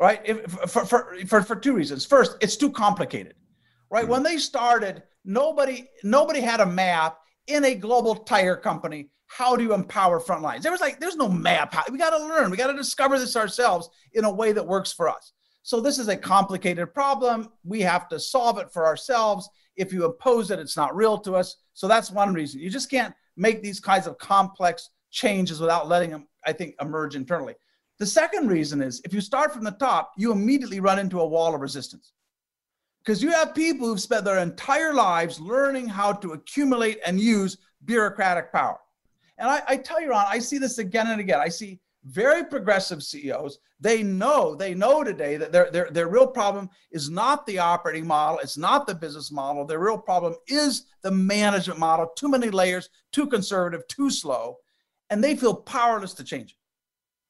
Right? 0.00 0.20
If, 0.24 0.50
for, 0.50 0.84
for, 0.84 1.16
for, 1.26 1.42
for 1.42 1.56
two 1.56 1.74
reasons. 1.74 2.04
First, 2.04 2.36
it's 2.40 2.56
too 2.56 2.70
complicated. 2.70 3.34
Right? 3.92 4.08
When 4.08 4.22
they 4.22 4.38
started, 4.38 5.02
nobody 5.22 5.86
nobody 6.02 6.40
had 6.40 6.60
a 6.60 6.66
map 6.66 7.18
in 7.46 7.64
a 7.66 7.74
global 7.74 8.14
tire 8.14 8.56
company. 8.56 9.10
How 9.26 9.54
do 9.54 9.62
you 9.62 9.74
empower 9.74 10.18
front 10.18 10.40
lines? 10.40 10.62
There 10.62 10.72
was 10.72 10.80
like, 10.80 10.98
there's 10.98 11.16
no 11.16 11.28
map. 11.28 11.74
We 11.90 11.98
got 11.98 12.16
to 12.16 12.26
learn. 12.26 12.50
We 12.50 12.56
got 12.56 12.68
to 12.68 12.76
discover 12.76 13.18
this 13.18 13.36
ourselves 13.36 13.90
in 14.14 14.24
a 14.24 14.32
way 14.32 14.52
that 14.52 14.66
works 14.66 14.92
for 14.94 15.10
us. 15.10 15.32
So 15.62 15.78
this 15.78 15.98
is 15.98 16.08
a 16.08 16.16
complicated 16.16 16.94
problem. 16.94 17.50
We 17.64 17.82
have 17.82 18.08
to 18.08 18.18
solve 18.18 18.58
it 18.58 18.72
for 18.72 18.86
ourselves. 18.86 19.48
If 19.76 19.92
you 19.92 20.04
oppose 20.04 20.50
it, 20.50 20.58
it's 20.58 20.76
not 20.76 20.96
real 20.96 21.18
to 21.18 21.34
us. 21.34 21.56
So 21.74 21.86
that's 21.86 22.10
one 22.10 22.32
reason. 22.32 22.60
You 22.60 22.70
just 22.70 22.90
can't 22.90 23.14
make 23.36 23.62
these 23.62 23.78
kinds 23.78 24.06
of 24.06 24.16
complex 24.16 24.88
changes 25.10 25.60
without 25.60 25.86
letting 25.86 26.10
them, 26.10 26.28
I 26.46 26.52
think, 26.52 26.76
emerge 26.80 27.14
internally. 27.14 27.54
The 27.98 28.06
second 28.06 28.48
reason 28.48 28.80
is 28.80 29.02
if 29.04 29.12
you 29.12 29.20
start 29.20 29.52
from 29.52 29.64
the 29.64 29.70
top, 29.72 30.12
you 30.16 30.32
immediately 30.32 30.80
run 30.80 30.98
into 30.98 31.20
a 31.20 31.26
wall 31.26 31.54
of 31.54 31.60
resistance. 31.60 32.12
Because 33.04 33.22
you 33.22 33.30
have 33.32 33.54
people 33.54 33.86
who've 33.86 34.00
spent 34.00 34.24
their 34.24 34.38
entire 34.38 34.94
lives 34.94 35.40
learning 35.40 35.88
how 35.88 36.12
to 36.12 36.32
accumulate 36.32 37.00
and 37.04 37.20
use 37.20 37.58
bureaucratic 37.84 38.52
power. 38.52 38.78
And 39.38 39.50
I, 39.50 39.62
I 39.66 39.76
tell 39.76 40.00
you, 40.00 40.10
Ron, 40.10 40.26
I 40.28 40.38
see 40.38 40.58
this 40.58 40.78
again 40.78 41.08
and 41.08 41.20
again. 41.20 41.40
I 41.40 41.48
see 41.48 41.80
very 42.04 42.44
progressive 42.44 43.02
CEOs, 43.02 43.58
they 43.80 44.02
know, 44.02 44.54
they 44.54 44.74
know 44.74 45.04
today 45.04 45.36
that 45.36 45.52
their, 45.52 45.70
their, 45.70 45.88
their 45.90 46.08
real 46.08 46.26
problem 46.26 46.68
is 46.90 47.10
not 47.10 47.46
the 47.46 47.58
operating 47.58 48.06
model, 48.06 48.38
it's 48.38 48.58
not 48.58 48.86
the 48.86 48.94
business 48.94 49.30
model. 49.30 49.64
Their 49.64 49.78
real 49.78 49.98
problem 49.98 50.34
is 50.48 50.86
the 51.02 51.10
management 51.10 51.78
model. 51.78 52.08
Too 52.16 52.28
many 52.28 52.50
layers, 52.50 52.88
too 53.12 53.26
conservative, 53.26 53.86
too 53.88 54.10
slow. 54.10 54.56
And 55.10 55.22
they 55.22 55.36
feel 55.36 55.54
powerless 55.54 56.14
to 56.14 56.24
change 56.24 56.52
it. 56.52 56.56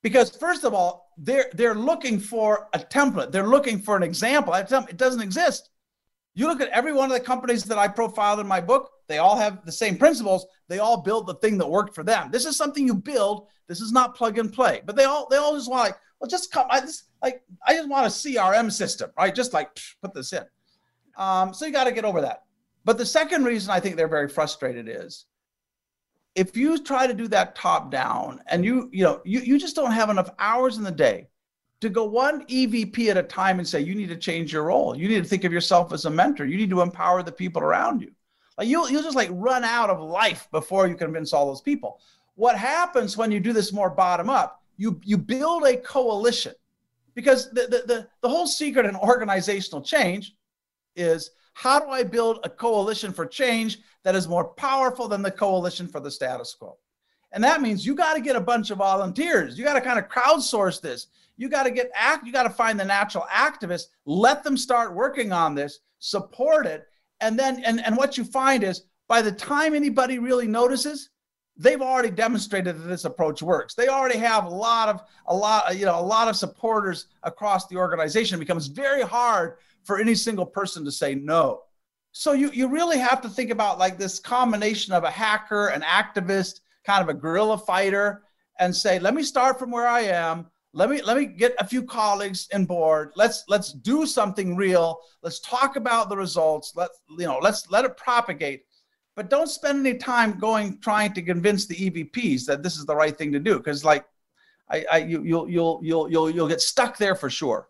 Because 0.02 0.36
first 0.36 0.64
of 0.64 0.74
all, 0.74 1.01
they're 1.18 1.50
they're 1.54 1.74
looking 1.74 2.18
for 2.18 2.68
a 2.74 2.78
template. 2.78 3.32
They're 3.32 3.48
looking 3.48 3.80
for 3.80 3.96
an 3.96 4.02
example. 4.02 4.54
It 4.54 4.96
doesn't 4.96 5.20
exist. 5.20 5.70
You 6.34 6.46
look 6.46 6.60
at 6.60 6.68
every 6.68 6.92
one 6.92 7.10
of 7.10 7.18
the 7.18 7.24
companies 7.24 7.64
that 7.64 7.78
I 7.78 7.88
profiled 7.88 8.40
in 8.40 8.46
my 8.46 8.60
book, 8.60 8.90
they 9.06 9.18
all 9.18 9.36
have 9.36 9.66
the 9.66 9.72
same 9.72 9.98
principles. 9.98 10.46
They 10.68 10.78
all 10.78 11.02
build 11.02 11.26
the 11.26 11.34
thing 11.34 11.58
that 11.58 11.68
worked 11.68 11.94
for 11.94 12.02
them. 12.02 12.30
This 12.30 12.46
is 12.46 12.56
something 12.56 12.86
you 12.86 12.94
build. 12.94 13.48
This 13.68 13.80
is 13.80 13.92
not 13.92 14.16
plug 14.16 14.38
and 14.38 14.52
play. 14.52 14.80
But 14.84 14.96
they 14.96 15.04
all 15.04 15.28
they 15.30 15.36
all 15.36 15.54
just 15.54 15.70
want 15.70 15.90
like, 15.90 15.98
well, 16.20 16.28
just 16.28 16.50
come. 16.50 16.66
I 16.70 16.80
just 16.80 17.04
like 17.22 17.42
I 17.66 17.74
just 17.74 17.88
want 17.88 18.06
a 18.06 18.10
CRM 18.10 18.72
system, 18.72 19.10
right? 19.18 19.34
Just 19.34 19.52
like 19.52 19.74
psh, 19.74 19.94
put 20.00 20.14
this 20.14 20.32
in. 20.32 20.44
Um, 21.16 21.52
so 21.52 21.66
you 21.66 21.72
got 21.72 21.84
to 21.84 21.92
get 21.92 22.04
over 22.04 22.20
that. 22.22 22.44
But 22.84 22.98
the 22.98 23.06
second 23.06 23.44
reason 23.44 23.70
I 23.70 23.80
think 23.80 23.96
they're 23.96 24.08
very 24.08 24.28
frustrated 24.28 24.88
is 24.88 25.26
if 26.34 26.56
you 26.56 26.78
try 26.78 27.06
to 27.06 27.14
do 27.14 27.28
that 27.28 27.54
top 27.54 27.90
down 27.90 28.40
and 28.46 28.64
you 28.64 28.88
you 28.92 29.04
know 29.04 29.20
you, 29.24 29.40
you 29.40 29.58
just 29.58 29.76
don't 29.76 29.92
have 29.92 30.10
enough 30.10 30.30
hours 30.38 30.78
in 30.78 30.84
the 30.84 30.90
day 30.90 31.28
to 31.82 31.90
go 31.90 32.04
one 32.04 32.46
EVP 32.46 33.08
at 33.08 33.16
a 33.16 33.24
time 33.24 33.58
and 33.58 33.66
say, 33.66 33.80
you 33.80 33.96
need 33.96 34.08
to 34.08 34.16
change 34.16 34.52
your 34.52 34.62
role. 34.62 34.96
You 34.96 35.08
need 35.08 35.24
to 35.24 35.28
think 35.28 35.42
of 35.42 35.52
yourself 35.52 35.92
as 35.92 36.04
a 36.04 36.10
mentor. 36.10 36.46
You 36.46 36.56
need 36.56 36.70
to 36.70 36.80
empower 36.80 37.24
the 37.24 37.32
people 37.32 37.60
around 37.60 38.00
you. 38.00 38.12
Like 38.56 38.68
you'll, 38.68 38.88
you'll 38.88 39.02
just 39.02 39.16
like 39.16 39.30
run 39.32 39.64
out 39.64 39.90
of 39.90 40.00
life 40.00 40.46
before 40.52 40.86
you 40.86 40.94
convince 40.94 41.32
all 41.32 41.46
those 41.46 41.60
people. 41.60 41.98
What 42.36 42.56
happens 42.56 43.16
when 43.16 43.32
you 43.32 43.40
do 43.40 43.52
this 43.52 43.72
more 43.72 43.90
bottom 43.90 44.30
up? 44.30 44.62
You, 44.76 45.00
you 45.02 45.18
build 45.18 45.64
a 45.64 45.76
coalition 45.76 46.54
because 47.16 47.50
the, 47.50 47.62
the, 47.62 47.82
the, 47.86 48.08
the 48.20 48.28
whole 48.28 48.46
secret 48.46 48.86
in 48.86 48.94
organizational 48.94 49.82
change 49.82 50.36
is 50.94 51.32
how 51.54 51.78
do 51.78 51.88
I 51.88 52.02
build 52.02 52.40
a 52.44 52.50
coalition 52.50 53.12
for 53.12 53.26
change 53.26 53.78
that 54.04 54.14
is 54.14 54.28
more 54.28 54.44
powerful 54.44 55.08
than 55.08 55.22
the 55.22 55.30
coalition 55.30 55.86
for 55.86 56.00
the 56.00 56.10
status 56.10 56.54
quo? 56.54 56.76
And 57.32 57.42
that 57.44 57.62
means 57.62 57.86
you 57.86 57.94
got 57.94 58.14
to 58.14 58.20
get 58.20 58.36
a 58.36 58.40
bunch 58.40 58.70
of 58.70 58.78
volunteers. 58.78 59.58
You 59.58 59.64
got 59.64 59.74
to 59.74 59.80
kind 59.80 59.98
of 59.98 60.08
crowdsource 60.08 60.80
this. 60.80 61.08
You 61.36 61.48
got 61.48 61.62
to 61.64 61.70
get 61.70 61.90
act. 61.94 62.26
You 62.26 62.32
got 62.32 62.42
to 62.42 62.50
find 62.50 62.78
the 62.78 62.84
natural 62.84 63.24
activists. 63.32 63.86
Let 64.04 64.44
them 64.44 64.56
start 64.56 64.94
working 64.94 65.32
on 65.32 65.54
this. 65.54 65.80
Support 65.98 66.66
it, 66.66 66.86
and 67.20 67.38
then 67.38 67.62
and 67.64 67.84
and 67.84 67.96
what 67.96 68.18
you 68.18 68.24
find 68.24 68.64
is 68.64 68.82
by 69.08 69.22
the 69.22 69.32
time 69.32 69.74
anybody 69.74 70.18
really 70.18 70.46
notices, 70.46 71.10
they've 71.56 71.80
already 71.80 72.10
demonstrated 72.10 72.76
that 72.76 72.88
this 72.88 73.04
approach 73.04 73.40
works. 73.40 73.74
They 73.74 73.88
already 73.88 74.18
have 74.18 74.44
a 74.44 74.50
lot 74.50 74.88
of 74.88 75.00
a 75.26 75.34
lot 75.34 75.76
you 75.76 75.86
know 75.86 75.98
a 75.98 76.02
lot 76.02 76.28
of 76.28 76.36
supporters 76.36 77.06
across 77.22 77.66
the 77.68 77.76
organization. 77.76 78.36
It 78.36 78.40
becomes 78.40 78.66
very 78.66 79.02
hard 79.02 79.56
for 79.84 79.98
any 79.98 80.14
single 80.14 80.46
person 80.46 80.84
to 80.84 80.92
say 80.92 81.14
no. 81.14 81.62
So 82.12 82.32
you 82.32 82.50
you 82.52 82.68
really 82.68 82.98
have 82.98 83.20
to 83.22 83.28
think 83.28 83.50
about 83.50 83.78
like 83.78 83.98
this 83.98 84.18
combination 84.18 84.92
of 84.92 85.04
a 85.04 85.10
hacker, 85.10 85.68
an 85.68 85.82
activist, 85.82 86.60
kind 86.84 87.02
of 87.02 87.08
a 87.08 87.18
guerrilla 87.18 87.58
fighter, 87.58 88.22
and 88.58 88.74
say, 88.74 88.98
let 88.98 89.14
me 89.14 89.22
start 89.22 89.58
from 89.58 89.70
where 89.70 89.86
I 89.86 90.02
am. 90.02 90.46
Let 90.74 90.88
me 90.88 91.02
let 91.02 91.16
me 91.16 91.26
get 91.26 91.54
a 91.58 91.66
few 91.66 91.82
colleagues 91.82 92.48
in 92.52 92.64
board. 92.64 93.12
Let's 93.16 93.44
let's 93.48 93.72
do 93.72 94.06
something 94.06 94.56
real. 94.56 95.00
Let's 95.22 95.40
talk 95.40 95.76
about 95.76 96.08
the 96.08 96.16
results. 96.16 96.72
Let 96.74 96.90
you 97.10 97.26
know 97.26 97.38
let's 97.42 97.70
let 97.70 97.84
it 97.84 97.96
propagate. 97.96 98.64
But 99.14 99.28
don't 99.28 99.48
spend 99.48 99.86
any 99.86 99.98
time 99.98 100.38
going 100.38 100.80
trying 100.80 101.12
to 101.12 101.22
convince 101.22 101.66
the 101.66 101.76
evps 101.76 102.46
that 102.46 102.62
this 102.62 102.76
is 102.78 102.86
the 102.86 102.96
right 102.96 103.16
thing 103.16 103.32
to 103.32 103.38
do 103.38 103.58
because 103.58 103.84
like 103.84 104.06
i 104.70 104.84
i 104.90 104.96
you, 104.98 105.22
you'll 105.22 105.48
you'll 105.48 105.80
you'll 105.82 106.10
you'll 106.10 106.30
you'll 106.30 106.48
get 106.48 106.62
stuck 106.62 106.96
there 106.96 107.14
for 107.14 107.28
sure 107.28 107.68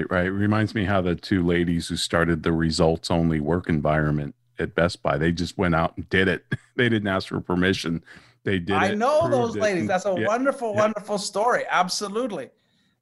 right 0.00 0.10
right 0.10 0.26
it 0.26 0.30
reminds 0.30 0.74
me 0.74 0.84
how 0.84 1.00
the 1.00 1.14
two 1.14 1.44
ladies 1.44 1.88
who 1.88 1.96
started 1.96 2.42
the 2.42 2.52
results 2.52 3.10
only 3.10 3.40
work 3.40 3.68
environment 3.68 4.34
at 4.60 4.74
Best 4.74 5.02
Buy. 5.02 5.18
They 5.18 5.32
just 5.32 5.58
went 5.58 5.74
out 5.74 5.96
and 5.96 6.08
did 6.10 6.28
it. 6.28 6.44
they 6.76 6.88
didn't 6.88 7.08
ask 7.08 7.28
for 7.28 7.40
permission. 7.40 8.04
They 8.44 8.58
did. 8.58 8.76
I 8.76 8.88
it, 8.88 8.98
know 8.98 9.28
those 9.28 9.56
it, 9.56 9.62
ladies. 9.62 9.88
That's 9.88 10.06
a 10.06 10.14
yeah, 10.18 10.26
wonderful, 10.26 10.72
yeah. 10.74 10.80
wonderful 10.80 11.18
story. 11.18 11.64
Absolutely. 11.68 12.50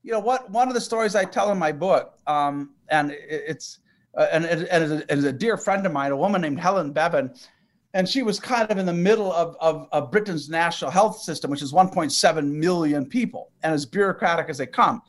You 0.03 0.13
know 0.13 0.21
what? 0.21 0.51
One 0.51 0.69
of 0.69 0.75
the 0.75 0.81
stories 0.81 1.15
I 1.15 1.25
tell 1.25 1.53
in 1.53 1.59
my 1.59 1.73
book, 1.73 2.19
um, 2.27 2.75
and 2.89 3.13
it- 3.13 3.45
it's 3.47 3.79
uh, 4.17 4.27
and, 4.33 4.45
and, 4.47 4.63
and 4.65 5.05
is 5.11 5.25
a 5.25 5.33
dear 5.33 5.57
friend 5.57 5.85
of 5.87 5.93
mine, 5.93 6.11
a 6.11 6.17
woman 6.17 6.41
named 6.41 6.59
Helen 6.59 6.93
Bevan, 6.93 7.33
and 7.95 8.09
she 8.09 8.23
was 8.23 8.41
kind 8.41 8.69
of 8.71 8.79
in 8.79 8.87
the 8.87 8.93
middle 8.93 9.33
of, 9.33 9.57
of, 9.61 9.87
of 9.93 10.11
Britain's 10.11 10.49
national 10.49 10.91
health 10.91 11.21
system, 11.21 11.51
which 11.51 11.63
is 11.63 11.73
1.7 11.73 12.51
million 12.51 13.07
people, 13.07 13.53
and 13.63 13.73
as 13.73 13.87
bureaucratic 13.87 14.49
as 14.49 14.59
they 14.59 14.67
come. 14.67 15.03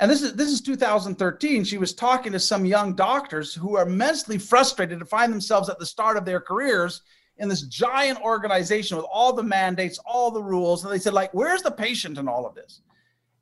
And 0.00 0.10
this 0.10 0.22
is 0.22 0.34
this 0.34 0.48
is 0.48 0.60
2013. 0.60 1.64
She 1.64 1.78
was 1.78 1.94
talking 1.94 2.32
to 2.32 2.40
some 2.40 2.64
young 2.64 2.94
doctors 2.94 3.54
who 3.54 3.76
are 3.76 3.86
immensely 3.86 4.38
frustrated 4.38 4.98
to 4.98 5.04
find 5.04 5.32
themselves 5.32 5.68
at 5.68 5.78
the 5.78 5.86
start 5.86 6.16
of 6.16 6.24
their 6.24 6.40
careers 6.40 7.02
in 7.38 7.48
this 7.48 7.62
giant 7.62 8.20
organization 8.20 8.96
with 8.96 9.06
all 9.10 9.32
the 9.32 9.42
mandates, 9.42 9.98
all 10.04 10.30
the 10.30 10.42
rules. 10.42 10.84
And 10.84 10.92
they 10.92 10.98
said, 10.98 11.14
like, 11.14 11.32
where's 11.32 11.62
the 11.62 11.70
patient 11.70 12.18
in 12.18 12.28
all 12.28 12.46
of 12.46 12.54
this? 12.54 12.82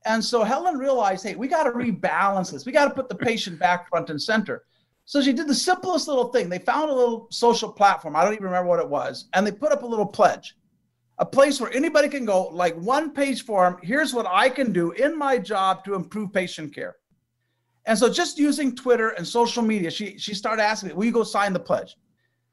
And 0.07 0.25
so 0.25 0.43
Helen 0.43 0.79
realized, 0.79 1.27
hey, 1.27 1.35
we 1.35 1.49
got 1.49 1.65
to 1.65 1.71
rebalance 1.71 2.53
this. 2.53 2.65
We 2.65 2.73
got 2.73 2.87
to 2.87 2.95
put 2.95 3.09
the 3.09 3.15
patient 3.15 3.59
back 3.59 3.89
front 3.89 4.11
and 4.11 4.21
center. 4.21 4.65
So 5.05 5.21
she 5.21 5.33
did 5.33 5.49
the 5.49 5.55
simplest 5.55 6.09
little 6.09 6.29
thing. 6.29 6.49
They 6.49 6.59
found 6.59 6.91
a 6.91 6.95
little 6.95 7.27
social 7.31 7.71
platform. 7.71 8.17
I 8.17 8.25
don't 8.25 8.33
even 8.33 8.45
remember 8.45 8.69
what 8.69 8.81
it 8.81 8.89
was. 8.89 9.27
And 9.35 9.47
they 9.47 9.53
put 9.53 9.73
up 9.73 9.83
a 9.83 9.87
little 9.87 10.07
pledge, 10.07 10.57
a 11.21 11.27
place 11.27 11.61
where 11.61 11.71
anybody 11.73 12.09
can 12.09 12.25
go, 12.25 12.49
like 12.49 12.75
one 12.77 13.13
page 13.13 13.45
form. 13.45 13.79
Here's 13.83 14.15
what 14.15 14.27
I 14.27 14.49
can 14.49 14.73
do 14.73 14.93
in 14.93 15.17
my 15.17 15.37
job 15.37 15.85
to 15.85 15.95
improve 15.95 16.33
patient 16.33 16.75
care. 16.75 16.97
And 17.85 17.99
so 17.99 18.11
just 18.11 18.39
using 18.39 18.75
Twitter 18.75 19.11
and 19.11 19.27
social 19.27 19.63
media, 19.63 19.91
she, 19.91 20.19
she 20.19 20.35
started 20.35 20.63
asking 20.63 20.89
me, 20.89 20.95
will 20.95 21.05
you 21.05 21.13
go 21.13 21.23
sign 21.23 21.53
the 21.53 21.61
pledge? 21.61 21.97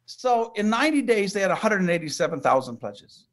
So 0.06 0.52
in 0.56 0.70
90 0.70 1.02
days, 1.04 1.32
they 1.32 1.40
had 1.40 1.50
187,000 1.50 2.78
pledges. 2.78 3.28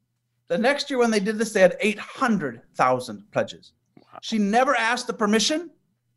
The 0.47 0.57
next 0.57 0.89
year, 0.89 0.99
when 0.99 1.11
they 1.11 1.19
did 1.19 1.37
this, 1.37 1.51
they 1.51 1.61
had 1.61 1.75
800,000 1.81 3.31
pledges. 3.31 3.73
She 4.21 4.37
never 4.37 4.73
asked 4.75 5.07
the 5.07 5.13
permission. 5.13 5.69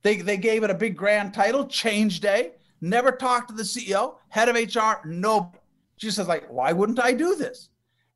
They, 0.02 0.16
they 0.16 0.36
gave 0.36 0.62
it 0.62 0.70
a 0.70 0.74
big 0.74 0.96
grand 0.96 1.34
title, 1.34 1.66
Change 1.66 2.20
Day. 2.20 2.52
Never 2.80 3.10
talked 3.10 3.48
to 3.48 3.54
the 3.56 3.64
CEO, 3.64 4.16
head 4.28 4.48
of 4.48 4.54
HR, 4.54 5.06
no. 5.08 5.52
She 5.96 6.12
says, 6.12 6.28
like, 6.28 6.46
why 6.48 6.72
wouldn't 6.72 7.00
I 7.00 7.12
do 7.12 7.34
this? 7.34 7.70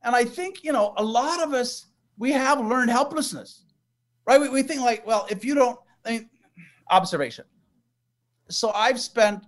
And 0.05 0.15
I 0.15 0.25
think, 0.25 0.65
you 0.65 0.73
know, 0.73 0.95
a 0.97 1.05
lot 1.05 1.43
of 1.43 1.53
us, 1.53 1.87
we 2.19 2.33
have 2.33 2.61
learned 2.61 2.91
helplessness, 2.91 3.65
right? 4.27 4.41
We, 4.41 4.49
we 4.49 4.63
think 4.63 4.81
like, 4.81 5.07
well, 5.07 5.27
if 5.31 5.45
you 5.45 5.55
don't, 5.55 5.79
I 6.05 6.11
mean, 6.11 6.31
observation. 6.91 7.45
So 8.49 8.71
I've 8.75 9.01
spent, 9.01 9.45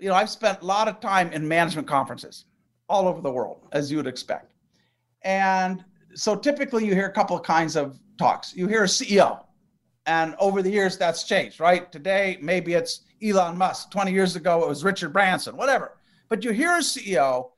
you 0.00 0.08
know, 0.08 0.14
I've 0.14 0.30
spent 0.30 0.62
a 0.62 0.64
lot 0.64 0.88
of 0.88 1.00
time 1.00 1.32
in 1.32 1.46
management 1.46 1.86
conferences 1.86 2.46
all 2.88 3.08
over 3.08 3.20
the 3.20 3.30
world, 3.30 3.68
as 3.72 3.90
you 3.90 3.96
would 3.96 4.06
expect. 4.06 4.52
And 5.22 5.84
so 6.14 6.36
typically 6.36 6.84
you 6.84 6.94
hear 6.94 7.06
a 7.06 7.12
couple 7.12 7.36
of 7.36 7.42
kinds 7.42 7.76
of 7.76 7.98
talks. 8.18 8.54
You 8.54 8.66
hear 8.66 8.84
a 8.84 8.88
CEO, 8.88 9.44
and 10.06 10.34
over 10.38 10.62
the 10.62 10.70
years 10.70 10.98
that's 10.98 11.24
changed, 11.24 11.60
right? 11.60 11.90
Today, 11.92 12.38
maybe 12.42 12.74
it's 12.74 13.02
Elon 13.22 13.56
Musk. 13.56 13.90
20 13.90 14.12
years 14.12 14.36
ago, 14.36 14.62
it 14.62 14.68
was 14.68 14.82
Richard 14.82 15.12
Branson, 15.12 15.56
whatever. 15.56 15.96
But 16.28 16.44
you 16.44 16.50
hear 16.50 16.72
a 16.72 16.80
CEO 16.80 17.50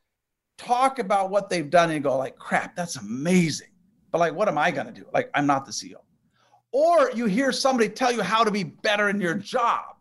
talk 0.57 0.99
about 0.99 1.31
what 1.31 1.49
they've 1.49 1.71
done 1.71 1.91
and 1.91 2.03
go 2.03 2.17
like, 2.17 2.37
crap, 2.37 2.77
that's 2.77 2.97
amazing. 2.97 3.69
But 4.13 4.19
like, 4.19 4.35
what 4.35 4.49
am 4.49 4.59
I 4.59 4.71
going 4.71 4.87
to 4.87 4.93
do? 4.93 5.07
Like, 5.13 5.31
I'm 5.35 5.47
not 5.47 5.67
the 5.67 5.73
CEO. 5.73 5.97
Or 6.73 7.11
you 7.13 7.27
hear 7.27 7.53
somebody 7.53 7.89
tell 7.89 8.13
you 8.13 8.23
how 8.23 8.45
to 8.45 8.51
be 8.51 8.65
better 8.65 9.09
in 9.09 9.21
your 9.21 9.35
job, 9.35 9.97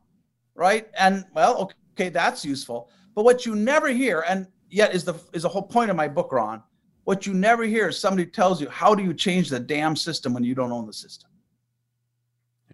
right? 0.56 0.88
And 0.98 1.26
well, 1.34 1.72
okay, 1.94 2.10
that's 2.10 2.44
useful. 2.44 2.90
But 3.16 3.26
what 3.26 3.46
you 3.46 3.56
never 3.56 3.90
hear, 3.90 4.24
and 4.28 4.48
yet 4.70 4.96
is 4.96 5.04
the 5.04 5.14
is 5.34 5.44
the 5.44 5.50
whole 5.50 5.62
point 5.62 5.92
of 5.92 5.96
my 5.96 6.08
book, 6.08 6.32
Ron. 6.32 6.64
What 7.04 7.28
you 7.28 7.34
never 7.34 7.64
hear 7.64 7.90
is 7.90 8.00
somebody 8.00 8.26
tells 8.26 8.62
you 8.62 8.70
how 8.70 8.96
do 8.96 9.04
you 9.04 9.14
change 9.14 9.50
the 9.50 9.60
damn 9.60 9.96
system 9.96 10.34
when 10.34 10.44
you 10.44 10.56
don't 10.56 10.72
own 10.72 10.88
the 10.88 10.94
system. 10.94 11.30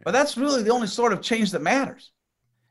But 0.05 0.11
that's 0.11 0.37
really 0.37 0.63
the 0.63 0.71
only 0.71 0.87
sort 0.87 1.11
of 1.11 1.21
change 1.21 1.51
that 1.51 1.61
matters. 1.61 2.11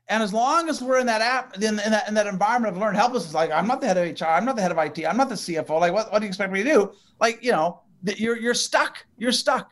And 0.09 0.23
as 0.23 0.33
long 0.33 0.69
as 0.69 0.81
we're 0.81 0.99
in 0.99 1.05
that 1.05 1.21
app, 1.21 1.55
in, 1.55 1.63
in, 1.63 1.75
that, 1.75 2.07
in 2.07 2.15
that 2.15 2.25
environment 2.25 2.75
of 2.75 2.81
learned 2.81 2.97
helplessness, 2.97 3.35
like 3.35 3.51
I'm 3.51 3.67
not 3.67 3.79
the 3.79 3.87
head 3.87 3.97
of 3.97 4.19
HR, 4.19 4.25
I'm 4.25 4.43
not 4.43 4.55
the 4.55 4.61
head 4.61 4.71
of 4.71 4.77
IT, 4.79 5.05
I'm 5.05 5.17
not 5.17 5.29
the 5.29 5.35
CFO. 5.35 5.79
Like, 5.79 5.93
what, 5.93 6.11
what 6.11 6.19
do 6.19 6.25
you 6.25 6.29
expect 6.29 6.51
me 6.51 6.63
to 6.63 6.69
do? 6.69 6.91
Like, 7.21 7.43
you 7.43 7.51
know, 7.51 7.81
you're 8.03 8.37
you're 8.37 8.53
stuck. 8.53 9.05
You're 9.17 9.31
stuck. 9.31 9.71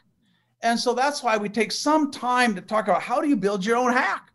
And 0.62 0.80
so 0.80 0.94
that's 0.94 1.24
why 1.24 1.38
we 1.38 1.50
take 1.50 1.72
some 1.72 2.12
time 2.12 2.56
to 2.56 2.62
talk 2.62 2.88
about 2.88 3.02
how 3.02 3.22
do 3.22 3.28
you 3.28 3.36
build 3.36 3.66
your 3.66 3.78
own 3.78 3.92
hack. 3.92 4.32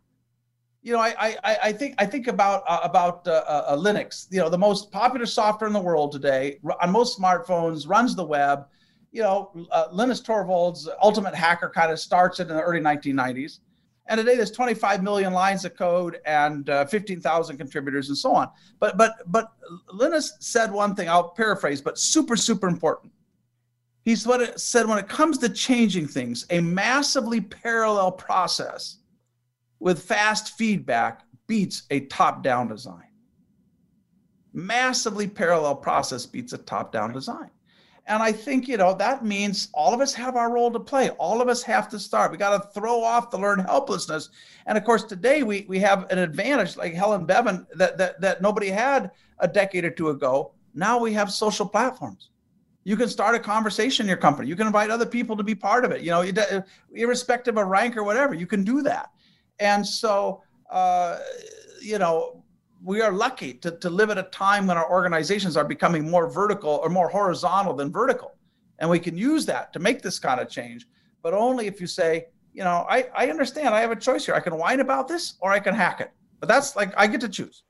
You 0.81 0.93
know, 0.93 0.99
I 0.99 1.15
I, 1.19 1.57
I 1.63 1.71
think 1.71 1.95
I 1.97 2.05
think 2.05 2.27
about 2.27 2.63
uh, 2.67 2.79
about 2.83 3.27
uh, 3.27 3.43
uh, 3.47 3.77
Linux. 3.77 4.27
You 4.29 4.39
know, 4.39 4.49
the 4.49 4.57
most 4.57 4.91
popular 4.91 5.25
software 5.25 5.67
in 5.67 5.73
the 5.73 5.81
world 5.81 6.11
today 6.11 6.59
on 6.81 6.91
most 6.91 7.19
smartphones 7.19 7.87
runs 7.87 8.15
the 8.15 8.25
web. 8.25 8.65
You 9.11 9.21
know, 9.21 9.67
uh, 9.71 9.87
Linus 9.91 10.21
Torvalds, 10.21 10.87
Ultimate 11.01 11.35
Hacker, 11.35 11.69
kind 11.69 11.91
of 11.91 11.99
starts 11.99 12.39
it 12.39 12.49
in 12.49 12.55
the 12.55 12.61
early 12.61 12.81
1990s. 12.81 13.59
And 14.07 14.17
today 14.17 14.35
there's 14.35 14.51
25 14.51 15.01
million 15.01 15.33
lines 15.33 15.63
of 15.63 15.77
code 15.77 16.19
and 16.25 16.69
uh, 16.69 16.85
15,000 16.85 17.57
contributors 17.57 18.09
and 18.09 18.17
so 18.17 18.33
on. 18.33 18.49
But 18.79 18.97
but 18.97 19.15
but 19.27 19.53
Linus 19.93 20.33
said 20.39 20.71
one 20.71 20.93
thing. 20.93 21.07
I'll 21.09 21.29
paraphrase, 21.29 21.81
but 21.81 21.97
super 21.97 22.35
super 22.35 22.67
important. 22.67 23.13
He 24.03 24.15
said 24.17 24.87
when 24.87 24.97
it 24.97 25.07
comes 25.07 25.37
to 25.37 25.49
changing 25.49 26.07
things, 26.07 26.45
a 26.49 26.59
massively 26.59 27.39
parallel 27.39 28.11
process 28.11 28.97
with 29.79 30.03
fast 30.03 30.57
feedback 30.57 31.21
beats 31.47 31.83
a 31.89 32.01
top-down 32.01 32.67
design. 32.67 33.07
Massively 34.53 35.27
parallel 35.27 35.75
process 35.75 36.25
beats 36.25 36.51
a 36.51 36.57
top-down 36.57 37.13
design. 37.13 37.49
And 38.05 38.21
I 38.21 38.33
think, 38.33 38.67
you 38.67 38.75
know, 38.75 38.93
that 38.95 39.23
means 39.23 39.69
all 39.73 39.93
of 39.93 40.01
us 40.01 40.13
have 40.13 40.35
our 40.35 40.51
role 40.51 40.69
to 40.71 40.79
play. 40.79 41.09
All 41.11 41.41
of 41.41 41.47
us 41.47 41.63
have 41.63 41.87
to 41.89 41.99
start. 41.99 42.31
We 42.31 42.37
got 42.37 42.61
to 42.61 42.69
throw 42.79 43.01
off 43.01 43.31
the 43.31 43.37
learned 43.37 43.61
helplessness. 43.61 44.29
And 44.65 44.77
of 44.77 44.83
course, 44.83 45.03
today 45.03 45.43
we 45.43 45.65
we 45.69 45.79
have 45.79 46.11
an 46.11 46.17
advantage 46.17 46.75
like 46.75 46.93
Helen 46.93 47.25
Bevan 47.25 47.65
that 47.75 47.97
that 47.97 48.19
that 48.19 48.41
nobody 48.41 48.67
had 48.67 49.11
a 49.39 49.47
decade 49.47 49.85
or 49.85 49.89
two 49.89 50.09
ago. 50.09 50.51
Now 50.73 50.99
we 50.99 51.13
have 51.13 51.31
social 51.31 51.67
platforms. 51.67 52.29
You 52.83 52.97
can 52.97 53.07
start 53.07 53.35
a 53.35 53.39
conversation 53.39 54.05
in 54.05 54.09
your 54.09 54.17
company. 54.17 54.49
You 54.49 54.57
can 54.57 54.67
invite 54.67 54.89
other 54.89 55.05
people 55.05 55.37
to 55.37 55.43
be 55.43 55.55
part 55.55 55.85
of 55.85 55.91
it. 55.91 56.01
You 56.01 56.11
know, 56.11 56.29
irrespective 56.93 57.57
of 57.57 57.67
rank 57.67 57.95
or 57.95 58.03
whatever, 58.03 58.33
you 58.33 58.47
can 58.47 58.65
do 58.65 58.81
that. 58.81 59.11
And 59.59 59.87
so, 59.87 60.43
uh, 60.69 61.19
you 61.81 61.97
know, 61.97 62.42
we 62.83 63.01
are 63.01 63.11
lucky 63.11 63.53
to, 63.53 63.71
to 63.71 63.89
live 63.89 64.09
at 64.09 64.17
a 64.17 64.23
time 64.23 64.67
when 64.67 64.77
our 64.77 64.89
organizations 64.91 65.55
are 65.55 65.63
becoming 65.63 66.09
more 66.09 66.29
vertical 66.29 66.81
or 66.83 66.89
more 66.89 67.07
horizontal 67.07 67.73
than 67.73 67.91
vertical. 67.91 68.35
And 68.79 68.89
we 68.89 68.99
can 68.99 69.17
use 69.17 69.45
that 69.45 69.71
to 69.73 69.79
make 69.79 70.01
this 70.01 70.19
kind 70.19 70.41
of 70.41 70.49
change, 70.49 70.85
but 71.21 71.33
only 71.33 71.67
if 71.67 71.79
you 71.79 71.87
say, 71.87 72.27
you 72.53 72.63
know, 72.63 72.85
I, 72.89 73.07
I 73.15 73.29
understand 73.29 73.69
I 73.73 73.79
have 73.79 73.91
a 73.91 73.95
choice 73.95 74.25
here. 74.25 74.35
I 74.35 74.41
can 74.41 74.57
whine 74.57 74.81
about 74.81 75.07
this 75.07 75.35
or 75.39 75.51
I 75.51 75.59
can 75.59 75.73
hack 75.73 76.01
it. 76.01 76.11
But 76.39 76.49
that's 76.49 76.75
like, 76.75 76.93
I 76.97 77.07
get 77.07 77.21
to 77.21 77.29
choose. 77.29 77.63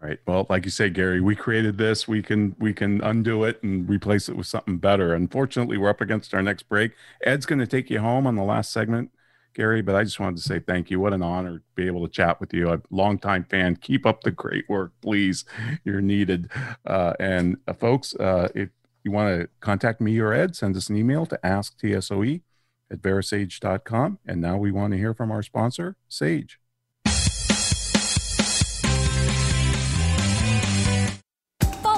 Right. 0.00 0.18
Well, 0.26 0.46
like 0.48 0.64
you 0.64 0.70
say, 0.70 0.88
Gary, 0.88 1.20
we 1.20 1.36
created 1.36 1.76
this. 1.76 2.08
We 2.08 2.22
can 2.22 2.56
we 2.58 2.72
can 2.72 3.02
undo 3.02 3.44
it 3.44 3.62
and 3.62 3.86
replace 3.86 4.30
it 4.30 4.36
with 4.36 4.46
something 4.46 4.78
better. 4.78 5.12
Unfortunately, 5.12 5.76
we're 5.76 5.90
up 5.90 6.00
against 6.00 6.32
our 6.32 6.42
next 6.42 6.70
break. 6.70 6.92
Ed's 7.22 7.44
going 7.44 7.58
to 7.58 7.66
take 7.66 7.90
you 7.90 8.00
home 8.00 8.26
on 8.26 8.34
the 8.34 8.42
last 8.42 8.72
segment, 8.72 9.10
Gary. 9.54 9.82
But 9.82 9.96
I 9.96 10.04
just 10.04 10.20
wanted 10.20 10.36
to 10.36 10.42
say 10.42 10.60
thank 10.60 10.90
you. 10.90 11.00
What 11.00 11.12
an 11.12 11.22
honor 11.22 11.58
to 11.58 11.64
be 11.74 11.86
able 11.86 12.06
to 12.06 12.12
chat 12.12 12.40
with 12.40 12.52
you. 12.52 12.72
A 12.72 12.80
longtime 12.90 13.44
fan. 13.44 13.76
Keep 13.76 14.06
up 14.06 14.22
the 14.22 14.30
great 14.30 14.68
work, 14.68 14.92
please. 15.00 15.44
You're 15.84 16.00
needed. 16.00 16.50
Uh, 16.86 17.14
and 17.20 17.56
uh, 17.66 17.74
folks, 17.74 18.14
uh, 18.16 18.48
if 18.54 18.70
you 19.04 19.10
want 19.10 19.40
to 19.40 19.48
contact 19.60 20.00
me 20.00 20.18
or 20.18 20.32
Ed, 20.32 20.56
send 20.56 20.76
us 20.76 20.88
an 20.88 20.96
email 20.96 21.26
to 21.26 21.38
asktsoe 21.42 22.42
at 22.90 23.02
verasage.com. 23.02 24.18
And 24.26 24.40
now 24.40 24.56
we 24.56 24.70
want 24.70 24.92
to 24.92 24.98
hear 24.98 25.14
from 25.14 25.30
our 25.30 25.42
sponsor, 25.42 25.96
Sage. 26.08 26.58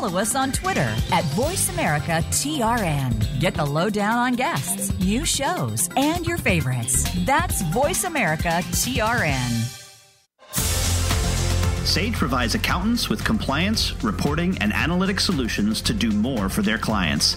Follow 0.02 0.18
us 0.18 0.34
on 0.34 0.50
Twitter 0.50 0.92
at 1.12 1.22
VoiceAmericaTRN. 1.36 3.38
Get 3.38 3.54
the 3.54 3.64
lowdown 3.64 4.18
on 4.18 4.32
guests, 4.32 4.92
new 4.98 5.24
shows, 5.24 5.88
and 5.96 6.26
your 6.26 6.38
favorites. 6.38 7.06
That's 7.24 7.62
VoiceAmericaTRN. 7.62 9.78
Sage 11.86 12.14
provides 12.14 12.56
accountants 12.56 13.08
with 13.08 13.24
compliance, 13.24 14.02
reporting, 14.02 14.58
and 14.58 14.72
analytic 14.72 15.20
solutions 15.20 15.80
to 15.82 15.94
do 15.94 16.10
more 16.10 16.48
for 16.48 16.62
their 16.62 16.78
clients. 16.78 17.36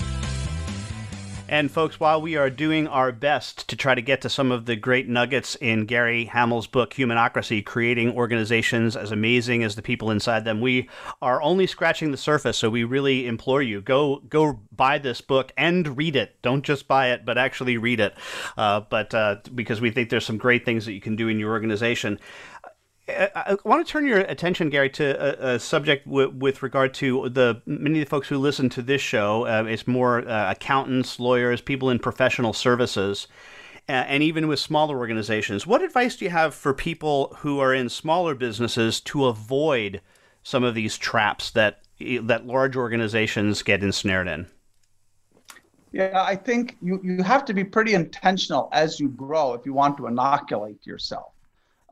And 1.51 1.69
folks, 1.69 1.99
while 1.99 2.21
we 2.21 2.37
are 2.37 2.49
doing 2.49 2.87
our 2.87 3.11
best 3.11 3.67
to 3.67 3.75
try 3.75 3.93
to 3.93 4.01
get 4.01 4.21
to 4.21 4.29
some 4.29 4.53
of 4.53 4.67
the 4.67 4.77
great 4.77 5.09
nuggets 5.09 5.55
in 5.55 5.85
Gary 5.85 6.23
Hamel's 6.23 6.65
book, 6.65 6.93
Humanocracy, 6.93 7.65
creating 7.65 8.15
organizations 8.15 8.95
as 8.95 9.11
amazing 9.11 9.61
as 9.61 9.75
the 9.75 9.81
people 9.81 10.11
inside 10.11 10.45
them, 10.45 10.61
we 10.61 10.87
are 11.21 11.41
only 11.41 11.67
scratching 11.67 12.11
the 12.11 12.17
surface. 12.17 12.57
So 12.57 12.69
we 12.69 12.85
really 12.85 13.27
implore 13.27 13.61
you 13.61 13.81
go 13.81 14.21
go 14.29 14.61
buy 14.71 14.97
this 14.97 15.19
book 15.19 15.51
and 15.57 15.97
read 15.97 16.15
it. 16.15 16.41
Don't 16.41 16.63
just 16.63 16.87
buy 16.87 17.09
it, 17.09 17.25
but 17.25 17.37
actually 17.37 17.77
read 17.77 17.99
it. 17.99 18.15
Uh, 18.57 18.79
but 18.89 19.13
uh, 19.13 19.35
because 19.53 19.81
we 19.81 19.91
think 19.91 20.09
there's 20.09 20.25
some 20.25 20.37
great 20.37 20.63
things 20.63 20.85
that 20.85 20.93
you 20.93 21.01
can 21.01 21.17
do 21.17 21.27
in 21.27 21.37
your 21.37 21.51
organization. 21.51 22.17
I 23.35 23.57
want 23.63 23.85
to 23.85 23.91
turn 23.91 24.05
your 24.05 24.19
attention, 24.19 24.69
Gary, 24.69 24.89
to 24.91 25.49
a, 25.49 25.55
a 25.55 25.59
subject 25.59 26.05
w- 26.05 26.29
with 26.29 26.63
regard 26.63 26.93
to 26.95 27.29
the 27.29 27.61
many 27.65 27.99
of 27.99 28.05
the 28.05 28.09
folks 28.09 28.27
who 28.27 28.37
listen 28.37 28.69
to 28.69 28.81
this 28.81 29.01
show. 29.01 29.45
Uh, 29.45 29.65
it's 29.67 29.87
more 29.87 30.27
uh, 30.27 30.51
accountants, 30.51 31.19
lawyers, 31.19 31.61
people 31.61 31.89
in 31.89 31.99
professional 31.99 32.53
services, 32.53 33.27
uh, 33.89 33.91
and 33.91 34.23
even 34.23 34.47
with 34.47 34.59
smaller 34.59 34.97
organizations. 34.97 35.67
What 35.67 35.81
advice 35.81 36.15
do 36.15 36.25
you 36.25 36.31
have 36.31 36.53
for 36.53 36.73
people 36.73 37.35
who 37.39 37.59
are 37.59 37.73
in 37.73 37.89
smaller 37.89 38.35
businesses 38.35 38.99
to 39.01 39.25
avoid 39.25 40.01
some 40.43 40.63
of 40.63 40.75
these 40.75 40.97
traps 40.97 41.51
that 41.51 41.81
that 41.99 42.47
large 42.47 42.75
organizations 42.75 43.61
get 43.61 43.83
ensnared 43.83 44.27
in? 44.27 44.47
Yeah, 45.91 46.23
I 46.23 46.35
think 46.35 46.77
you, 46.81 47.01
you 47.03 47.21
have 47.21 47.43
to 47.45 47.53
be 47.53 47.63
pretty 47.63 47.93
intentional 47.93 48.69
as 48.71 48.99
you 48.99 49.09
grow 49.09 49.53
if 49.53 49.65
you 49.65 49.73
want 49.73 49.97
to 49.97 50.07
inoculate 50.07 50.85
yourself 50.85 51.33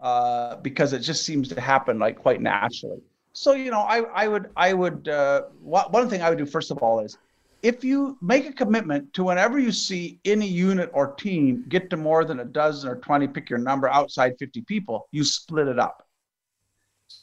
uh, 0.02 0.56
because 0.58 0.94
it 0.94 1.00
just 1.00 1.26
seems 1.26 1.48
to 1.50 1.60
happen 1.60 2.00
like 2.00 2.18
quite 2.18 2.42
naturally. 2.42 3.02
So 3.34 3.54
you 3.54 3.72
know, 3.72 3.82
I 3.82 4.00
I 4.14 4.28
would 4.28 4.50
I 4.56 4.74
would 4.74 5.08
uh, 5.08 5.44
one 5.62 6.10
thing 6.10 6.22
I 6.22 6.30
would 6.30 6.38
do 6.38 6.46
first 6.46 6.72
of 6.72 6.80
all 6.80 7.00
is 7.00 7.18
if 7.62 7.84
you 7.84 8.18
make 8.22 8.48
a 8.48 8.54
commitment 8.54 9.14
to 9.14 9.24
whenever 9.26 9.60
you 9.60 9.72
see 9.72 10.20
any 10.26 10.48
unit 10.48 10.90
or 10.94 11.14
team 11.14 11.66
get 11.68 11.90
to 11.90 11.98
more 11.98 12.24
than 12.24 12.40
a 12.40 12.46
dozen 12.46 12.90
or 12.90 12.96
20 12.96 13.28
pick 13.28 13.50
your 13.50 13.60
number 13.60 13.90
outside 13.90 14.36
50 14.40 14.62
people 14.62 15.08
you 15.12 15.24
split 15.24 15.68
it 15.68 15.80
up. 15.80 16.08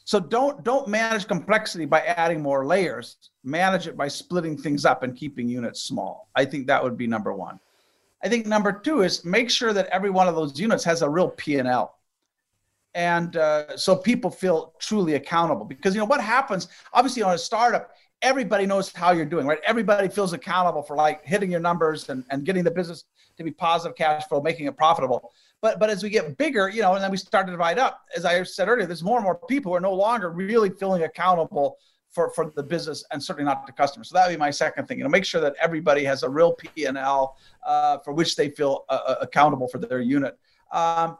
So 0.05 0.19
don't 0.19 0.63
don't 0.63 0.87
manage 0.87 1.27
complexity 1.27 1.85
by 1.85 2.01
adding 2.01 2.41
more 2.41 2.65
layers. 2.65 3.17
Manage 3.43 3.87
it 3.87 3.97
by 3.97 4.07
splitting 4.07 4.57
things 4.57 4.85
up 4.85 5.03
and 5.03 5.15
keeping 5.15 5.47
units 5.47 5.83
small. 5.83 6.29
I 6.35 6.45
think 6.45 6.67
that 6.67 6.83
would 6.83 6.97
be 6.97 7.07
number 7.07 7.33
one. 7.33 7.59
I 8.23 8.29
think 8.29 8.45
number 8.45 8.71
two 8.71 9.01
is 9.01 9.23
make 9.23 9.49
sure 9.49 9.73
that 9.73 9.87
every 9.87 10.09
one 10.09 10.27
of 10.27 10.35
those 10.35 10.59
units 10.59 10.83
has 10.83 11.01
a 11.01 11.09
real 11.09 11.29
p&l 11.29 11.96
and 12.97 13.37
uh, 13.37 13.77
so 13.77 13.95
people 13.95 14.31
feel 14.31 14.73
truly 14.79 15.13
accountable 15.13 15.63
because 15.63 15.93
you 15.93 15.99
know 15.99 16.05
what 16.05 16.19
happens 16.19 16.67
obviously 16.93 17.21
on 17.21 17.33
a 17.35 17.37
startup 17.37 17.91
everybody 18.23 18.65
knows 18.65 18.91
how 18.91 19.11
you're 19.11 19.25
doing 19.25 19.45
right? 19.45 19.59
Everybody 19.63 20.09
feels 20.09 20.33
accountable 20.33 20.81
for 20.81 20.95
like 20.95 21.23
hitting 21.23 21.51
your 21.51 21.59
numbers 21.59 22.09
and, 22.09 22.25
and 22.31 22.43
getting 22.43 22.63
the 22.63 22.71
business 22.71 23.05
to 23.37 23.43
be 23.43 23.51
positive 23.51 23.95
cash 23.95 24.27
flow 24.27 24.41
making 24.41 24.65
it 24.65 24.75
profitable. 24.75 25.31
But 25.61 25.79
but 25.79 25.91
as 25.91 26.01
we 26.01 26.09
get 26.09 26.37
bigger 26.37 26.69
you 26.69 26.81
know 26.81 26.95
and 26.95 27.03
then 27.03 27.11
we 27.11 27.17
start 27.17 27.45
to 27.45 27.51
divide 27.51 27.77
up 27.77 28.01
as 28.15 28.25
i 28.25 28.41
said 28.43 28.67
earlier 28.67 28.87
there's 28.87 29.03
more 29.03 29.17
and 29.17 29.23
more 29.23 29.39
people 29.47 29.71
who 29.71 29.75
are 29.75 29.81
no 29.81 29.93
longer 29.93 30.31
really 30.31 30.71
feeling 30.71 31.03
accountable 31.03 31.77
for 32.09 32.31
for 32.31 32.51
the 32.55 32.63
business 32.63 33.05
and 33.11 33.23
certainly 33.23 33.45
not 33.45 33.67
the 33.67 33.73
customer. 33.73 34.03
So 34.03 34.15
that 34.15 34.27
would 34.27 34.33
be 34.33 34.39
my 34.39 34.49
second 34.49 34.87
thing 34.87 34.97
you 34.97 35.03
know 35.03 35.09
make 35.09 35.25
sure 35.25 35.41
that 35.41 35.55
everybody 35.61 36.03
has 36.05 36.23
a 36.23 36.29
real 36.29 36.53
p&l 36.53 37.37
uh, 37.63 37.97
for 37.99 38.13
which 38.13 38.35
they 38.35 38.49
feel 38.49 38.85
uh, 38.89 38.99
uh 39.05 39.15
accountable 39.21 39.67
for 39.67 39.77
their 39.77 40.01
unit. 40.01 40.35
Um, 40.71 41.17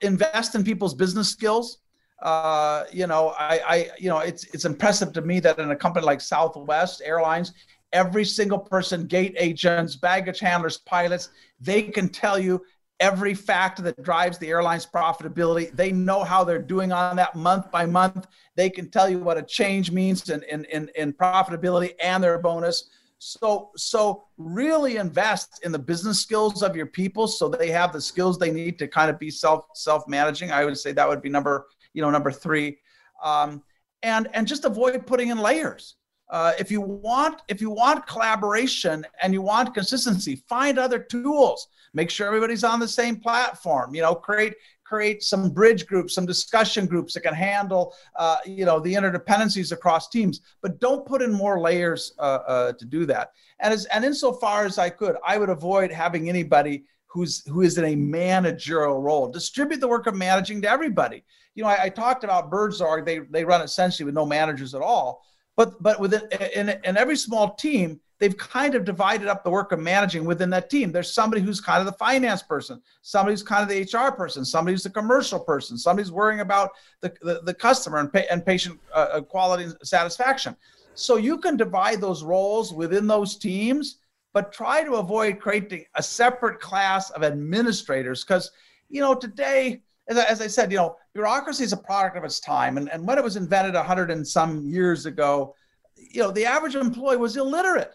invest 0.00 0.54
in 0.54 0.64
people's 0.64 0.94
business 0.94 1.28
skills. 1.28 1.78
Uh, 2.22 2.84
you 2.92 3.06
know, 3.06 3.34
I, 3.38 3.60
I, 3.66 3.90
you 3.98 4.08
know, 4.08 4.18
it's 4.18 4.44
it's 4.54 4.64
impressive 4.64 5.12
to 5.14 5.22
me 5.22 5.40
that 5.40 5.58
in 5.58 5.70
a 5.70 5.76
company 5.76 6.04
like 6.04 6.20
Southwest 6.20 7.00
Airlines, 7.04 7.52
every 7.92 8.24
single 8.24 8.58
person, 8.58 9.06
gate 9.06 9.34
agents, 9.38 9.96
baggage 9.96 10.40
handlers, 10.40 10.78
pilots, 10.78 11.30
they 11.60 11.82
can 11.82 12.08
tell 12.08 12.38
you 12.38 12.62
every 13.00 13.32
factor 13.32 13.82
that 13.82 14.02
drives 14.02 14.38
the 14.38 14.48
airline's 14.48 14.86
profitability. 14.86 15.74
They 15.74 15.90
know 15.90 16.22
how 16.22 16.44
they're 16.44 16.60
doing 16.60 16.92
on 16.92 17.16
that 17.16 17.34
month 17.34 17.70
by 17.70 17.86
month. 17.86 18.26
They 18.56 18.68
can 18.68 18.90
tell 18.90 19.08
you 19.08 19.18
what 19.18 19.38
a 19.38 19.42
change 19.42 19.90
means 19.90 20.28
in, 20.28 20.42
in, 20.44 20.66
in, 20.66 20.90
in 20.94 21.14
profitability 21.14 21.94
and 22.02 22.22
their 22.22 22.38
bonus. 22.38 22.90
So 23.22 23.70
so 23.76 24.24
really 24.38 24.96
invest 24.96 25.60
in 25.62 25.72
the 25.72 25.78
business 25.78 26.18
skills 26.18 26.62
of 26.62 26.74
your 26.74 26.86
people 26.86 27.28
so 27.28 27.50
they 27.50 27.70
have 27.70 27.92
the 27.92 28.00
skills 28.00 28.38
they 28.38 28.50
need 28.50 28.78
to 28.78 28.88
kind 28.88 29.10
of 29.10 29.18
be 29.18 29.30
self 29.30 29.66
self 29.74 30.08
managing. 30.08 30.50
I 30.50 30.64
would 30.64 30.78
say 30.78 30.92
that 30.92 31.06
would 31.06 31.20
be 31.20 31.28
number 31.28 31.66
you 31.92 32.00
know 32.00 32.08
number 32.08 32.32
three, 32.32 32.78
um, 33.22 33.62
and 34.02 34.28
and 34.32 34.46
just 34.46 34.64
avoid 34.64 35.06
putting 35.06 35.28
in 35.28 35.38
layers. 35.38 35.96
Uh, 36.30 36.52
if 36.58 36.70
you 36.70 36.80
want 36.80 37.42
if 37.48 37.60
you 37.60 37.68
want 37.68 38.06
collaboration 38.06 39.04
and 39.22 39.34
you 39.34 39.42
want 39.42 39.74
consistency, 39.74 40.42
find 40.48 40.78
other 40.78 40.98
tools. 40.98 41.68
Make 41.92 42.08
sure 42.08 42.26
everybody's 42.26 42.64
on 42.64 42.80
the 42.80 42.88
same 42.88 43.16
platform. 43.16 43.94
You 43.94 44.00
know, 44.00 44.14
create 44.14 44.54
create 44.90 45.22
some 45.22 45.50
bridge 45.50 45.86
groups, 45.86 46.16
some 46.16 46.26
discussion 46.26 46.84
groups 46.84 47.14
that 47.14 47.20
can 47.20 47.32
handle, 47.32 47.94
uh, 48.16 48.38
you 48.44 48.64
know, 48.64 48.80
the 48.80 48.92
interdependencies 48.92 49.70
across 49.70 50.08
teams. 50.08 50.40
But 50.62 50.80
don't 50.80 51.06
put 51.06 51.22
in 51.22 51.32
more 51.32 51.60
layers 51.60 52.12
uh, 52.18 52.40
uh, 52.54 52.72
to 52.72 52.84
do 52.84 53.06
that. 53.06 53.30
And 53.60 53.72
as 53.72 53.84
and 53.86 54.04
insofar 54.04 54.64
as 54.64 54.78
I 54.78 54.90
could, 54.90 55.16
I 55.24 55.38
would 55.38 55.48
avoid 55.48 55.92
having 55.92 56.28
anybody 56.28 56.84
who's 57.06 57.46
who 57.46 57.60
is 57.60 57.78
in 57.78 57.84
a 57.84 57.94
managerial 57.94 59.00
role. 59.00 59.28
Distribute 59.28 59.80
the 59.80 59.86
work 59.86 60.08
of 60.08 60.16
managing 60.16 60.60
to 60.62 60.70
everybody. 60.70 61.22
You 61.54 61.62
know, 61.62 61.68
I, 61.68 61.84
I 61.84 61.88
talked 61.88 62.24
about 62.24 62.50
Buurtzorg. 62.50 63.06
They 63.06 63.20
they 63.20 63.44
run 63.44 63.62
essentially 63.62 64.06
with 64.06 64.14
no 64.14 64.26
managers 64.26 64.74
at 64.74 64.82
all. 64.82 65.22
But 65.56 65.80
but 65.80 66.00
within 66.00 66.22
in, 66.56 66.68
in 66.82 66.96
every 66.96 67.16
small 67.16 67.54
team, 67.54 68.00
they've 68.20 68.36
kind 68.36 68.74
of 68.74 68.84
divided 68.84 69.26
up 69.28 69.42
the 69.42 69.50
work 69.50 69.72
of 69.72 69.80
managing 69.80 70.24
within 70.24 70.50
that 70.50 70.70
team. 70.70 70.92
There's 70.92 71.12
somebody 71.12 71.40
who's 71.42 71.60
kind 71.60 71.80
of 71.80 71.86
the 71.86 71.98
finance 71.98 72.42
person, 72.42 72.80
somebody 73.00 73.32
who's 73.32 73.42
kind 73.42 73.62
of 73.62 73.68
the 73.68 73.98
HR 73.98 74.12
person, 74.12 74.44
somebody 74.44 74.74
who's 74.74 74.82
the 74.82 74.90
commercial 74.90 75.40
person, 75.40 75.76
somebody's 75.76 76.12
worrying 76.12 76.40
about 76.40 76.70
the, 77.00 77.12
the, 77.22 77.40
the 77.44 77.54
customer 77.54 77.98
and, 77.98 78.12
pay, 78.12 78.26
and 78.30 78.44
patient 78.44 78.78
uh, 78.94 79.08
uh, 79.12 79.20
quality 79.22 79.64
and 79.64 79.74
satisfaction. 79.82 80.54
So 80.94 81.16
you 81.16 81.38
can 81.38 81.56
divide 81.56 82.00
those 82.00 82.22
roles 82.22 82.74
within 82.74 83.06
those 83.06 83.36
teams, 83.36 83.98
but 84.34 84.52
try 84.52 84.84
to 84.84 84.96
avoid 84.96 85.40
creating 85.40 85.86
a 85.94 86.02
separate 86.02 86.60
class 86.60 87.08
of 87.10 87.24
administrators 87.24 88.22
because, 88.22 88.50
you 88.90 89.00
know, 89.00 89.14
today, 89.14 89.80
as 90.08 90.18
I, 90.18 90.24
as 90.24 90.42
I 90.42 90.46
said, 90.46 90.70
you 90.70 90.76
know, 90.76 90.96
bureaucracy 91.14 91.64
is 91.64 91.72
a 91.72 91.78
product 91.78 92.18
of 92.18 92.24
its 92.24 92.38
time. 92.38 92.76
And, 92.76 92.90
and 92.90 93.06
when 93.06 93.16
it 93.16 93.24
was 93.24 93.36
invented 93.36 93.74
100 93.74 94.10
and 94.10 94.26
some 94.26 94.68
years 94.68 95.06
ago, 95.06 95.54
you 95.96 96.20
know, 96.20 96.30
the 96.30 96.44
average 96.44 96.74
employee 96.74 97.16
was 97.16 97.38
illiterate 97.38 97.94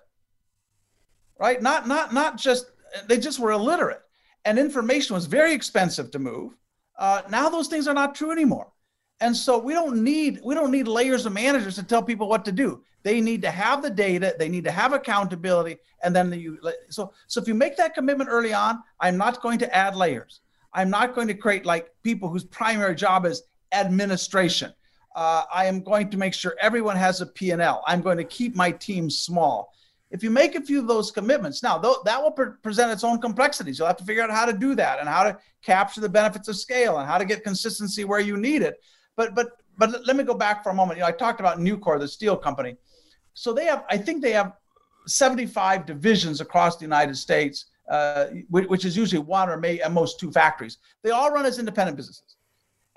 right? 1.40 1.62
Not 1.62 1.88
not 1.88 2.14
not 2.14 2.38
just 2.38 2.72
they 3.08 3.18
just 3.18 3.40
were 3.40 3.52
illiterate, 3.52 4.02
and 4.46 4.58
information 4.58 5.16
was 5.16 5.26
very 5.26 5.54
expensive 5.54 6.12
to 6.12 6.20
move. 6.20 6.56
Uh, 6.98 7.22
now 7.30 7.50
those 7.50 7.68
things 7.68 7.88
are 7.88 7.94
not 7.94 8.16
true 8.16 8.32
anymore. 8.32 8.72
And 9.22 9.36
so 9.36 9.58
we 9.58 9.74
don't 9.74 10.04
need 10.04 10.42
we 10.44 10.56
don't 10.56 10.72
need 10.72 10.88
layers 10.88 11.26
of 11.26 11.34
managers 11.34 11.76
to 11.76 11.84
tell 11.84 12.04
people 12.04 12.28
what 12.28 12.46
to 12.46 12.52
do. 12.52 12.84
They 13.04 13.22
need 13.22 13.42
to 13.44 13.52
have 13.52 13.82
the 13.82 13.90
data, 13.90 14.36
they 14.38 14.50
need 14.50 14.64
to 14.64 14.72
have 14.72 14.92
accountability, 14.94 15.78
and 16.04 16.16
then 16.16 16.34
you 16.34 16.60
so 16.90 17.14
so 17.28 17.42
if 17.42 17.48
you 17.48 17.54
make 17.54 17.78
that 17.78 17.94
commitment 17.94 18.30
early 18.30 18.54
on, 18.54 18.84
I'm 19.00 19.18
not 19.18 19.42
going 19.42 19.60
to 19.60 19.76
add 19.76 19.96
layers. 19.96 20.42
I'm 20.74 20.90
not 20.90 21.16
going 21.16 21.28
to 21.30 21.34
create 21.34 21.66
like 21.66 21.92
people 22.04 22.28
whose 22.28 22.44
primary 22.44 22.96
job 22.96 23.26
is 23.26 23.44
administration. 23.72 24.74
Uh, 25.16 25.44
I 25.54 25.66
am 25.66 25.82
going 25.82 26.10
to 26.10 26.18
make 26.18 26.34
sure 26.34 26.56
everyone 26.60 26.98
has 26.98 27.22
a 27.22 27.26
P&L. 27.26 27.84
I'm 27.88 28.02
going 28.02 28.18
to 28.18 28.26
keep 28.26 28.54
my 28.54 28.72
team 28.72 29.10
small. 29.10 29.74
If 30.16 30.24
you 30.24 30.30
make 30.30 30.56
a 30.56 30.62
few 30.62 30.80
of 30.80 30.88
those 30.88 31.12
commitments, 31.12 31.62
now 31.62 31.78
th- 31.78 31.98
that 32.06 32.24
will 32.24 32.32
pre- 32.32 32.54
present 32.64 32.90
its 32.90 33.04
own 33.04 33.20
complexities. 33.20 33.78
You'll 33.78 33.88
have 33.88 33.98
to 33.98 34.06
figure 34.06 34.24
out 34.24 34.32
how 34.32 34.46
to 34.46 34.54
do 34.54 34.74
that 34.76 35.00
and 35.02 35.10
how 35.10 35.24
to 35.24 35.38
capture 35.62 36.00
the 36.00 36.08
benefits 36.08 36.48
of 36.48 36.56
scale 36.56 37.00
and 37.00 37.06
how 37.06 37.18
to 37.18 37.26
get 37.26 37.44
consistency 37.44 38.06
where 38.06 38.22
you 38.22 38.38
need 38.38 38.62
it. 38.62 38.82
But 39.18 39.36
but 39.36 39.48
but 39.78 40.06
let 40.08 40.16
me 40.16 40.24
go 40.24 40.34
back 40.34 40.64
for 40.64 40.70
a 40.70 40.74
moment. 40.74 40.98
You 40.98 41.02
know, 41.02 41.10
I 41.10 41.12
talked 41.12 41.42
about 41.42 41.60
Nucor, 41.60 42.00
the 42.00 42.08
steel 42.08 42.38
company. 42.38 42.78
So 43.34 43.52
they 43.52 43.66
have, 43.66 43.84
I 43.90 43.98
think 43.98 44.22
they 44.22 44.32
have 44.32 44.54
75 45.06 45.86
divisions 45.86 46.40
across 46.40 46.78
the 46.78 46.86
United 46.86 47.18
States, 47.18 47.66
uh, 47.92 48.28
which 48.50 48.86
is 48.86 48.96
usually 48.96 49.22
one 49.22 49.50
or 49.50 49.58
may, 49.58 49.82
at 49.82 49.92
most 49.92 50.18
two 50.18 50.32
factories. 50.32 50.78
They 51.04 51.10
all 51.10 51.30
run 51.30 51.46
as 51.46 51.60
independent 51.60 51.98
businesses, 51.98 52.38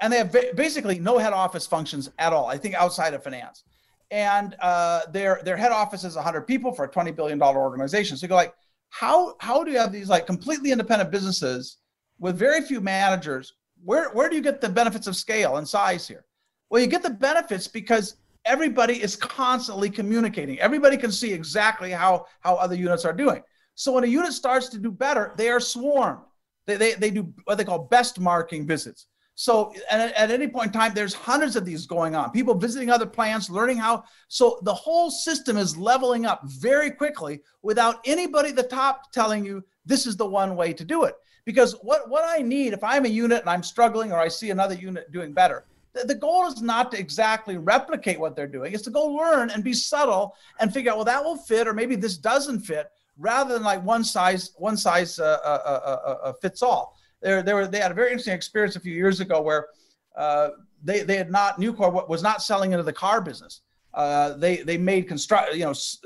and 0.01 0.12
they 0.12 0.19
have 0.19 0.33
basically 0.55 1.01
no 1.01 1.19
head 1.19 1.33
office 1.33 1.66
functions 1.66 2.09
at 2.21 2.33
all. 2.33 2.47
I 2.47 2.59
think 2.59 2.77
outside 2.77 3.12
of 3.12 3.25
finance, 3.25 3.64
and 4.11 4.57
uh, 4.61 5.03
their 5.13 5.41
their 5.45 5.57
head 5.57 5.73
office 5.73 6.05
is 6.05 6.15
100 6.17 6.43
people 6.43 6.73
for 6.73 6.85
a 6.85 6.89
20 6.89 7.13
billion 7.13 7.39
dollar 7.39 7.59
organization. 7.59 8.17
So 8.17 8.25
you 8.25 8.29
go 8.29 8.35
like, 8.35 8.55
how 8.91 9.37
how 9.41 9.65
do 9.65 9.71
you 9.71 9.79
have 9.79 9.93
these 9.93 10.09
like 10.09 10.27
completely 10.27 10.73
independent 10.73 11.11
businesses 11.11 11.79
with 12.19 12.39
very 12.39 12.63
few 12.63 12.81
managers 12.81 13.53
where 13.85 14.11
where 14.11 14.29
do 14.29 14.37
you 14.37 14.43
get 14.43 14.61
the 14.61 14.69
benefits 14.69 15.07
of 15.07 15.17
scale 15.17 15.57
and 15.57 15.69
size 15.69 16.09
here? 16.09 16.25
Well, 16.71 16.83
you 16.83 16.89
get 16.89 17.03
the 17.03 17.11
benefits 17.11 17.69
because 17.69 18.17
everybody 18.45 19.03
is 19.03 19.17
constantly 19.17 19.91
communicating. 19.91 20.59
Everybody 20.59 20.97
can 20.97 21.13
see 21.13 21.33
exactly 21.33 21.91
how 21.91 22.27
how 22.41 22.55
other 22.57 22.75
units 22.75 23.05
are 23.05 23.13
doing. 23.13 23.43
So 23.75 23.93
when 23.93 24.05
a 24.05 24.09
unit 24.09 24.33
starts 24.33 24.69
to 24.71 24.79
do 24.79 24.91
better, 24.91 25.33
they 25.37 25.49
are 25.51 25.61
swarmed. 25.61 26.23
They 26.67 26.77
they, 26.77 26.95
they 26.95 27.11
do 27.11 27.33
what 27.45 27.59
they 27.59 27.65
call 27.65 27.79
best 27.79 28.19
marking 28.19 28.67
visits. 28.67 29.07
So 29.41 29.72
at, 29.89 30.12
at 30.14 30.32
any 30.32 30.49
point 30.49 30.66
in 30.66 30.72
time, 30.72 30.95
there's 30.95 31.14
hundreds 31.14 31.55
of 31.55 31.64
these 31.64 31.86
going 31.86 32.16
on. 32.16 32.32
People 32.32 32.55
visiting 32.57 32.91
other 32.91 33.07
plants, 33.07 33.49
learning 33.49 33.76
how. 33.76 34.03
So 34.26 34.59
the 34.62 34.74
whole 34.74 35.12
system 35.12 35.57
is 35.57 35.76
leveling 35.76 36.26
up 36.26 36.43
very 36.43 36.91
quickly 36.91 37.43
without 37.62 38.01
anybody 38.05 38.49
at 38.49 38.57
the 38.57 38.64
top 38.64 39.12
telling 39.12 39.45
you 39.45 39.62
this 39.86 40.09
is 40.09 40.16
the 40.16 40.26
one 40.26 40.57
way 40.57 40.72
to 40.72 40.84
do 40.84 41.05
it. 41.05 41.14
Because 41.45 41.74
what, 41.82 42.11
what 42.11 42.24
I 42.26 42.43
need, 42.43 42.72
if 42.72 42.82
I'm 42.82 43.05
a 43.05 43.09
unit 43.09 43.43
and 43.43 43.49
I'm 43.49 43.62
struggling 43.62 44.11
or 44.11 44.18
I 44.18 44.26
see 44.26 44.51
another 44.51 44.74
unit 44.74 45.12
doing 45.12 45.32
better, 45.32 45.66
the, 45.93 46.05
the 46.05 46.16
goal 46.16 46.49
is 46.49 46.61
not 46.61 46.91
to 46.91 46.99
exactly 46.99 47.59
replicate 47.59 48.18
what 48.18 48.34
they're 48.34 48.49
doing. 48.49 48.72
It's 48.72 48.82
to 48.82 48.91
go 48.91 49.07
learn 49.07 49.51
and 49.51 49.62
be 49.62 49.72
subtle 49.72 50.34
and 50.59 50.74
figure 50.74 50.91
out, 50.91 50.97
well, 50.97 51.05
that 51.05 51.22
will 51.22 51.36
fit, 51.36 51.68
or 51.68 51.74
maybe 51.74 51.95
this 51.95 52.18
doesn't 52.18 52.62
fit, 52.62 52.91
rather 53.16 53.55
than 53.55 53.62
like 53.62 53.84
one 53.84 54.03
size, 54.03 54.51
one 54.57 54.76
size 54.76 55.20
uh, 55.20 55.39
uh, 55.45 55.80
uh, 56.05 56.26
uh 56.26 56.32
fits 56.43 56.61
all. 56.61 56.99
There, 57.21 57.43
there 57.43 57.57
were, 57.57 57.66
they 57.66 57.81
had 57.81 57.91
a 57.91 57.95
very 57.95 58.11
interesting 58.11 58.35
experience 58.35 58.77
a 58.77 58.81
few 58.81 58.95
years 58.95 59.21
ago 59.21 59.41
where 59.41 59.69
uh, 60.16 60.51
they, 60.83 61.03
they 61.03 61.16
had 61.16 61.31
not, 61.31 61.61
Nucor 61.61 62.09
was 62.09 62.23
not 62.23 62.43
selling 62.43 62.73
into 62.73 62.85
the 62.85 62.93
car 62.93 63.21
business. 63.21 63.62
Uh, 63.95 64.35
they 64.37 64.59
they 64.59 64.77
made 64.77 65.09
construct 65.09 65.55
you 65.55 65.64
know 65.64 65.71
s- 65.71 65.99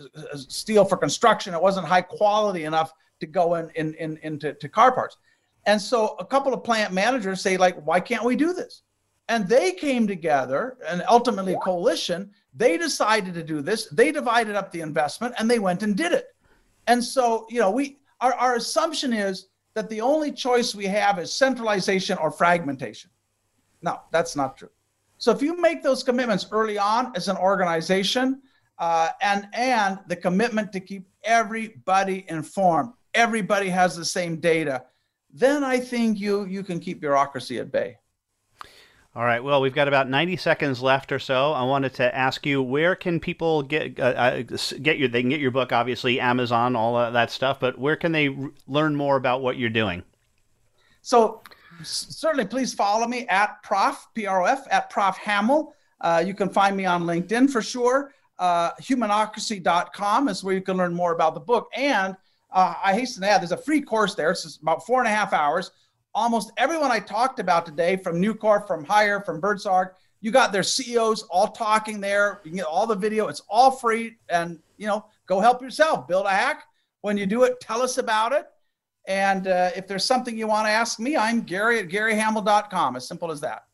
steel 0.49 0.85
for 0.85 0.97
construction. 0.97 1.53
It 1.53 1.61
wasn't 1.61 1.87
high 1.87 2.01
quality 2.01 2.65
enough 2.65 2.93
to 3.21 3.27
go 3.27 3.57
in, 3.57 3.71
in, 3.75 3.95
in 3.95 4.19
into 4.23 4.55
to 4.55 4.69
car 4.69 4.93
parts. 4.93 5.17
And 5.67 5.81
so 5.81 6.17
a 6.19 6.25
couple 6.25 6.55
of 6.55 6.65
plant 6.65 6.93
managers 6.93 7.41
say, 7.41 7.57
like, 7.57 7.77
why 7.85 8.01
can't 8.01 8.25
we 8.25 8.37
do 8.37 8.53
this? 8.53 8.83
And 9.29 9.49
they 9.49 9.73
came 9.73 10.07
together 10.07 10.77
and 10.89 11.03
ultimately 11.09 11.55
a 11.55 11.59
coalition. 11.59 12.31
They 12.55 12.77
decided 12.77 13.35
to 13.35 13.43
do 13.43 13.63
this. 13.63 13.87
They 13.89 14.11
divided 14.11 14.57
up 14.57 14.73
the 14.73 14.81
investment 14.81 15.35
and 15.39 15.51
they 15.51 15.59
went 15.59 15.83
and 15.83 15.97
did 15.97 16.13
it. 16.13 16.35
And 16.87 17.03
so, 17.03 17.47
you 17.51 17.61
know, 17.61 17.71
we 17.71 17.99
our, 18.21 18.35
our 18.35 18.55
assumption 18.57 19.13
is 19.13 19.49
that 19.75 19.89
the 19.89 20.01
only 20.01 20.33
choice 20.33 20.75
we 20.75 20.87
have 20.87 21.19
is 21.19 21.33
centralization 21.33 22.19
or 22.19 22.31
fragmentation. 22.31 23.11
No, 23.81 24.01
that's 24.11 24.37
not 24.37 24.57
true. 24.57 24.71
So 25.19 25.31
if 25.31 25.43
you 25.43 25.61
make 25.61 25.83
those 25.83 26.03
commitments 26.03 26.47
early 26.51 26.79
on 26.79 27.13
as 27.15 27.29
an 27.29 27.37
organization, 27.37 28.43
uh, 28.79 29.11
and 29.21 29.47
and 29.53 29.99
the 30.09 30.17
commitment 30.17 30.73
to 30.73 30.81
keep 30.81 31.09
everybody 31.25 32.25
informed, 32.29 32.93
everybody 33.15 33.69
has 33.69 33.97
the 33.97 34.05
same 34.05 34.37
data, 34.41 34.85
then 35.33 35.63
I 35.63 35.79
think 35.79 36.19
you 36.19 36.45
you 36.47 36.63
can 36.63 36.81
keep 36.81 37.01
bureaucracy 37.01 37.59
at 37.59 37.71
bay. 37.71 37.99
All 39.15 39.25
right. 39.25 39.45
Well, 39.45 39.61
we've 39.61 39.75
got 39.75 39.89
about 39.89 40.09
90 40.09 40.39
seconds 40.39 40.81
left 40.81 41.13
or 41.13 41.19
so. 41.19 41.53
I 41.53 41.65
wanted 41.65 41.93
to 41.95 42.15
ask 42.17 42.47
you 42.47 42.63
where 42.63 42.97
can 42.97 43.21
people 43.21 43.63
get 43.63 44.01
uh, 44.01 44.03
uh 44.03 44.43
get 44.81 44.99
your 44.99 45.09
they 45.09 45.21
can 45.21 45.29
get 45.29 45.41
your 45.41 45.51
book 45.51 45.71
obviously 45.71 46.19
Amazon 46.19 46.75
all 46.75 47.13
that 47.13 47.31
stuff, 47.31 47.61
but 47.61 47.79
where 47.79 47.97
can 47.97 48.13
they 48.13 48.29
r- 48.29 48.51
learn 48.67 48.97
more 48.97 49.17
about 49.17 49.43
what 49.43 49.59
you're 49.59 49.69
doing? 49.69 50.03
So 51.03 51.43
certainly 51.83 52.47
please 52.47 52.73
follow 52.73 53.07
me 53.07 53.27
at 53.29 53.63
prof 53.63 54.07
prof 54.15 54.61
at 54.71 54.89
prof 54.89 55.17
Hamel. 55.19 55.75
Uh, 56.01 56.25
you 56.27 56.33
can 56.33 56.49
find 56.49 56.75
me 56.75 56.87
on 56.87 57.05
LinkedIn 57.05 57.51
for 57.51 57.61
sure. 57.61 58.15
Uh, 58.39 58.71
humanocracy.com 58.81 60.29
is 60.29 60.43
where 60.43 60.55
you 60.55 60.63
can 60.63 60.79
learn 60.79 60.95
more 60.95 61.13
about 61.13 61.35
the 61.35 61.41
book 61.41 61.69
and 61.77 62.17
uh, 62.53 62.75
I 62.83 62.95
hasten 62.95 63.23
to 63.23 63.29
add, 63.29 63.41
there's 63.41 63.53
a 63.53 63.57
free 63.57 63.81
course 63.81 64.15
there. 64.15 64.31
It's 64.31 64.57
about 64.57 64.85
four 64.87 65.01
and 65.01 65.09
a 65.09 65.11
half 65.11 65.33
hours. 65.33 65.71
Almost 66.15 66.53
everyone 66.57 66.91
I 66.91 67.01
talked 67.01 67.39
about 67.39 67.65
today, 67.65 67.97
from 67.97 68.21
Nucor, 68.21 68.67
from 68.67 68.85
Haier, 68.85 69.25
from 69.25 69.41
Buurtzorg, 69.41 69.93
you 70.21 70.31
got 70.31 70.53
their 70.53 70.63
CEOs 70.63 71.23
all 71.25 71.49
talking 71.49 72.01
there. 72.01 72.41
You 72.45 72.51
can 72.51 72.59
get 72.59 72.67
all 72.67 72.87
the 72.87 72.95
video. 72.95 73.29
It's 73.29 73.43
all 73.49 73.71
free, 73.71 74.17
and 74.29 74.59
you 74.77 74.87
know, 74.87 75.07
go 75.27 75.41
help 75.41 75.63
yourself. 75.63 76.07
Build 76.07 76.27
a 76.27 76.31
hack. 76.31 76.65
When 77.01 77.17
you 77.17 77.27
do 77.27 77.43
it, 77.43 77.61
tell 77.61 77.83
us 77.83 77.99
about 77.99 78.33
it. 78.33 78.47
And 79.09 79.49
uh, 79.49 79.71
if 79.75 79.89
there's 79.89 80.05
something 80.05 80.39
you 80.39 80.47
want 80.47 80.67
to 80.67 80.71
ask 80.71 81.01
me, 81.01 81.17
I'm 81.17 81.41
Gary 81.41 81.81
at 81.81 81.89
GaryHamel.com. 81.89 82.95
As 82.95 83.09
simple 83.09 83.33
as 83.33 83.41
that. 83.41 83.65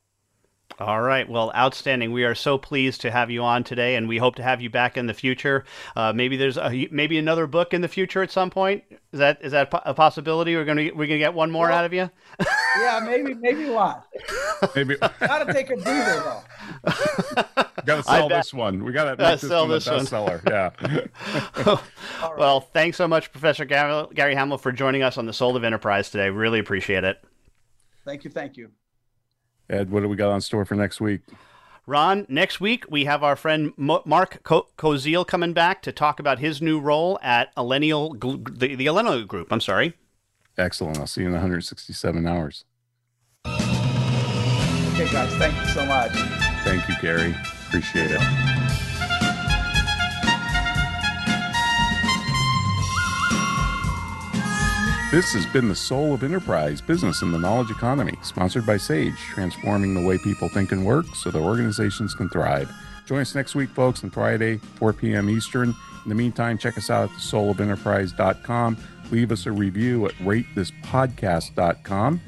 All 0.81 1.01
right. 1.01 1.29
Well, 1.29 1.51
outstanding. 1.57 2.13
We 2.13 2.23
are 2.23 2.37
so 2.37 2.57
pleased 2.57 3.01
to 3.01 3.11
have 3.11 3.31
you 3.31 3.43
on 3.43 3.65
today, 3.65 3.97
and 3.97 4.07
we 4.07 4.19
hope 4.19 4.37
to 4.37 4.45
have 4.45 4.61
you 4.61 4.71
back 4.71 4.97
in 4.97 5.07
the 5.07 5.15
future. 5.15 5.65
Uh, 5.97 6.13
maybe 6.13 6.37
there's 6.37 6.57
a, 6.57 6.87
maybe 6.93 7.19
another 7.19 7.49
book 7.49 7.75
in 7.75 7.81
the 7.81 7.89
future 7.89 8.23
at 8.23 8.31
some 8.31 8.49
point. 8.49 8.85
Is 9.13 9.19
that 9.19 9.39
is 9.43 9.53
that 9.53 9.71
a 9.85 9.93
possibility? 9.93 10.55
We're 10.55 10.65
gonna 10.65 10.91
we're 10.95 11.09
gonna 11.09 11.19
get 11.19 11.35
one 11.35 11.51
more 11.51 11.69
well, 11.69 11.79
out 11.79 11.85
of 11.85 11.93
you. 11.93 12.09
yeah, 12.79 13.01
maybe 13.05 13.35
maybe 13.35 13.69
one. 13.71 13.97
Maybe 14.77 14.97
gotta 15.21 15.53
take 15.53 15.71
a 15.71 15.77
breather 15.77 16.43
though. 16.85 17.45
gotta 17.85 18.03
sell 18.05 18.29
this 18.29 18.55
one. 18.55 18.85
We 18.85 18.93
gotta 18.93 19.17
make 19.21 19.41
this 19.41 19.51
sell 19.51 19.63
one 19.63 19.71
this 19.71 19.87
a 19.89 19.91
bestseller. 19.91 20.45
Yeah. 20.47 21.81
right. 22.23 22.39
Well, 22.39 22.61
thanks 22.61 22.97
so 22.97 23.09
much, 23.09 23.33
Professor 23.33 23.65
Gary, 23.65 24.07
Gary 24.15 24.37
Hamel, 24.37 24.59
for 24.59 24.71
joining 24.71 25.03
us 25.03 25.19
on 25.19 25.27
the 25.27 25.33
Soul 25.33 25.57
of 25.57 25.65
Enterprise 25.65 26.09
today. 26.11 26.31
Really 26.31 26.61
appreciate 26.61 27.03
it. 27.03 27.21
Thank 28.05 28.23
you. 28.23 28.31
Thank 28.31 28.57
you. 28.57 28.71
Ed, 29.71 29.91
what 29.91 30.01
do 30.01 30.09
we 30.09 30.17
got 30.17 30.31
on 30.31 30.41
store 30.41 30.65
for 30.65 30.75
next 30.75 31.01
week? 31.01 31.21
Ron, 31.87 32.27
next 32.29 32.61
week 32.61 32.85
we 32.91 33.07
have 33.07 33.23
our 33.23 33.35
friend 33.35 33.73
Mark 33.77 34.43
Koziel 34.43 35.27
coming 35.27 35.55
back 35.55 35.81
to 35.83 35.93
talk 35.93 36.21
about 36.21 36.39
his 36.39 36.61
new 36.61 36.79
role 36.79 37.19
at 37.23 37.55
Allinial, 37.57 38.19
the, 38.59 38.77
the 38.77 38.87
Allinial 38.87 39.27
Group. 39.27 39.51
I'm 39.51 39.61
sorry. 39.61 39.95
Excellent. 40.59 40.99
I'll 40.99 41.07
see 41.07 41.23
you 41.23 41.29
in 41.29 41.33
167 41.33 42.27
hours. 42.27 42.65
Okay, 43.47 45.13
guys. 45.13 45.33
Thank 45.37 45.55
you 45.61 45.67
so 45.69 45.87
much. 45.87 46.11
Thank 46.65 46.89
you, 46.89 46.95
Gary. 47.01 47.35
Appreciate 47.69 48.11
it. 48.11 48.58
This 55.11 55.33
has 55.33 55.47
been 55.47 55.71
the 55.71 55.75
Soul 55.75 56.13
of 56.13 56.23
Enterprise 56.23 56.83
Business 56.83 57.23
in 57.23 57.33
the 57.33 57.39
Knowledge 57.39 57.71
Economy, 57.71 58.13
sponsored 58.23 58.67
by 58.67 58.77
Sage, 58.77 59.17
transforming 59.17 59.95
the 59.95 60.07
way 60.07 60.19
people 60.19 60.51
think 60.51 60.71
and 60.71 60.85
work 60.85 61.07
so 61.15 61.31
their 61.31 61.41
organizations 61.41 62.13
can 62.13 62.29
thrive. 62.29 62.71
Join 63.07 63.23
us 63.23 63.35
next 63.35 63.55
week, 63.55 63.71
folks, 63.71 64.05
on 64.05 64.11
Friday, 64.11 64.59
4 64.59 64.93
p.m. 64.93 65.31
Eastern. 65.31 65.75
In 66.05 66.11
the 66.11 66.15
meantime, 66.15 66.59
check 66.59 66.77
us 66.77 66.91
out 66.91 67.11
at 67.11 67.17
thesoulofenterprise.com. 67.17 68.77
Leave 69.11 69.33
us 69.33 69.47
a 69.47 69.53
review 69.53 70.05
at 70.05 70.13
ratethispodcast.com. 70.17 72.21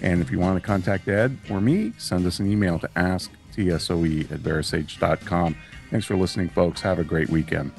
And 0.00 0.20
if 0.20 0.30
you 0.30 0.38
want 0.38 0.62
to 0.62 0.64
contact 0.64 1.08
Ed 1.08 1.36
or 1.50 1.60
me, 1.60 1.92
send 1.98 2.24
us 2.24 2.38
an 2.38 2.48
email 2.48 2.78
to 2.78 2.86
asktsoe 2.90 4.30
at 4.30 4.38
verasage.com. 4.38 5.56
Thanks 5.90 6.06
for 6.06 6.14
listening, 6.14 6.50
folks. 6.50 6.82
Have 6.82 7.00
a 7.00 7.04
great 7.04 7.30
weekend. 7.30 7.72